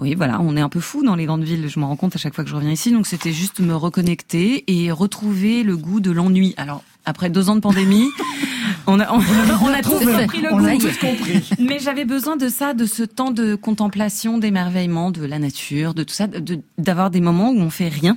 oui, 0.00 0.14
voilà, 0.14 0.40
on 0.40 0.56
est 0.56 0.60
un 0.60 0.68
peu 0.68 0.80
fou 0.80 1.04
dans 1.04 1.16
les 1.16 1.26
grandes 1.26 1.44
villes. 1.44 1.68
Je 1.68 1.78
m'en 1.80 1.88
rends 1.88 1.96
compte 1.96 2.14
à 2.16 2.18
chaque 2.18 2.34
fois 2.34 2.44
que 2.44 2.50
je 2.50 2.56
reviens 2.56 2.70
ici. 2.72 2.92
Donc, 2.92 3.06
c'était 3.06 3.32
juste 3.32 3.60
me 3.60 3.74
reconnecter 3.74 4.64
et 4.68 4.90
retrouver 4.92 5.64
le 5.64 5.76
goût 5.76 6.00
de 6.00 6.10
l'ennui. 6.10 6.54
Alors, 6.56 6.82
après 7.04 7.28
deux 7.28 7.50
ans 7.50 7.56
de 7.56 7.60
pandémie, 7.60 8.08
on 8.86 9.00
a, 9.00 9.10
on, 9.12 9.18
on 9.62 9.68
a 9.72 9.82
tous 9.82 10.04
compris 10.04 10.40
le 10.40 10.52
On 10.52 10.58
l'a 10.58 10.76
goût. 10.76 10.82
tous 10.88 10.98
compris. 10.98 11.48
Mais 11.58 11.78
j'avais 11.78 12.04
besoin 12.04 12.36
de 12.36 12.48
ça, 12.48 12.74
de 12.74 12.86
ce 12.86 13.02
temps 13.02 13.30
de 13.30 13.54
contemplation, 13.54 14.38
d'émerveillement, 14.38 15.10
de 15.10 15.24
la 15.24 15.38
nature, 15.38 15.94
de 15.94 16.02
tout 16.04 16.14
ça, 16.14 16.26
de- 16.26 16.60
d'avoir 16.78 17.10
des 17.10 17.20
moments 17.20 17.50
où 17.50 17.58
on 17.58 17.70
fait 17.70 17.88
rien 17.88 18.16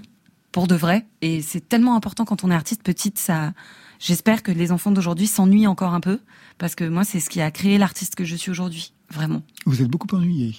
pour 0.52 0.68
de 0.68 0.76
vrai. 0.76 1.06
Et 1.22 1.42
c'est 1.42 1.68
tellement 1.68 1.96
important 1.96 2.26
quand 2.26 2.44
on 2.44 2.52
est 2.52 2.56
artiste 2.56 2.84
petite. 2.84 3.20
Ça, 3.20 3.54
j'espère 4.00 4.44
que 4.44 4.52
les 4.52 4.72
enfants 4.72 4.92
d'aujourd'hui 4.92 5.28
s'ennuient 5.28 5.68
encore 5.68 5.94
un 5.94 6.00
peu, 6.00 6.20
parce 6.58 6.76
que 6.76 6.84
moi, 6.88 7.04
c'est 7.04 7.20
ce 7.20 7.30
qui 7.30 7.42
a 7.42 7.52
créé 7.52 7.78
l'artiste 7.78 8.16
que 8.16 8.24
je 8.24 8.36
suis 8.36 8.52
aujourd'hui, 8.52 8.94
vraiment. 9.12 9.42
Vous 9.66 9.82
êtes 9.82 9.90
beaucoup 9.90 10.08
ennuyé. 10.16 10.56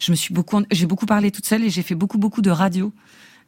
Je 0.00 0.10
me 0.12 0.16
suis 0.16 0.32
beaucoup, 0.32 0.62
j'ai 0.70 0.86
beaucoup 0.86 1.04
parlé 1.06 1.30
toute 1.30 1.44
seule 1.46 1.62
et 1.62 1.70
j'ai 1.70 1.82
fait 1.82 1.94
beaucoup, 1.94 2.16
beaucoup 2.18 2.40
de 2.42 2.50
radio. 2.50 2.90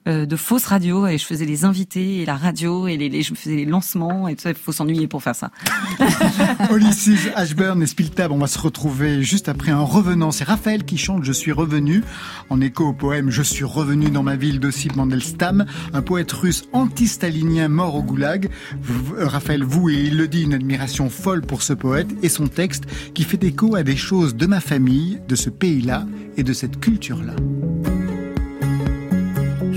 Euh, 0.06 0.26
de 0.26 0.36
fausses 0.36 0.66
radios 0.66 1.06
et 1.06 1.18
je 1.18 1.24
faisais 1.24 1.44
les 1.44 1.64
invités 1.64 2.22
et 2.22 2.26
la 2.26 2.36
radio 2.36 2.86
et 2.86 2.96
les, 2.96 3.22
je 3.22 3.34
faisais 3.34 3.56
les 3.56 3.64
lancements 3.64 4.28
et 4.28 4.36
tout 4.36 4.42
ça. 4.42 4.50
Il 4.50 4.56
faut 4.56 4.72
s'ennuyer 4.72 5.06
pour 5.08 5.22
faire 5.22 5.34
ça. 5.34 5.50
Ulysses, 6.72 7.28
Ashburn 7.34 7.82
et 7.82 7.86
Spiltab, 7.86 8.30
on 8.32 8.38
va 8.38 8.46
se 8.46 8.58
retrouver 8.58 9.22
juste 9.22 9.48
après 9.48 9.72
un 9.72 9.80
revenant. 9.82 10.30
C'est 10.30 10.44
Raphaël 10.44 10.84
qui 10.84 10.96
chante 10.98 11.24
Je 11.24 11.32
suis 11.32 11.52
revenu, 11.52 12.02
en 12.50 12.60
écho 12.60 12.84
au 12.88 12.92
poème 12.92 13.30
Je 13.30 13.42
suis 13.42 13.64
revenu 13.64 14.10
dans 14.10 14.22
ma 14.22 14.36
ville 14.36 14.60
d'Ossip 14.60 14.96
Mandelstam, 14.96 15.66
un 15.92 16.02
poète 16.02 16.32
russe 16.32 16.64
anti-stalinien 16.72 17.68
mort 17.68 17.94
au 17.94 18.02
goulag. 18.02 18.50
V- 18.82 19.24
Raphaël 19.24 19.62
vous 19.64 19.88
et 19.90 19.94
il 19.94 20.16
le 20.16 20.28
dit, 20.28 20.42
une 20.42 20.54
admiration 20.54 21.10
folle 21.10 21.42
pour 21.42 21.62
ce 21.62 21.72
poète 21.72 22.08
et 22.22 22.28
son 22.28 22.46
texte 22.48 22.84
qui 23.14 23.24
fait 23.24 23.42
écho 23.44 23.74
à 23.76 23.82
des 23.82 23.96
choses 23.96 24.36
de 24.36 24.46
ma 24.46 24.60
famille, 24.60 25.20
de 25.28 25.34
ce 25.36 25.50
pays-là 25.50 26.06
et 26.36 26.42
de 26.42 26.52
cette 26.52 26.78
culture-là. 26.80 27.34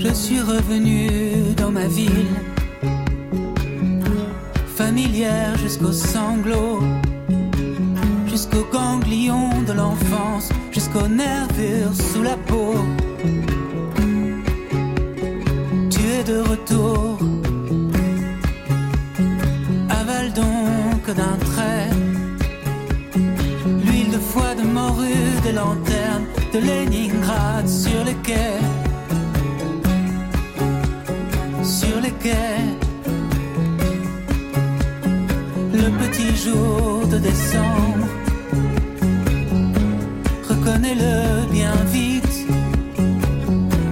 Je 0.02 0.14
suis 0.14 0.40
revenu 0.40 1.52
dans 1.58 1.70
ma 1.70 1.86
ville, 1.86 2.34
familière 4.74 5.58
jusqu'aux 5.58 5.92
sanglots, 5.92 6.80
jusqu'aux 8.26 8.66
ganglions 8.72 9.60
de 9.66 9.74
l'enfance, 9.74 10.48
jusqu'aux 10.72 11.06
nervures 11.06 11.94
sous 11.94 12.22
la 12.22 12.38
peau. 12.48 12.76
Tu 15.90 16.00
es 16.00 16.24
de 16.24 16.38
retour, 16.48 17.18
avale 19.90 20.32
donc 20.32 21.14
d'un 21.14 21.36
trait 21.44 21.90
l'huile 23.84 24.12
de 24.12 24.18
foie 24.18 24.54
de 24.54 24.62
morue, 24.62 25.34
de 25.44 25.50
lanterne, 25.54 26.24
de 26.54 26.58
Leningrad 26.58 27.68
sur 27.68 28.02
sur 32.00 32.08
les 32.08 32.12
quais. 32.12 32.64
Le 35.72 35.88
petit 36.02 36.36
jour 36.36 37.06
de 37.06 37.18
décembre, 37.18 38.06
reconnais-le 40.48 41.50
bien 41.50 41.74
vite. 41.92 42.46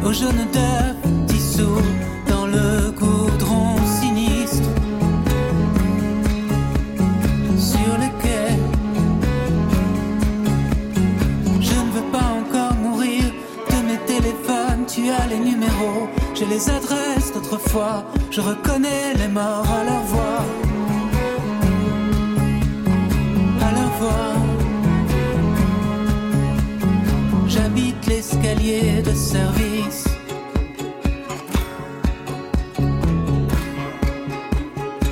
Au 0.04 0.12
jaune 0.12 0.46
d'œuf 0.52 0.96
dissous 1.26 1.82
dans 2.28 2.46
le 2.46 2.90
goudron 2.92 3.76
sinistre. 4.00 4.70
Sur 7.56 7.92
les 8.02 8.12
quais, 8.22 8.56
je 11.60 11.78
ne 11.84 11.90
veux 11.96 12.08
pas 12.12 12.30
encore 12.40 12.74
mourir 12.76 13.24
de 13.70 13.76
mes 13.88 13.98
téléphones. 14.06 14.84
Tu 14.86 15.10
as 15.10 15.26
les 15.26 15.38
numéros, 15.38 16.08
je 16.34 16.44
les 16.44 16.70
adresse 16.70 16.87
je 18.30 18.40
reconnais 18.40 19.14
les 19.14 19.28
morts 19.28 19.66
à 19.70 19.84
leur 19.84 20.02
voix. 20.02 20.44
À 23.66 23.72
leur 23.72 23.90
voix. 24.00 24.34
J'habite 27.46 28.06
l'escalier 28.06 29.02
de 29.02 29.12
service. 29.12 30.04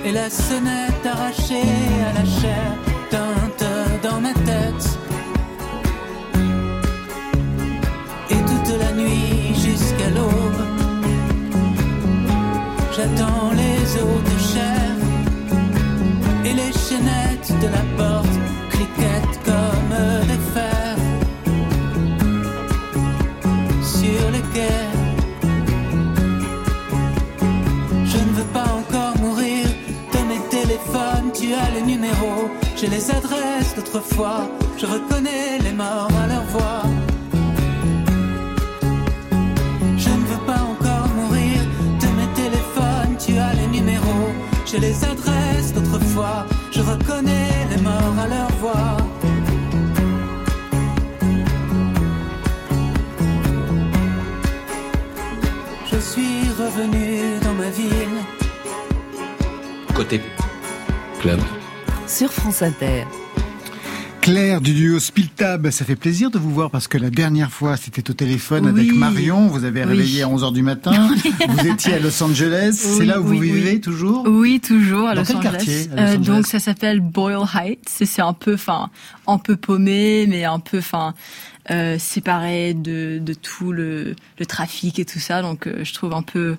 Et 0.04 0.12
la 0.12 0.30
sonnette 0.30 1.04
arrachée 1.04 1.72
à 2.08 2.12
la 2.18 2.24
chair 2.24 2.66
teinte 3.10 3.64
dans 4.02 4.20
ma 4.20 4.32
tête. 4.32 4.95
Les 13.87 14.01
eaux 14.01 14.20
de 14.30 14.39
chair. 14.53 14.91
Et 16.45 16.53
les 16.53 16.72
chaînettes 16.72 17.53
de 17.62 17.68
la 17.76 17.84
porte 17.97 18.37
cliquettent 18.70 19.39
comme 19.45 19.95
des 20.30 20.43
fers. 20.55 20.99
Sur 23.82 24.24
le 24.34 24.41
quai, 24.55 24.82
je 28.12 28.18
ne 28.18 28.32
veux 28.39 28.51
pas 28.53 28.70
encore 28.80 29.16
mourir 29.20 29.66
de 30.14 30.18
mes 30.30 30.43
téléphones. 30.51 31.30
Tu 31.34 31.53
as 31.55 31.70
les 31.74 31.82
numéros, 31.82 32.49
j'ai 32.76 32.89
les 32.89 33.11
adresses 33.11 33.74
d'autrefois. 33.76 34.49
Je 34.78 34.87
reconnais 34.87 35.59
les 35.64 35.72
morts 35.72 36.11
à 36.22 36.26
leur 36.26 36.45
voix. 36.55 36.95
J'ai 44.76 44.80
les 44.80 45.04
adresses 45.04 45.72
d'autrefois. 45.72 46.46
Je 46.70 46.80
reconnais 46.80 47.66
les 47.70 47.82
morts 47.82 48.18
à 48.18 48.28
leur 48.28 48.50
voix. 48.60 48.96
Je 55.90 55.98
suis 55.98 56.50
revenu 56.58 57.38
dans 57.42 57.54
ma 57.54 57.70
ville. 57.70 58.18
Côté 59.94 60.20
club. 61.20 61.40
Sur 62.06 62.32
France 62.32 62.62
Inter. 62.62 63.04
Claire 64.26 64.60
du 64.60 64.74
duo 64.74 64.98
Spiltab, 64.98 65.70
ça 65.70 65.84
fait 65.84 65.94
plaisir 65.94 66.32
de 66.32 66.38
vous 66.40 66.50
voir 66.50 66.72
parce 66.72 66.88
que 66.88 66.98
la 66.98 67.10
dernière 67.10 67.52
fois 67.52 67.76
c'était 67.76 68.10
au 68.10 68.12
téléphone 68.12 68.66
avec. 68.66 68.92
Marion, 68.92 69.46
vous 69.46 69.62
avez 69.64 69.82
Oui. 69.84 69.86
réveillé 69.90 70.22
à 70.24 70.26
11h 70.26 70.52
du 70.52 70.62
matin, 70.62 71.10
vous 71.48 71.66
étiez 71.68 71.94
à 71.94 71.98
Los 72.00 72.20
Angeles, 72.24 72.72
c'est 72.72 73.04
là 73.04 73.20
où 73.20 73.24
vous 73.24 73.38
vivez 73.38 73.80
toujours 73.80 74.24
Oui, 74.26 74.58
toujours 74.58 75.06
à 75.08 75.14
Dans 75.14 75.20
Los 75.20 75.26
quel 75.28 75.36
Angeles. 75.36 75.50
quartier, 75.52 75.88
à 75.92 75.94
Los 75.94 76.00
Euh, 76.00 76.16
Angeles 76.18 76.26
donc 76.34 76.46
ça 76.48 76.58
s'appelle 76.58 76.98
Boyle 77.00 77.44
Heights. 77.54 77.84
C'est 77.88 78.04
c'est 78.04 78.20
un 78.22 78.32
peu, 78.32 78.54
enfin, 78.54 78.90
un 79.28 79.38
peu 79.38 79.54
paumé, 79.54 80.26
mais 80.28 80.44
un 80.44 80.58
peu, 80.58 80.78
enfin, 80.78 81.14
euh, 81.70 81.96
séparé 82.00 82.74
de, 82.74 83.20
de 83.20 83.32
tout 83.32 83.70
le, 83.70 84.16
le 84.40 84.46
trafic 84.46 84.98
et 84.98 85.04
tout 85.04 85.20
ça. 85.20 85.40
Donc 85.40 85.68
euh, 85.68 85.84
je 85.84 85.94
trouve 85.94 86.12
un 86.14 86.22
peu, 86.22 86.56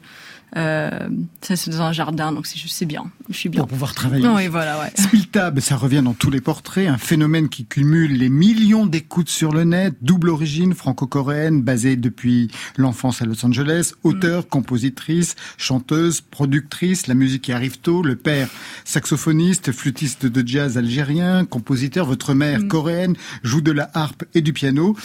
euh, 0.55 1.09
ça 1.41 1.55
c'est 1.57 1.71
dans 1.71 1.81
un 1.81 1.91
jardin, 1.91 2.31
donc 2.31 2.47
c'est 2.47 2.57
c'est 2.67 2.85
bien. 2.85 3.05
Je 3.29 3.35
suis 3.35 3.49
bien. 3.49 3.61
Pour 3.61 3.67
pouvoir 3.67 3.93
travailler. 3.93 4.25
Oui, 4.27 4.47
voilà, 4.47 4.79
ouais. 4.79 4.91
Spiltab, 4.95 5.59
ça 5.59 5.75
revient 5.75 6.01
dans 6.03 6.13
tous 6.13 6.29
les 6.29 6.41
portraits, 6.41 6.87
un 6.87 6.97
phénomène 6.97 7.49
qui 7.49 7.65
cumule 7.65 8.13
les 8.17 8.29
millions 8.29 8.85
d'écoutes 8.85 9.29
sur 9.29 9.51
le 9.51 9.65
net, 9.65 9.95
double 10.01 10.29
origine 10.29 10.73
franco-coréenne, 10.73 11.61
basée 11.61 11.97
depuis 11.97 12.49
l'enfance 12.77 13.21
à 13.21 13.25
Los 13.25 13.45
Angeles, 13.45 13.93
auteur, 14.03 14.47
compositrice, 14.47 15.35
chanteuse, 15.57 16.21
productrice, 16.21 17.07
la 17.07 17.13
musique 17.13 17.43
qui 17.43 17.51
arrive 17.51 17.79
tôt, 17.79 18.01
le 18.01 18.15
père 18.15 18.47
saxophoniste, 18.85 19.71
flûtiste 19.71 20.25
de 20.25 20.47
jazz 20.47 20.77
algérien, 20.77 21.45
compositeur, 21.45 22.05
votre 22.05 22.33
mère 22.33 22.67
coréenne, 22.67 23.15
joue 23.43 23.61
de 23.61 23.71
la 23.71 23.89
harpe 23.93 24.23
et 24.33 24.41
du 24.41 24.53
piano. 24.53 24.95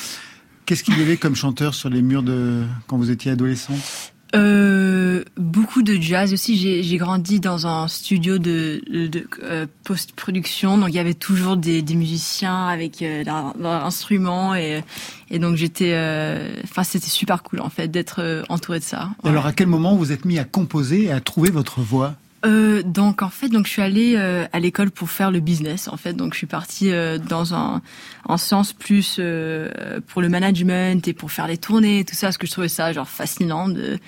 Qu'est-ce 0.67 0.85
qu'il 0.85 0.97
y 0.97 1.03
avait 1.03 1.17
comme 1.17 1.35
chanteur 1.35 1.75
sur 1.75 1.91
les 1.91 2.03
murs 2.03 2.23
de 2.23 2.63
quand 2.87 2.97
vous 2.97 3.11
étiez 3.11 3.33
adolescente? 3.33 4.12
Euh, 4.35 5.25
beaucoup 5.37 5.83
de 5.83 5.95
jazz 6.01 6.33
aussi. 6.33 6.57
J'ai 6.83 6.97
grandi 6.97 7.39
dans 7.39 7.67
un 7.67 7.87
studio 7.89 8.39
de, 8.39 8.83
de, 8.91 9.07
de, 9.07 9.29
euh, 9.43 9.67
post-production, 9.85 10.79
donc 10.79 10.89
il 10.89 10.95
y 10.95 10.99
avait 10.99 11.15
toujours 11.15 11.57
des, 11.57 11.83
des 11.83 11.95
musiciens 11.95 12.69
avec 12.69 13.03
euh, 13.03 13.25
leur, 13.25 13.55
leur 13.59 13.85
instrument 13.85 14.55
et, 14.55 14.83
et 15.31 15.39
donc 15.39 15.57
j'étais, 15.57 15.93
euh, 15.93 16.49
enfin 16.65 16.83
c'était 16.83 17.11
super 17.11 17.43
cool 17.43 17.61
en 17.61 17.69
fait 17.69 17.89
d'être 17.89 18.21
euh, 18.21 18.43
entouré 18.49 18.79
de 18.79 18.85
ça. 18.85 19.11
Alors 19.25 19.47
à 19.47 19.53
quel 19.53 19.67
moment 19.67 19.97
vous 19.97 20.13
êtes 20.13 20.25
mis 20.25 20.39
à 20.39 20.45
composer 20.45 21.05
et 21.05 21.13
à 21.13 21.21
trouver 21.21 21.51
votre 21.51 21.81
voix? 21.81 22.15
Euh, 22.45 22.83
donc 22.83 23.23
en 23.23 23.29
fait, 23.29 23.49
donc 23.49 23.67
je 23.67 23.71
suis 23.71 23.83
allée 23.83 24.15
euh, 24.17 24.47
à 24.53 24.59
l'école 24.59 24.91
pour 24.91 25.11
faire 25.11 25.31
le 25.31 25.41
business. 25.41 25.89
En 25.89 25.97
fait, 25.97 26.15
donc 26.15 26.33
je 26.33 26.39
suis 26.39 26.47
partie 26.47 26.91
euh, 26.91 27.19
dans 27.19 27.55
un, 27.55 27.83
un 28.29 28.37
sens 28.37 28.73
plus 28.73 29.17
euh, 29.19 30.01
pour 30.09 30.23
le 30.23 30.29
management 30.29 31.07
et 31.07 31.13
pour 31.13 31.31
faire 31.31 31.47
les 31.47 31.57
tournées, 31.57 32.01
et 32.01 32.05
tout 32.05 32.15
ça, 32.17 32.27
parce 32.29 32.39
que 32.39 32.47
je 32.47 32.53
trouvais 32.53 32.69
ça 32.69 32.93
genre 32.93 33.09
fascinant 33.09 33.69
de 33.69 33.99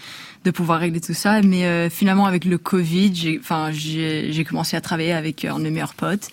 de 0.44 0.50
pouvoir 0.50 0.80
régler 0.80 1.00
tout 1.00 1.14
ça. 1.14 1.40
Mais 1.42 1.64
euh, 1.64 1.88
finalement, 1.88 2.26
avec 2.26 2.44
le 2.44 2.58
Covid, 2.58 3.14
j'ai, 3.14 3.38
enfin, 3.38 3.70
j'ai 3.72 4.44
commencé 4.44 4.76
à 4.76 4.80
travailler 4.80 5.12
avec 5.12 5.44
un 5.44 5.58
de 5.58 5.64
mes 5.64 5.70
meilleurs 5.70 5.94
potes 5.94 6.28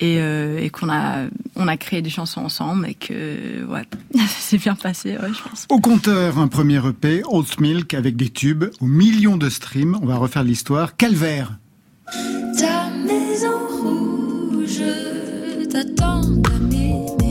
et, 0.00 0.18
euh, 0.20 0.58
et 0.58 0.70
qu'on 0.70 0.88
a 0.88 1.26
on 1.56 1.68
a 1.68 1.76
créé 1.76 2.02
des 2.02 2.10
chansons 2.10 2.42
ensemble 2.42 2.86
et 2.86 2.94
que 2.94 3.64
ouais, 3.66 3.84
ça 4.14 4.26
s'est 4.26 4.58
bien 4.58 4.74
passé, 4.74 5.10
ouais, 5.12 5.32
je 5.32 5.48
pense. 5.48 5.66
Au 5.70 5.80
compteur, 5.80 6.38
un 6.38 6.48
premier 6.48 6.80
EP, 6.86 7.22
Old 7.26 7.46
Milk, 7.60 7.94
avec 7.94 8.16
des 8.16 8.28
tubes, 8.28 8.66
aux 8.80 8.86
millions 8.86 9.36
de 9.36 9.48
streams. 9.48 9.98
On 10.02 10.06
va 10.06 10.16
refaire 10.16 10.44
l'histoire. 10.44 10.96
Calvaire. 10.96 11.58
Ta 12.58 12.90
maison 12.90 13.58
rouge 13.68 14.82
t'attend 15.70 16.22
d'amener 16.22 17.06
sans 17.18 17.25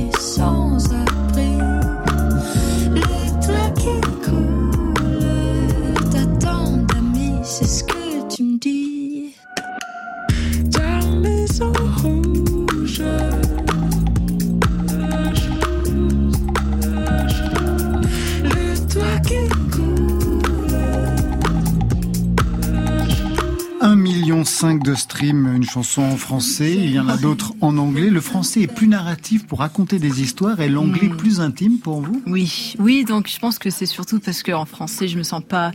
une 25.23 25.63
chanson 25.63 26.01
en 26.01 26.17
français. 26.17 26.73
Il 26.73 26.91
y 26.91 26.99
en 26.99 27.07
a 27.07 27.17
d'autres 27.17 27.53
en 27.61 27.77
anglais. 27.77 28.09
Le 28.09 28.21
français 28.21 28.61
est 28.61 28.73
plus 28.73 28.87
narratif 28.87 29.45
pour 29.47 29.59
raconter 29.59 29.99
des 29.99 30.21
histoires 30.21 30.59
et 30.59 30.69
l'anglais 30.69 31.07
Mm. 31.07 31.17
plus 31.17 31.39
intime 31.41 31.79
pour 31.79 32.01
vous? 32.01 32.21
Oui, 32.27 32.75
oui, 32.79 33.05
donc 33.05 33.27
je 33.29 33.39
pense 33.39 33.59
que 33.59 33.69
c'est 33.69 33.85
surtout 33.85 34.19
parce 34.19 34.43
qu'en 34.43 34.65
français, 34.65 35.07
je 35.07 35.17
me 35.17 35.23
sens 35.23 35.41
pas 35.47 35.71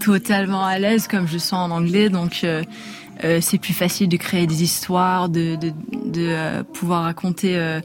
totalement 0.00 0.64
à 0.64 0.78
l'aise 0.78 1.08
comme 1.08 1.26
je 1.28 1.38
sens 1.38 1.70
en 1.70 1.70
anglais, 1.70 2.08
donc 2.08 2.40
euh, 2.44 2.62
euh, 3.24 3.38
c'est 3.40 3.58
plus 3.58 3.72
facile 3.74 4.08
de 4.08 4.16
créer 4.16 4.46
des 4.46 4.62
histoires, 4.62 5.28
de, 5.28 5.56
de, 5.56 5.70
de 5.70 6.26
euh, 6.28 6.62
pouvoir 6.62 7.04
raconter, 7.04 7.80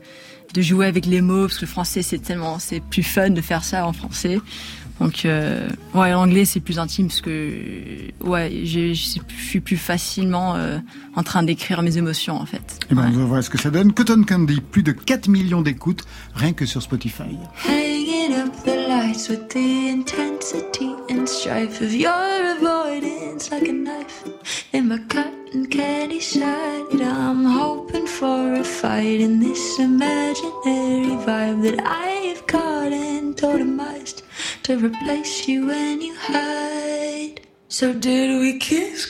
de 0.53 0.61
jouer 0.61 0.87
avec 0.87 1.05
les 1.05 1.21
mots, 1.21 1.43
parce 1.43 1.57
que 1.57 1.65
le 1.65 1.67
français 1.71 2.01
c'est 2.01 2.19
tellement, 2.19 2.57
c'est 2.59 2.81
plus 2.81 3.03
fun 3.03 3.29
de 3.29 3.41
faire 3.41 3.63
ça 3.63 3.85
en 3.87 3.93
français. 3.93 4.39
Donc, 4.99 5.23
euh, 5.25 5.67
ouais, 5.93 6.11
l'anglais 6.11 6.43
c'est 6.45 6.59
plus 6.59 6.77
intime 6.77 7.07
parce 7.07 7.21
que, 7.21 8.11
ouais, 8.21 8.51
je 8.65 8.93
suis- 8.93 9.21
je 9.29 9.43
suis 9.45 9.59
plus 9.61 9.77
facilement 9.77 10.55
euh, 10.55 10.77
en 11.15 11.23
train 11.23 11.41
d'écrire 11.43 11.81
mes 11.81 11.97
émotions 11.97 12.35
en 12.35 12.45
fait. 12.45 12.79
Eh 12.91 12.95
ben, 12.95 13.09
on 13.13 13.17
va 13.17 13.23
voir 13.25 13.43
ce 13.43 13.49
que 13.49 13.57
ça 13.57 13.69
donne. 13.69 13.93
Cotton 13.93 14.23
Candy, 14.27 14.59
plus 14.59 14.83
de 14.83 14.91
4 14.91 15.29
millions 15.29 15.61
d'écoutes, 15.61 16.03
rien 16.35 16.51
que 16.53 16.65
sur 16.65 16.81
Spotify. 16.81 17.37
Hanging 17.67 18.33
up 18.43 18.53
the 18.65 18.75
lights 18.89 19.29
with 19.29 19.47
the 19.49 19.89
intensity 19.89 20.89
and 21.09 21.25
strife 21.27 21.81
of 21.81 21.93
your 21.93 22.11
avoidance 22.57 23.49
like 23.51 23.69
a 23.69 23.73
knife 23.73 24.25
in 24.73 24.83
my 24.89 24.99
cotton 25.07 25.65
candy 25.69 26.19
side. 26.19 26.43
I'm 27.01 27.45
hoping 27.45 28.05
for 28.05 28.53
a 28.59 28.63
fight 28.63 29.21
in 29.21 29.39
this 29.39 29.79
imaginary 29.79 31.15
vibe 31.25 31.61
that 31.63 31.79
I've 31.85 32.45
caught 32.47 32.91
and 32.91 33.35
totemized 33.35 34.23
to 34.63 34.73
replace 34.77 35.47
you 35.47 35.67
when 35.67 36.01
you 36.01 36.13
hide. 36.27 37.41
So 37.67 37.93
did 37.93 38.39
we 38.39 38.57
kiss? 38.57 39.07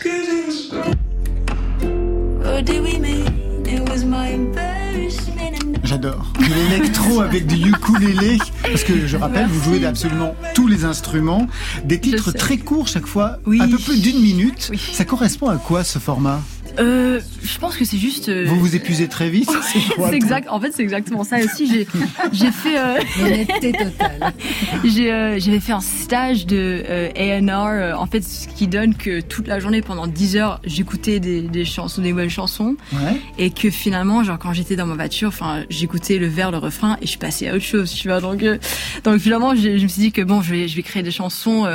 J'adore. 5.84 6.34
L'électro 6.40 7.22
avec 7.22 7.48
du 7.48 7.70
ukulélé, 7.70 8.38
parce 8.62 8.84
que 8.84 9.08
je 9.08 9.18
rappelle, 9.18 9.48
vous 9.48 9.64
jouez 9.64 9.86
absolument 9.86 10.36
tous 10.54 10.68
les 10.68 10.86
instruments. 10.86 11.48
Des 11.86 12.00
titres 12.00 12.32
très 12.32 12.58
courts 12.58 12.88
chaque 12.88 13.06
fois, 13.06 13.38
un 13.48 13.68
peu 13.68 13.78
plus 13.78 14.02
d'une 14.02 14.20
minute. 14.20 14.72
Ça 14.94 15.06
correspond 15.06 15.50
à 15.50 15.58
quoi 15.58 15.84
ce 15.84 16.00
format? 16.00 16.42
Euh, 16.80 17.20
je 17.44 17.58
pense 17.58 17.76
que 17.76 17.86
c'est 17.86 17.98
juste. 17.98 18.30
euh, 18.30 18.46
Vous 18.48 18.60
vous 18.60 18.76
épuisez 18.76 19.08
très 19.08 19.30
vite 19.30 19.50
C'est 19.64 19.96
quoi 19.96 20.10
c'est 20.10 20.16
exact. 20.16 20.48
En 20.50 20.60
fait, 20.60 20.72
c'est 20.76 20.84
exactement 20.84 21.24
ça 21.24 21.38
aussi. 21.44 21.68
J'ai, 21.72 21.88
j'ai 22.32 22.52
fait. 22.52 22.78
Euh, 22.78 22.98
L'honnêteté 23.20 23.72
totale. 23.72 24.34
j'ai, 24.86 25.12
euh, 25.12 25.40
j'avais 25.40 25.60
fait 25.60 25.72
un 25.72 25.82
stage 25.82 26.46
de 26.46 26.84
euh, 26.88 27.10
A&R. 27.16 27.68
euh, 27.68 27.94
en 27.96 28.06
fait, 28.06 28.22
ce 28.22 28.48
qui 28.48 28.68
donne 28.68 28.96
que 28.96 29.22
toute 29.22 29.48
la 29.48 29.60
journée, 29.60 29.82
pendant 29.82 30.08
10 30.08 30.38
heures, 30.38 30.62
j'écoutais 30.66 31.20
des, 31.20 31.42
des 31.42 31.66
chansons, 31.66 32.02
des 32.02 32.12
nouvelles 32.12 32.30
chansons, 32.30 32.76
Ouais. 32.94 33.18
et 33.38 33.50
que 33.52 33.70
finalement, 33.70 34.24
genre 34.24 34.38
quand 34.40 34.54
j'étais 34.54 34.76
dans 34.76 34.86
ma 34.86 34.96
voiture, 34.96 35.30
enfin, 35.30 35.64
j'écoutais 35.70 36.18
le 36.18 36.28
vers, 36.28 36.52
le 36.52 36.58
refrain, 36.58 36.98
et 37.02 37.08
je 37.08 37.18
passais 37.18 37.48
à 37.50 37.56
autre 37.56 37.64
chose, 37.66 37.92
tu 37.92 38.08
vois. 38.10 38.22
Donc, 38.22 38.44
euh, 38.44 38.58
donc 39.04 39.20
finalement, 39.20 39.56
je 39.56 39.70
me 39.70 39.88
suis 39.88 40.02
dit 40.02 40.12
que 40.12 40.22
bon, 40.22 40.42
je 40.42 40.52
vais, 40.54 40.68
je 40.68 40.76
vais 40.76 40.84
créer 40.84 41.04
des 41.04 41.12
chansons. 41.12 41.66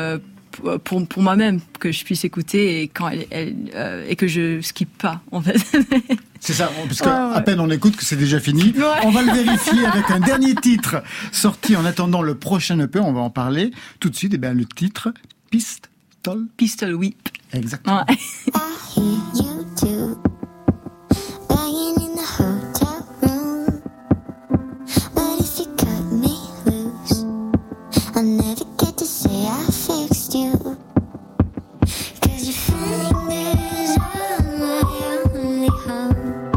Euh, 0.65 0.79
pour- 0.79 1.07
pour, 1.07 1.23
moi-même 1.23 1.61
que 1.79 1.93
je 1.93 2.05
puisse 2.05 2.25
écouter 2.25 2.83
et 2.83 2.89
quand 2.89 3.09
elle, 3.09 3.27
elle 3.31 3.55
euh, 3.75 4.07
et 4.09 4.17
que 4.17 4.27
je 4.27 4.61
skippe 4.61 4.97
pas 4.99 5.23
en 5.31 5.41
fait 5.41 5.57
C'est 6.41 6.53
ça, 6.53 6.71
parce 6.87 7.01
qu'à 7.01 7.37
ouais. 7.37 7.43
peine 7.43 7.59
on 7.59 7.71
écoute 7.71 7.97
que 7.97 8.05
c'est 8.05 8.17
déjà 8.17 8.39
fini. 8.39 8.75
Ouais. 8.77 8.85
On 9.05 9.11
va 9.11 9.23
le 9.23 9.33
vérifier 9.33 9.87
avec 9.87 10.11
un 10.11 10.21
dernier 10.21 10.55
titre 10.55 11.03
sorti 11.33 11.75
en 11.75 11.87
attendant 11.87 12.21
le 12.21 12.35
prochain 12.35 12.79
EP, 12.81 12.99
on 12.99 13.15
va 13.15 13.21
en 13.21 13.31
parler 13.31 13.71
tout 13.99 14.11
de 14.11 14.17
suite. 14.17 14.35
Et 14.35 14.39
bien 14.39 14.53
le 14.53 14.67
titre, 14.67 15.09
Pistol. 15.51 16.47
Pistol 16.59 16.95
Whip. 16.95 17.29
Exactement. 17.55 18.05
You 18.97 19.65
too. 19.77 20.19
Banging 21.49 21.97
in 22.01 22.15
the 22.15 22.27
hotel 22.39 23.07
room. 23.23 23.83
But 25.15 25.41
if 25.41 25.59
you 25.59 25.67
cut 25.77 26.05
me 26.13 26.37
loose, 26.67 27.25
I'll 28.15 28.23
never 28.23 28.65
get 28.79 28.97
to 28.99 29.05
I 29.05 29.07
you. 30.35 30.76
Cause 32.22 32.45
your 32.49 32.59
fingers 32.66 33.99
are 33.99 34.43
my 34.59 34.82
only 35.35 35.68
home. 35.68 36.53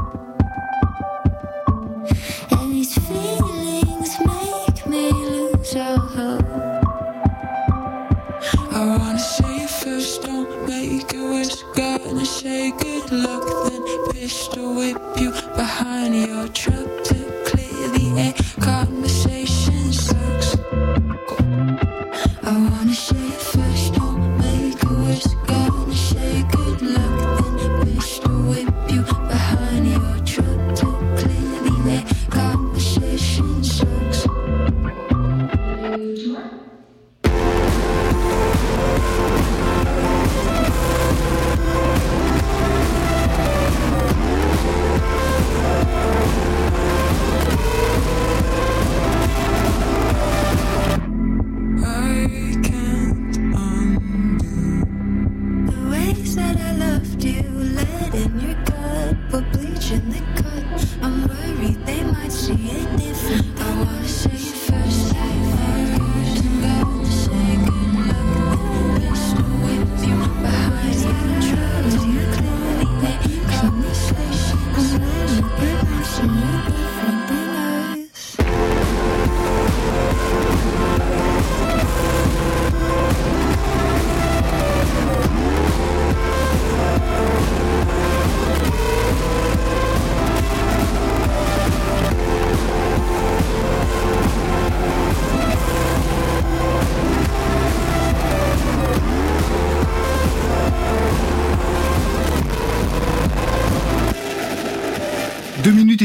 And 2.51 2.73
these 2.73 2.95
feelings 2.97 4.17
make 4.25 4.87
me 4.87 5.11
lose 5.11 5.75
all 5.75 5.99
hope. 5.99 6.73
I 8.71 8.97
wanna 8.97 9.19
say 9.19 9.67
first, 9.67 10.23
don't 10.23 10.67
make 10.67 11.13
a 11.13 11.23
wish. 11.29 11.61
Gonna 11.75 12.25
say 12.25 12.71
good 12.71 13.11
luck, 13.11 13.69
then 13.69 13.83
pistol 14.11 14.75
whip 14.75 14.97
you 15.17 15.31
behind 15.55 16.15
your 16.15 16.47
truck 16.49 17.06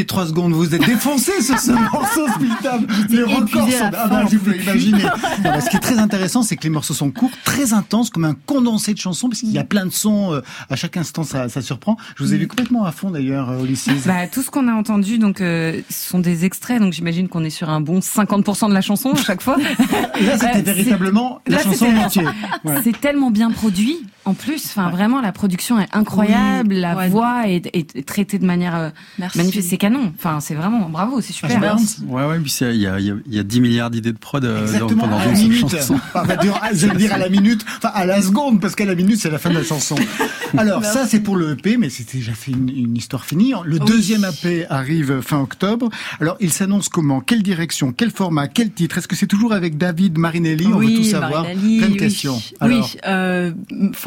Et 0.03 0.05
trois 0.05 0.26
secondes, 0.26 0.53
vous 0.53 0.74
êtes 0.74 0.84
défoncé 0.84 1.30
sur 1.42 1.57
ce 1.61 1.70
morceau, 1.92 2.26
Spiltam. 2.34 2.84
Les 3.09 3.22
records 3.22 3.70
sont... 3.70 3.90
Ah 3.96 4.09
ben, 4.09 4.26
je 4.28 4.36
peux 4.36 4.57
imaginer. 4.61 5.05
Non, 5.44 5.61
ce 5.61 5.70
qui 5.70 5.76
est 5.76 5.80
très 5.80 5.96
intéressant, 5.98 6.42
c'est 6.42 6.57
que 6.57 6.64
les 6.64 6.70
morceaux 6.70 6.92
sont 6.92 7.12
courts, 7.12 7.30
très 7.44 7.72
intenses, 7.72 8.11
comme 8.11 8.24
un 8.24 8.34
condensé 8.46 8.94
de 8.94 8.98
chansons, 8.98 9.28
parce 9.28 9.38
qu'il 9.42 9.53
y 9.53 9.59
a 9.59 9.64
plein 9.64 9.86
de 9.86 9.92
sons, 9.92 10.32
euh, 10.32 10.40
à 10.68 10.74
chaque 10.74 10.96
instant, 10.96 11.22
ça, 11.22 11.48
ça 11.48 11.62
surprend. 11.62 11.96
Je 12.16 12.24
vous 12.24 12.34
ai 12.34 12.36
vu 12.36 12.48
complètement 12.48 12.84
à 12.84 12.90
fond, 12.90 13.11
d'ailleurs, 13.12 13.48
euh, 13.50 13.61
au 13.61 13.64
lycée. 13.64 13.92
Bah, 14.05 14.26
tout 14.26 14.42
ce 14.42 14.50
qu'on 14.50 14.66
a 14.66 14.72
entendu, 14.72 15.18
donc, 15.18 15.40
euh, 15.40 15.80
ce 15.88 16.09
sont 16.09 16.18
des 16.18 16.44
extraits, 16.46 16.80
donc 16.80 16.92
j'imagine 16.94 17.28
qu'on 17.28 17.44
est 17.44 17.50
sur 17.50 17.70
un 17.70 17.80
bon 17.80 18.00
50% 18.00 18.70
de 18.70 18.74
la 18.74 18.80
chanson 18.80 19.12
à 19.12 19.22
chaque 19.22 19.40
fois. 19.40 19.57
Là, 20.20 20.36
c'était 20.36 20.59
Euh, 20.59 20.62
véritablement 20.62 21.40
la 21.46 21.59
là, 21.59 21.62
chanson 21.62 21.86
en 21.86 21.96
entier. 22.07 22.24
Ouais. 22.64 22.74
C'est 22.82 23.00
tellement 23.00 23.30
bien 23.30 23.50
produit, 23.53 23.96
en 24.24 24.34
plus. 24.34 24.64
Enfin, 24.66 24.90
vraiment, 24.90 25.20
la 25.20 25.32
production 25.32 25.78
est 25.80 25.88
incroyable, 25.92 26.74
Oui, 26.74 26.80
la 26.80 26.96
ouais. 26.96 27.08
voix 27.08 27.48
est, 27.48 27.68
est 27.74 28.06
traitée 28.06 28.38
de 28.38 28.46
manière 28.46 28.76
euh, 28.76 28.90
Merci. 29.18 29.38
magnifique. 29.38 29.62
C'est 29.62 29.76
canon. 29.76 30.12
Enfin, 30.16 30.40
c'est 30.40 30.54
vraiment 30.54 30.88
bravo, 30.88 31.20
c'est 31.20 31.32
super. 31.32 31.50
Ashburns 31.56 32.06
Ouais, 32.08 32.24
ouais, 32.26 32.38
puis 32.38 32.50
c'est- 32.50 32.74
il 32.74 32.80
y 32.80 32.86
a, 32.86 32.98
il 33.00 33.06
y, 33.06 33.10
a, 33.10 33.14
il 33.26 33.34
y 33.34 33.38
a 33.38 33.42
10 33.42 33.60
milliards 33.60 33.90
d'idées 33.90 34.12
de 34.12 34.18
prod 34.18 34.44
euh, 34.44 34.62
Exactement, 34.62 35.02
pendant 35.08 35.22
une 35.24 35.32
minute. 35.38 35.68
chanson. 35.68 35.98
Enfin, 36.14 36.36
dire, 36.36 36.60
je 36.74 36.86
vais 36.86 36.96
dire 36.96 37.12
à 37.14 37.18
la 37.18 37.28
minute, 37.28 37.64
enfin 37.78 37.90
à 37.94 38.06
la 38.06 38.20
seconde, 38.22 38.60
parce 38.60 38.74
qu'à 38.74 38.84
la 38.84 38.94
minute, 38.94 39.18
c'est 39.20 39.30
la 39.30 39.38
fin 39.38 39.50
de 39.50 39.54
la 39.56 39.64
chanson. 39.64 39.94
Alors, 40.58 40.84
ça, 40.84 41.06
c'est 41.06 41.20
pour 41.20 41.36
le 41.36 41.52
EP, 41.52 41.76
mais 41.78 41.88
c'était 41.90 42.18
déjà 42.18 42.32
fait 42.32 42.52
une, 42.52 42.68
une 42.68 42.96
histoire 42.96 43.24
finie. 43.24 43.54
Le 43.64 43.78
Oui. 43.78 43.86
deuxième 43.86 44.24
EP 44.24 44.66
arrive 44.68 45.20
fin 45.20 45.40
octobre. 45.40 45.88
Alors, 46.20 46.36
il 46.40 46.52
s'annonce 46.52 46.88
comment? 46.88 47.20
Quelle 47.20 47.42
direction? 47.42 47.92
Quel 47.92 48.10
format? 48.10 48.48
Quel 48.48 48.70
titre? 48.72 48.98
Est-ce 48.98 49.08
que 49.08 49.16
c'est 49.16 49.26
toujours 49.26 49.52
avec 49.52 49.78
David 49.78 50.18
Marinelli? 50.18 50.66
On 50.66 50.78
veut 50.78 50.94
tout 50.94 51.04
savoir. 51.04 51.42
Marinelli, 51.44 51.78
Plein 51.78 51.86
de 51.88 51.92
oui. 51.92 51.98
questions. 51.98 52.40
Alors, 52.60 52.78
Oui, 52.78 52.98
euh, 53.06 53.52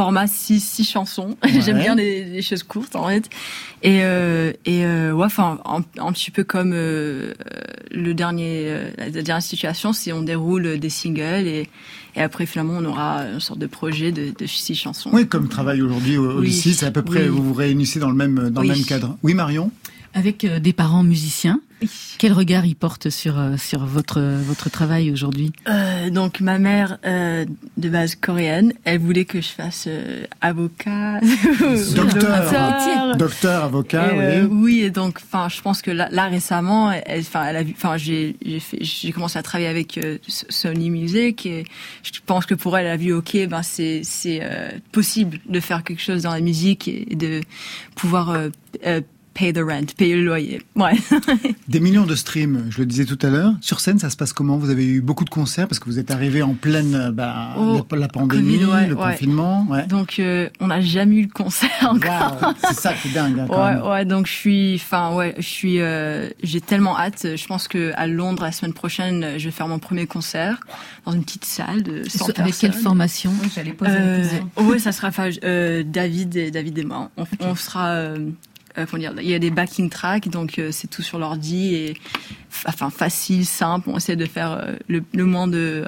format 0.06 0.28
6 0.28 0.60
six 0.60 0.84
chansons. 0.84 1.36
J'aime 1.66 1.80
bien 1.80 1.96
les, 1.96 2.24
les 2.26 2.42
choses 2.44 2.62
courtes 2.62 2.96
en 2.96 3.08
fait. 3.08 3.28
Et 3.82 4.04
euh, 4.04 4.52
et 4.66 4.86
euh, 4.86 5.12
ouais, 5.14 5.26
enfin 5.26 5.60
un, 5.66 5.82
un 5.98 6.12
petit 6.12 6.30
peu 6.30 6.44
comme 6.44 6.74
euh, 6.76 7.34
le 7.92 8.14
dernier 8.14 8.72
la 9.00 9.10
dernière 9.10 9.42
situation, 9.42 9.94
si 9.94 10.14
on 10.14 10.22
déroule 10.22 10.78
des 10.80 10.90
singles 10.92 11.48
et 11.48 11.68
et 12.16 12.22
après 12.22 12.46
finalement 12.46 12.76
on 12.80 12.86
aura 12.86 13.24
une 13.34 13.40
sorte 13.40 13.60
de 13.60 13.66
projet 13.68 14.12
de, 14.12 14.32
de 14.38 14.46
six 14.46 14.76
chansons. 14.76 15.10
oui, 15.12 15.28
comme 15.28 15.50
travail 15.50 15.82
aujourd'hui 15.82 16.18
au, 16.18 16.34
au 16.34 16.40
Oui. 16.40 16.48
lycée, 16.48 16.74
c'est 16.74 16.86
à 16.86 16.92
peu 16.92 17.02
près, 17.02 17.24
Oui. 17.24 17.30
vous 17.30 17.44
vous 17.44 17.54
réunissez 17.56 18.00
dans 18.00 18.10
le 18.10 18.16
même, 18.16 18.52
dans 18.52 18.62
le 18.62 18.70
Oui. 18.70 18.76
même 18.76 18.86
cadre. 18.86 19.18
Oui, 19.24 19.34
Marion? 19.34 19.72
Avec 20.18 20.46
euh, 20.46 20.60
des 20.60 20.72
parents 20.72 21.04
musiciens, 21.04 21.60
quel 22.18 22.32
regard 22.32 22.66
ils 22.66 22.76
portent 22.76 23.10
sur, 23.10 23.38
euh, 23.38 23.58
sur 23.58 23.86
votre, 23.86 24.22
votre 24.22 24.70
travail 24.70 25.12
aujourd'hui? 25.12 25.52
Euh, 25.68 26.10
donc 26.10 26.40
ma 26.40 26.58
mère 26.58 26.98
euh, 27.06 27.44
de 27.76 27.90
base 27.90 28.16
coréenne, 28.16 28.72
elle 28.86 29.00
voulait 29.00 29.26
que 29.26 29.42
je 29.42 29.50
fasse 29.50 29.84
euh, 29.88 30.24
avocat, 30.40 31.20
Docteur. 31.96 33.18
Docteur, 33.18 33.64
avocat, 33.66 34.14
Et, 34.14 34.20
euh, 34.20 34.48
oui. 34.50 34.58
oui, 34.62 34.80
et 34.84 34.90
donc, 34.90 35.20
enfin, 35.22 35.50
je 35.50 35.62
pense 35.62 35.82
que 35.82 35.92
là, 35.92 36.08
là, 36.12 36.28
récemment, 36.28 36.94
elle, 36.94 37.20
enfin, 37.20 37.46
elle 37.46 37.58
a 37.58 37.64
vu, 37.64 37.74
enfin, 37.76 37.98
j'ai, 37.98 38.38
j'ai 38.44 38.62
fait, 38.62 38.78
j'ai 38.82 39.12
commencé 39.12 39.38
à 39.38 39.44
travailler 39.44 39.68
avec 39.70 39.98
euh, 39.98 40.18
Sony 40.28 40.90
Music 40.90 41.46
et 41.46 41.66
je 42.04 42.12
pense 42.26 42.46
que 42.46 42.56
pour 42.56 42.78
elle, 42.78 42.86
elle 42.86 42.94
a 42.94 42.98
vu, 42.98 43.12
ok, 43.12 43.48
ben 43.50 43.64
c'est, 43.64 44.00
c'est 44.04 44.40
euh, 44.42 44.70
possible 44.94 45.40
de 45.50 45.60
faire 45.60 45.84
quelque 45.84 46.02
chose 46.02 46.24
dans 46.24 46.32
la 46.32 46.40
musique 46.42 46.88
et, 46.88 47.12
et 47.12 47.16
de 47.16 47.42
pouvoir 47.96 48.30
euh, 48.30 48.50
euh, 48.86 49.02
pay 49.36 49.54
the 49.54 49.60
rent, 49.60 49.94
payer 49.98 50.16
le 50.16 50.24
loyer. 50.24 50.62
Ouais. 50.76 50.94
Des 51.68 51.80
millions 51.80 52.06
de 52.06 52.16
streams, 52.16 52.66
je 52.70 52.80
le 52.80 52.86
disais 52.88 53.06
tout 53.06 53.20
à 53.22 53.30
l'heure. 53.30 53.54
Sur 53.62 53.80
scène, 53.82 54.00
ça 54.00 54.10
se 54.10 54.16
passe 54.18 54.34
comment? 54.34 54.58
Vous 54.58 54.70
avez 54.72 54.86
eu 54.88 55.02
beaucoup 55.02 55.26
de 55.26 55.30
concerts 55.30 55.68
parce 55.68 55.78
que 55.80 55.86
vous 55.86 56.00
êtes 56.00 56.10
arrivé 56.10 56.42
en 56.42 56.54
pleine 56.54 56.96
euh, 56.96 57.12
bah, 57.12 57.54
Oh, 57.58 57.86
la, 57.92 57.98
la 58.00 58.08
pandémie, 58.08 58.60
Covid, 58.60 58.66
ouais, 58.72 58.88
le 58.88 58.96
ouais. 58.96 59.12
confinement. 59.12 59.68
Ouais. 59.70 59.86
Donc, 59.88 60.20
euh, 60.20 60.50
on 60.60 60.68
n'a 60.68 60.82
jamais 60.82 61.18
eu 61.18 61.26
de 61.28 61.32
concert 61.34 61.70
encore. 61.90 62.54
C'est 62.68 62.74
ça 62.80 62.94
qui 62.94 63.10
est 63.10 63.12
dingue. 63.12 63.38
hein, 63.40 63.46
quand 63.50 63.66
même. 63.72 63.82
Ouais, 63.84 63.90
ouais, 63.90 64.06
donc 64.06 64.26
je 64.28 64.32
suis, 64.32 64.76
enfin, 64.76 65.14
ouais, 65.14 65.36
je 65.38 65.44
suis, 65.48 65.82
euh, 65.82 66.30
j'ai 66.42 66.62
tellement 66.62 66.98
hâte. 66.98 67.28
Je 67.36 67.46
pense 67.46 67.68
que 67.68 67.92
à 67.96 68.08
Londres 68.08 68.44
la 68.44 68.52
semaine 68.54 68.74
prochaine, 68.74 69.38
je 69.38 69.46
vais 69.46 69.52
faire 69.52 69.68
mon 69.68 69.80
premier 69.80 70.08
concert 70.08 70.60
dans 71.06 71.12
une 71.12 71.24
petite 71.24 71.46
salle 71.46 71.84
de 71.84 72.08
100 72.08 72.26
Avec 72.26 72.36
personnes. 72.38 72.54
quelle 72.72 72.74
formation 72.82 73.34
J'allais 73.54 73.74
poser 73.74 73.92
Euh, 73.96 74.18
la 74.18 74.24
question. 74.24 74.50
ouais, 74.68 74.80
ça 74.80 74.92
sera 74.94 75.10
euh, 75.44 75.84
David 75.86 76.36
et 76.38 76.52
David 76.52 76.78
et 76.78 76.84
moi. 76.86 77.12
On, 77.18 77.26
on 77.42 77.56
sera, 77.56 78.04
euh, 78.78 78.86
il 79.22 79.28
y 79.30 79.34
a 79.34 79.40
des 79.40 79.52
backing 79.52 79.90
tracks, 79.90 80.30
donc 80.30 80.60
euh, 80.60 80.70
c'est 80.72 80.88
tout 80.88 81.02
sur 81.02 81.20
l'ordi 81.20 81.76
et 81.76 81.98
enfin 82.68 82.90
facile, 82.90 83.46
simple. 83.46 83.90
On 83.92 83.98
essaie 83.98 84.16
de 84.16 84.26
faire 84.26 84.52
euh, 84.52 84.74
le, 84.88 85.04
le 85.14 85.26
moins 85.26 85.48
de 85.48 85.86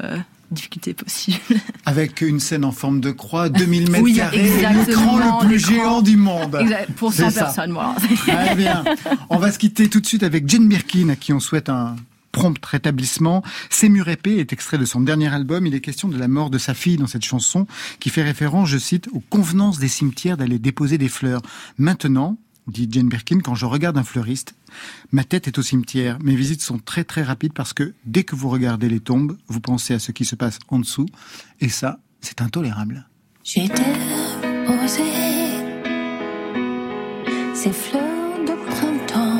difficultés 0.52 0.94
possible. 0.94 1.38
Avec 1.86 2.22
une 2.22 2.40
scène 2.40 2.64
en 2.64 2.72
forme 2.72 3.02
de 3.02 3.12
croix, 3.12 3.50
2000 3.50 3.92
mètres 3.92 4.04
Oui, 4.04 4.16
carrés, 4.16 4.50
l'écran 4.86 5.18
le 5.18 5.48
plus 5.48 5.60
géant 5.60 6.02
du 6.02 6.16
monde. 6.16 6.58
Exact, 6.60 6.92
pour 6.94 7.12
C'est 7.12 7.24
100 7.24 7.30
ça. 7.32 7.44
personnes, 7.46 7.72
voilà. 7.74 7.96
Très 8.20 8.56
bien. 8.56 8.84
On 9.30 9.38
va 9.38 9.52
se 9.52 9.60
quitter 9.60 9.90
tout 9.90 10.00
de 10.00 10.06
suite 10.06 10.24
avec 10.24 10.48
Jane 10.48 10.68
Birkin, 10.68 11.10
à 11.10 11.16
qui 11.16 11.34
on 11.34 11.40
souhaite 11.42 11.70
un 11.70 11.96
prompt 12.32 12.64
rétablissement. 12.66 13.44
C'est 13.70 13.90
mur 13.90 14.08
est 14.10 14.54
extrait 14.54 14.78
de 14.78 14.86
son 14.86 15.02
dernier 15.02 15.34
album. 15.34 15.66
Il 15.66 15.74
est 15.76 15.82
question 15.82 16.08
de 16.08 16.18
la 16.18 16.28
mort 16.28 16.50
de 16.50 16.58
sa 16.58 16.74
fille 16.74 16.98
dans 16.98 17.08
cette 17.08 17.26
chanson, 17.26 17.66
qui 18.00 18.10
fait 18.10 18.24
référence, 18.24 18.70
je 18.70 18.78
cite, 18.78 19.10
aux 19.12 19.22
convenances 19.22 19.80
des 19.80 19.88
cimetières 19.88 20.38
d'aller 20.38 20.60
déposer 20.60 20.98
des 20.98 21.10
fleurs. 21.10 21.42
Maintenant, 21.78 22.38
dit 22.68 22.88
Jane 22.92 23.10
Birkin, 23.10 23.40
quand 23.40 23.56
je 23.56 23.66
regarde 23.66 23.98
un 23.98 24.04
fleuriste, 24.04 24.54
ma 25.12 25.24
tête 25.24 25.48
est 25.48 25.58
au 25.58 25.62
cimetière. 25.62 26.18
Mes 26.22 26.36
visites 26.36 26.62
sont 26.62 26.80
très 26.80 27.04
très 27.04 27.24
rapides 27.24 27.54
parce 27.54 27.74
que 27.74 27.94
dès 28.06 28.24
que 28.24 28.36
vous 28.36 28.50
regardez 28.50 28.90
les 28.90 29.00
tombes, 29.00 29.38
vous 29.48 29.62
pensez 29.62 29.94
à 29.94 30.00
ce 30.00 30.12
qui 30.12 30.26
se 30.26 30.36
passe 30.36 30.60
en 30.68 30.80
dessous. 30.80 31.08
Et 31.60 31.70
ça, 31.70 32.00
c'est 32.22 32.42
intolérable. 32.42 33.08
Déposé 33.56 35.04
ces 37.54 37.72
fleurs 37.72 38.46
de 38.46 38.54
printemps. 38.70 39.38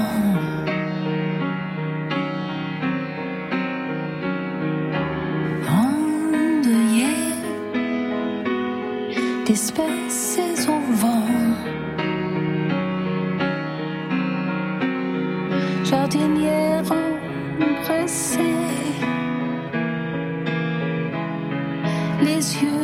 Jardinière 16.10 16.90
embrassée, 17.60 18.40
les 22.22 22.64
yeux 22.64 22.77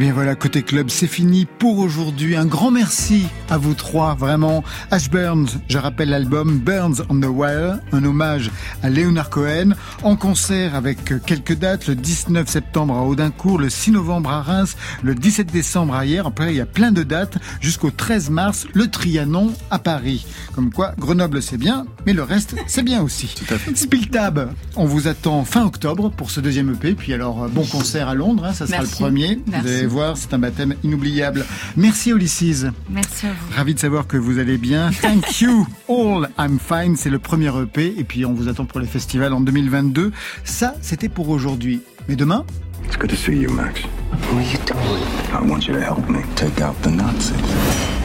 bien 0.00 0.14
voilà, 0.14 0.34
côté 0.34 0.62
club, 0.62 0.88
c'est 0.88 1.06
fini 1.06 1.44
pour 1.44 1.78
aujourd'hui. 1.78 2.34
Un 2.34 2.46
grand 2.46 2.70
merci 2.70 3.26
à 3.50 3.58
vous 3.58 3.74
trois, 3.74 4.14
vraiment. 4.14 4.64
Ash 4.90 5.10
Burns, 5.10 5.60
je 5.68 5.76
rappelle 5.76 6.08
l'album 6.08 6.58
Burns 6.58 7.02
on 7.10 7.20
the 7.20 7.26
Wire, 7.26 7.80
un 7.92 8.02
hommage 8.02 8.50
à 8.82 8.88
Leonard 8.88 9.28
Cohen, 9.28 9.72
en 10.02 10.16
concert 10.16 10.74
avec 10.74 11.04
quelques 11.26 11.54
dates, 11.54 11.86
le 11.86 11.96
19 11.96 12.48
septembre 12.48 12.94
à 12.96 13.02
Audincourt, 13.02 13.58
le 13.58 13.68
6 13.68 13.90
novembre 13.90 14.30
à 14.30 14.40
Reims, 14.40 14.74
le 15.02 15.14
17 15.14 15.52
décembre 15.52 15.94
à 15.94 16.06
hier. 16.06 16.26
Après, 16.26 16.50
il 16.54 16.56
y 16.56 16.62
a 16.62 16.66
plein 16.66 16.92
de 16.92 17.02
dates 17.02 17.36
jusqu'au 17.60 17.90
13 17.90 18.30
mars, 18.30 18.66
le 18.72 18.86
Trianon 18.88 19.52
à 19.70 19.78
Paris. 19.78 20.24
Comme 20.54 20.72
quoi, 20.72 20.94
Grenoble 20.98 21.42
c'est 21.42 21.58
bien, 21.58 21.84
mais 22.06 22.14
le 22.14 22.22
reste 22.22 22.56
c'est 22.66 22.84
bien 22.84 23.02
aussi. 23.02 23.34
Tout 23.36 23.52
à 23.52 23.58
fait. 23.58 23.76
Spiltab, 23.76 24.54
on 24.76 24.86
vous 24.86 25.08
attend 25.08 25.44
fin 25.44 25.66
octobre 25.66 26.10
pour 26.10 26.30
ce 26.30 26.40
deuxième 26.40 26.72
EP, 26.72 26.94
puis 26.94 27.12
alors 27.12 27.44
euh, 27.44 27.48
bon 27.48 27.66
concert 27.66 28.08
à 28.08 28.14
Londres, 28.14 28.46
hein, 28.46 28.54
ça 28.54 28.66
sera 28.66 28.78
Merci. 28.78 28.92
le 28.92 29.06
premier. 29.06 29.38
Merci. 29.46 29.89
Voir, 29.90 30.16
c'est 30.16 30.32
un 30.32 30.38
baptême 30.38 30.74
inoubliable. 30.82 31.44
Merci 31.76 32.10
Ulysses. 32.10 32.66
Merci 32.88 33.26
à 33.26 33.30
vous. 33.30 33.56
Ravi 33.56 33.74
de 33.74 33.78
savoir 33.78 34.06
que 34.06 34.16
vous 34.16 34.38
allez 34.38 34.56
bien. 34.58 34.90
Thank 35.02 35.40
you 35.40 35.66
all, 35.88 36.28
I'm 36.38 36.58
fine. 36.58 36.96
C'est 36.96 37.10
le 37.10 37.18
premier 37.18 37.50
EP 37.62 37.94
et 37.98 38.04
puis 38.04 38.24
on 38.24 38.32
vous 38.32 38.48
attend 38.48 38.64
pour 38.64 38.80
les 38.80 38.86
festivals 38.86 39.32
en 39.32 39.40
2022. 39.40 40.12
Ça, 40.44 40.74
c'était 40.80 41.08
pour 41.08 41.28
aujourd'hui. 41.28 41.82
Mais 42.08 42.16
demain, 42.16 42.44
It's 42.86 42.96
good 42.96 43.10
to 43.10 43.16
see 43.16 43.36
you, 43.36 43.50
Max. 43.50 43.82
What 44.10 44.38
are 44.38 44.42
you 44.42 44.58
doing? 44.66 45.02
I 45.32 45.42
want 45.48 45.68
you 45.68 45.74
to 45.74 45.80
help 45.80 46.08
me 46.08 46.22
take 46.34 46.60
out 46.60 46.74
the 46.82 46.90
Nazis. 46.90 47.99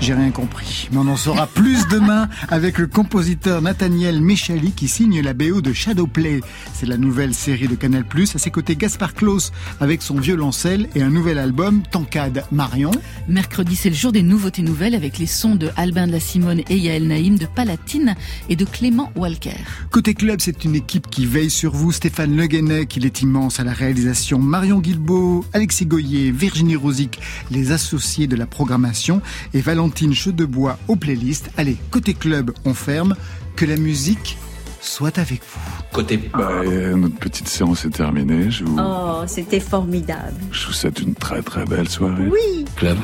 J'ai 0.00 0.14
rien 0.14 0.30
compris, 0.30 0.88
mais 0.92 0.98
on 0.98 1.08
en 1.08 1.16
saura 1.16 1.48
plus 1.48 1.86
demain 1.88 2.28
avec 2.48 2.78
le 2.78 2.86
compositeur 2.86 3.60
Nathaniel 3.60 4.22
Méchali 4.22 4.70
qui 4.70 4.86
signe 4.86 5.20
la 5.20 5.34
BO 5.34 5.60
de 5.60 5.72
Shadowplay. 5.72 6.40
C'est 6.72 6.86
la 6.86 6.96
nouvelle 6.96 7.34
série 7.34 7.66
de 7.66 7.74
Canal+. 7.74 8.04
À 8.34 8.38
ses 8.38 8.50
côtés, 8.50 8.76
Gaspard 8.76 9.14
Klaus 9.14 9.52
avec 9.80 10.02
son 10.02 10.14
violoncelle 10.14 10.88
et 10.94 11.02
un 11.02 11.10
nouvel 11.10 11.38
album, 11.38 11.82
Tancade 11.90 12.44
Marion. 12.52 12.92
Mercredi, 13.28 13.74
c'est 13.74 13.90
le 13.90 13.96
jour 13.96 14.12
des 14.12 14.22
nouveautés 14.22 14.62
nouvelles 14.62 14.94
avec 14.94 15.18
les 15.18 15.26
sons 15.26 15.56
de 15.56 15.68
Albin 15.76 16.06
de 16.06 16.12
la 16.12 16.20
Simone 16.20 16.62
et 16.70 16.76
Yael 16.76 17.08
Naïm, 17.08 17.36
de 17.36 17.46
Palatine 17.46 18.14
et 18.48 18.54
de 18.54 18.64
Clément 18.64 19.10
Walker. 19.16 19.56
Côté 19.90 20.14
club, 20.14 20.40
c'est 20.40 20.64
une 20.64 20.76
équipe 20.76 21.10
qui 21.10 21.26
veille 21.26 21.50
sur 21.50 21.72
vous. 21.72 21.90
Stéphane 21.90 22.36
Le 22.36 22.46
Guenec, 22.46 22.96
il 22.96 23.04
est 23.04 23.20
immense 23.20 23.58
à 23.58 23.64
la 23.64 23.72
réalisation. 23.72 24.38
Marion 24.38 24.78
Guilbeault, 24.78 25.44
Alexis 25.52 25.86
Goyer, 25.86 26.30
Virginie 26.30 26.76
Rosic, 26.76 27.18
les 27.50 27.72
associés 27.72 28.28
de 28.28 28.36
la 28.36 28.46
programmation 28.46 29.20
et 29.54 29.60
Valentine 29.88 30.12
Chedebois 30.12 30.78
aux 30.86 30.96
playlists. 30.96 31.48
Allez, 31.56 31.78
côté 31.90 32.12
club, 32.12 32.50
on 32.66 32.74
ferme. 32.74 33.16
Que 33.56 33.64
la 33.64 33.76
musique 33.76 34.36
soit 34.82 35.18
avec 35.18 35.40
vous. 35.40 35.60
Côté. 35.94 36.18
Bah, 36.34 36.50
euh, 36.62 36.94
notre 36.94 37.16
petite 37.16 37.48
séance 37.48 37.86
est 37.86 37.90
terminée. 37.90 38.50
Je 38.50 38.64
vous, 38.64 38.76
Oh, 38.78 39.22
c'était 39.26 39.60
formidable. 39.60 40.34
je 40.52 40.66
vous 40.66 40.72
souhaite 40.74 41.00
une 41.00 41.14
très 41.14 41.40
très 41.42 41.64
belle 41.64 41.88
soirée. 41.88 42.28
Oui. 42.30 42.66
Club. 42.76 42.98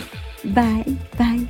Bye, 0.45 0.85
bye. 1.19 1.47